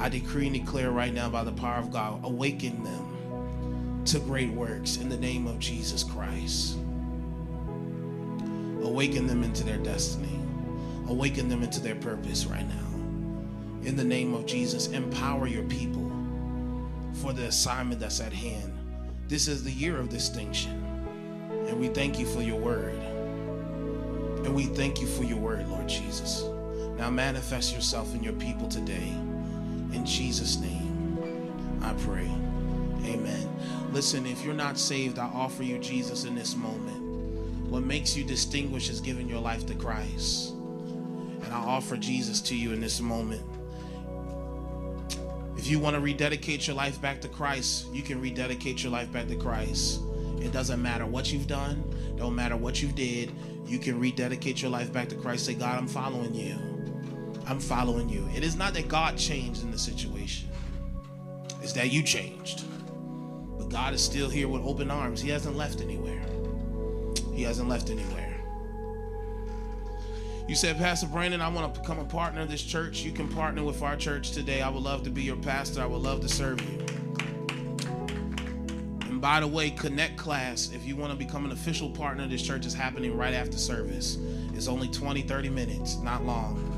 I 0.00 0.08
decree 0.08 0.46
and 0.46 0.54
declare 0.56 0.90
right 0.90 1.12
now 1.12 1.28
by 1.28 1.44
the 1.44 1.52
power 1.52 1.78
of 1.78 1.92
God, 1.92 2.24
awaken 2.24 2.82
them 2.82 4.02
to 4.06 4.18
great 4.18 4.50
works 4.50 4.96
in 4.96 5.10
the 5.10 5.16
name 5.18 5.46
of 5.46 5.58
Jesus 5.58 6.02
Christ. 6.02 6.78
Awaken 8.82 9.26
them 9.26 9.44
into 9.44 9.62
their 9.62 9.76
destiny. 9.76 10.40
Awaken 11.06 11.50
them 11.50 11.62
into 11.62 11.80
their 11.80 11.96
purpose 11.96 12.46
right 12.46 12.66
now. 12.66 12.86
In 13.86 13.94
the 13.94 14.04
name 14.04 14.32
of 14.32 14.46
Jesus, 14.46 14.88
empower 14.88 15.46
your 15.46 15.64
people 15.64 16.10
for 17.12 17.34
the 17.34 17.44
assignment 17.44 18.00
that's 18.00 18.20
at 18.20 18.32
hand. 18.32 18.72
This 19.28 19.48
is 19.48 19.62
the 19.64 19.70
year 19.70 19.98
of 19.98 20.08
distinction. 20.08 20.82
And 21.68 21.78
we 21.78 21.88
thank 21.88 22.18
you 22.18 22.24
for 22.24 22.40
your 22.40 22.58
word. 22.58 22.94
And 24.44 24.54
we 24.54 24.64
thank 24.64 24.98
you 25.02 25.06
for 25.06 25.24
your 25.24 25.38
word, 25.38 25.68
Lord 25.68 25.88
Jesus. 25.88 26.42
Now 26.96 27.10
manifest 27.10 27.74
yourself 27.74 28.14
in 28.14 28.22
your 28.22 28.32
people 28.32 28.66
today. 28.66 29.14
In 29.92 30.04
Jesus' 30.06 30.58
name, 30.58 31.18
I 31.82 31.92
pray. 32.04 32.30
Amen. 33.04 33.48
Listen, 33.92 34.26
if 34.26 34.44
you're 34.44 34.54
not 34.54 34.78
saved, 34.78 35.18
I 35.18 35.26
offer 35.26 35.62
you 35.62 35.78
Jesus 35.78 36.24
in 36.24 36.34
this 36.34 36.54
moment. 36.56 37.00
What 37.68 37.82
makes 37.82 38.16
you 38.16 38.24
distinguished 38.24 38.90
is 38.90 39.00
giving 39.00 39.28
your 39.28 39.40
life 39.40 39.66
to 39.66 39.74
Christ. 39.74 40.50
And 40.50 41.52
I 41.52 41.58
offer 41.58 41.96
Jesus 41.96 42.40
to 42.42 42.56
you 42.56 42.72
in 42.72 42.80
this 42.80 43.00
moment. 43.00 43.42
If 45.56 45.66
you 45.66 45.78
want 45.78 45.94
to 45.94 46.00
rededicate 46.00 46.66
your 46.66 46.76
life 46.76 47.00
back 47.00 47.20
to 47.22 47.28
Christ, 47.28 47.92
you 47.92 48.02
can 48.02 48.20
rededicate 48.20 48.82
your 48.82 48.92
life 48.92 49.12
back 49.12 49.28
to 49.28 49.36
Christ. 49.36 50.00
It 50.40 50.52
doesn't 50.52 50.80
matter 50.80 51.06
what 51.06 51.32
you've 51.32 51.46
done, 51.46 51.84
don't 52.16 52.34
matter 52.34 52.56
what 52.56 52.82
you 52.82 52.88
did. 52.88 53.32
You 53.66 53.78
can 53.78 54.00
rededicate 54.00 54.62
your 54.62 54.70
life 54.70 54.92
back 54.92 55.08
to 55.10 55.14
Christ. 55.14 55.44
Say, 55.46 55.54
God, 55.54 55.78
I'm 55.78 55.86
following 55.86 56.34
you. 56.34 56.79
I'm 57.50 57.58
following 57.58 58.08
you. 58.08 58.28
It 58.32 58.44
is 58.44 58.54
not 58.54 58.74
that 58.74 58.86
God 58.86 59.18
changed 59.18 59.64
in 59.64 59.72
the 59.72 59.78
situation, 59.78 60.48
it's 61.60 61.72
that 61.72 61.90
you 61.90 62.02
changed. 62.04 62.62
But 63.58 63.68
God 63.68 63.92
is 63.92 64.00
still 64.00 64.30
here 64.30 64.46
with 64.46 64.62
open 64.62 64.88
arms. 64.90 65.20
He 65.20 65.30
hasn't 65.30 65.56
left 65.56 65.80
anywhere. 65.80 66.22
He 67.34 67.42
hasn't 67.42 67.68
left 67.68 67.90
anywhere. 67.90 68.40
You 70.48 70.54
said, 70.54 70.78
Pastor 70.78 71.08
Brandon, 71.08 71.40
I 71.40 71.48
want 71.48 71.74
to 71.74 71.80
become 71.80 71.98
a 71.98 72.04
partner 72.04 72.40
of 72.40 72.50
this 72.50 72.62
church. 72.62 73.02
You 73.02 73.10
can 73.10 73.28
partner 73.28 73.64
with 73.64 73.82
our 73.82 73.96
church 73.96 74.30
today. 74.30 74.62
I 74.62 74.68
would 74.68 74.82
love 74.82 75.02
to 75.02 75.10
be 75.10 75.22
your 75.22 75.36
pastor. 75.36 75.82
I 75.82 75.86
would 75.86 76.02
love 76.02 76.20
to 76.20 76.28
serve 76.28 76.60
you. 76.70 76.78
And 79.08 79.20
by 79.20 79.40
the 79.40 79.48
way, 79.48 79.70
Connect 79.70 80.16
class, 80.16 80.70
if 80.72 80.86
you 80.86 80.94
want 80.94 81.12
to 81.12 81.18
become 81.18 81.44
an 81.44 81.52
official 81.52 81.90
partner 81.90 82.24
of 82.24 82.30
this 82.30 82.42
church, 82.42 82.64
is 82.64 82.74
happening 82.74 83.16
right 83.16 83.34
after 83.34 83.58
service. 83.58 84.18
It's 84.54 84.68
only 84.68 84.88
20, 84.88 85.22
30 85.22 85.48
minutes, 85.50 85.96
not 85.96 86.24
long. 86.24 86.69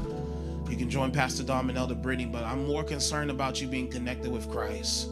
You 0.68 0.76
can 0.76 0.88
join 0.88 1.12
Pastor 1.12 1.42
Dom 1.42 1.68
and 1.68 1.78
Elder 1.78 1.94
Brittany, 1.94 2.26
but 2.26 2.44
I'm 2.44 2.66
more 2.66 2.84
concerned 2.84 3.30
about 3.30 3.60
you 3.60 3.68
being 3.68 3.88
connected 3.88 4.32
with 4.32 4.50
Christ. 4.50 5.08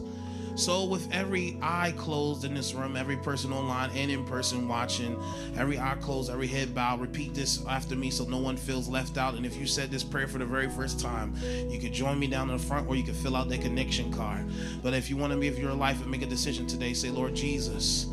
So, 0.55 0.83
with 0.83 1.11
every 1.13 1.57
eye 1.61 1.93
closed 1.97 2.43
in 2.43 2.53
this 2.53 2.73
room, 2.73 2.97
every 2.97 3.15
person 3.17 3.53
online 3.53 3.89
and 3.95 4.11
in 4.11 4.25
person 4.25 4.67
watching, 4.67 5.17
every 5.55 5.79
eye 5.79 5.95
closed, 6.01 6.29
every 6.29 6.47
head 6.47 6.75
bowed, 6.75 6.99
repeat 6.99 7.33
this 7.33 7.65
after 7.67 7.95
me 7.95 8.09
so 8.11 8.25
no 8.25 8.37
one 8.37 8.57
feels 8.57 8.87
left 8.87 9.17
out. 9.17 9.35
And 9.35 9.45
if 9.45 9.55
you 9.55 9.65
said 9.65 9.91
this 9.91 10.03
prayer 10.03 10.27
for 10.27 10.39
the 10.39 10.45
very 10.45 10.69
first 10.69 10.99
time, 10.99 11.33
you 11.69 11.79
could 11.79 11.93
join 11.93 12.19
me 12.19 12.27
down 12.27 12.49
in 12.49 12.57
the 12.57 12.63
front 12.63 12.87
or 12.87 12.95
you 12.95 13.03
could 13.03 13.15
fill 13.15 13.35
out 13.35 13.49
that 13.49 13.61
connection 13.61 14.11
card. 14.11 14.45
But 14.83 14.93
if 14.93 15.09
you 15.09 15.15
want 15.15 15.31
to 15.31 15.39
live 15.39 15.57
your 15.57 15.73
life 15.73 16.01
and 16.01 16.11
make 16.11 16.21
a 16.21 16.27
decision 16.27 16.67
today, 16.67 16.93
say, 16.93 17.09
Lord 17.09 17.33
Jesus, 17.33 18.07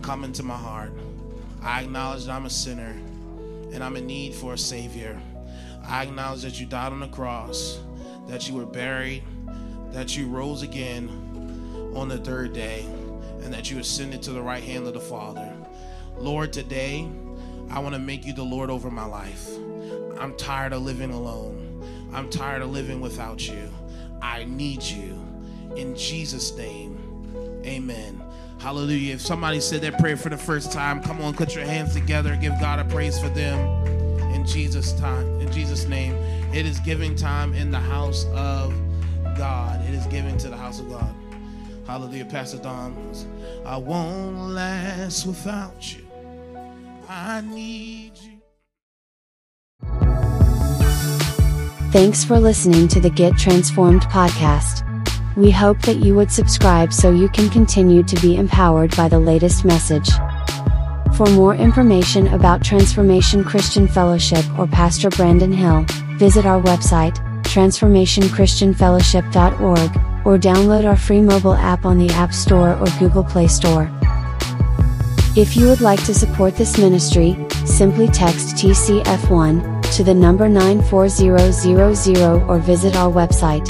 come 0.00 0.24
into 0.24 0.42
my 0.42 0.56
heart. 0.56 0.92
I 1.62 1.82
acknowledge 1.82 2.24
that 2.24 2.32
I'm 2.32 2.46
a 2.46 2.50
sinner 2.50 2.94
and 3.72 3.84
I'm 3.84 3.96
in 3.96 4.06
need 4.06 4.34
for 4.34 4.54
a 4.54 4.58
Savior. 4.58 5.20
I 5.86 6.04
acknowledge 6.04 6.42
that 6.42 6.58
you 6.58 6.66
died 6.66 6.92
on 6.92 7.00
the 7.00 7.08
cross, 7.08 7.78
that 8.28 8.48
you 8.48 8.54
were 8.54 8.66
buried, 8.66 9.22
that 9.90 10.16
you 10.16 10.26
rose 10.26 10.62
again 10.62 11.08
on 11.94 12.08
the 12.08 12.18
third 12.18 12.52
day 12.52 12.84
and 13.42 13.52
that 13.52 13.70
you 13.70 13.78
ascended 13.78 14.22
to 14.22 14.32
the 14.32 14.42
right 14.42 14.62
hand 14.62 14.86
of 14.86 14.94
the 14.94 15.00
Father. 15.00 15.52
Lord, 16.16 16.52
today 16.52 17.08
I 17.70 17.78
want 17.78 17.94
to 17.94 18.00
make 18.00 18.24
you 18.24 18.32
the 18.32 18.42
Lord 18.42 18.70
over 18.70 18.90
my 18.90 19.04
life. 19.04 19.48
I'm 20.18 20.36
tired 20.36 20.72
of 20.72 20.82
living 20.82 21.10
alone. 21.10 22.10
I'm 22.12 22.30
tired 22.30 22.62
of 22.62 22.70
living 22.70 23.00
without 23.00 23.46
you. 23.46 23.70
I 24.22 24.44
need 24.44 24.82
you. 24.82 25.20
In 25.76 25.94
Jesus' 25.96 26.56
name, 26.56 26.96
amen. 27.64 28.22
Hallelujah. 28.58 29.14
If 29.14 29.20
somebody 29.20 29.60
said 29.60 29.82
that 29.82 29.98
prayer 29.98 30.16
for 30.16 30.30
the 30.30 30.38
first 30.38 30.72
time, 30.72 31.02
come 31.02 31.20
on, 31.20 31.34
put 31.34 31.54
your 31.54 31.64
hands 31.64 31.92
together. 31.92 32.36
Give 32.36 32.58
God 32.60 32.78
a 32.78 32.84
praise 32.84 33.18
for 33.18 33.28
them. 33.28 33.93
In 34.34 34.44
Jesus' 34.44 34.92
time, 34.94 35.40
in 35.40 35.50
Jesus' 35.52 35.86
name. 35.86 36.14
It 36.52 36.66
is 36.66 36.78
giving 36.80 37.16
time 37.16 37.54
in 37.54 37.70
the 37.70 37.78
house 37.78 38.26
of 38.34 38.74
God. 39.36 39.80
It 39.88 39.94
is 39.94 40.06
giving 40.06 40.36
to 40.38 40.48
the 40.48 40.56
house 40.56 40.80
of 40.80 40.88
God. 40.90 41.14
Hallelujah, 41.86 42.24
Pastor 42.26 42.58
Don. 42.58 42.96
I 43.64 43.76
won't 43.76 44.36
last 44.36 45.26
without 45.26 45.94
you. 45.94 46.04
I 47.08 47.40
need 47.42 48.12
you. 48.16 48.30
Thanks 51.92 52.24
for 52.24 52.40
listening 52.40 52.88
to 52.88 53.00
the 53.00 53.10
Get 53.10 53.38
Transformed 53.38 54.02
podcast. 54.02 54.82
We 55.36 55.50
hope 55.50 55.80
that 55.82 55.96
you 55.96 56.14
would 56.14 56.30
subscribe 56.30 56.92
so 56.92 57.10
you 57.10 57.28
can 57.28 57.50
continue 57.50 58.02
to 58.02 58.20
be 58.20 58.36
empowered 58.36 58.96
by 58.96 59.08
the 59.08 59.18
latest 59.18 59.64
message. 59.64 60.10
For 61.16 61.26
more 61.30 61.54
information 61.54 62.26
about 62.28 62.62
Transformation 62.64 63.44
Christian 63.44 63.86
Fellowship 63.86 64.44
or 64.58 64.66
Pastor 64.66 65.10
Brandon 65.10 65.52
Hill, 65.52 65.86
visit 66.18 66.44
our 66.44 66.60
website, 66.60 67.14
transformationchristianfellowship.org 67.44 69.96
or 70.26 70.38
download 70.38 70.84
our 70.84 70.96
free 70.96 71.20
mobile 71.20 71.54
app 71.54 71.84
on 71.84 71.98
the 71.98 72.08
App 72.14 72.34
Store 72.34 72.74
or 72.74 72.86
Google 72.98 73.22
Play 73.22 73.46
Store. 73.46 73.88
If 75.36 75.56
you 75.56 75.68
would 75.68 75.80
like 75.80 76.04
to 76.06 76.14
support 76.14 76.56
this 76.56 76.78
ministry, 76.78 77.36
simply 77.64 78.08
text 78.08 78.56
TCF1 78.56 79.94
to 79.94 80.02
the 80.02 80.14
number 80.14 80.48
94000 80.48 82.42
or 82.48 82.58
visit 82.58 82.96
our 82.96 83.12
website. 83.12 83.68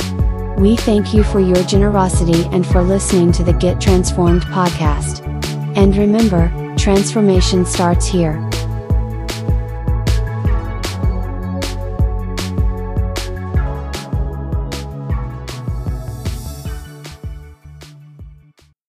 We 0.58 0.76
thank 0.76 1.12
you 1.12 1.22
for 1.22 1.40
your 1.40 1.62
generosity 1.64 2.46
and 2.52 2.66
for 2.66 2.80
listening 2.80 3.32
to 3.32 3.44
the 3.44 3.52
Get 3.52 3.82
Transformed 3.82 4.44
podcast. 4.44 5.33
And 5.76 5.96
remember, 5.96 6.52
transformation 6.76 7.66
starts 7.66 8.06
here. 8.06 8.53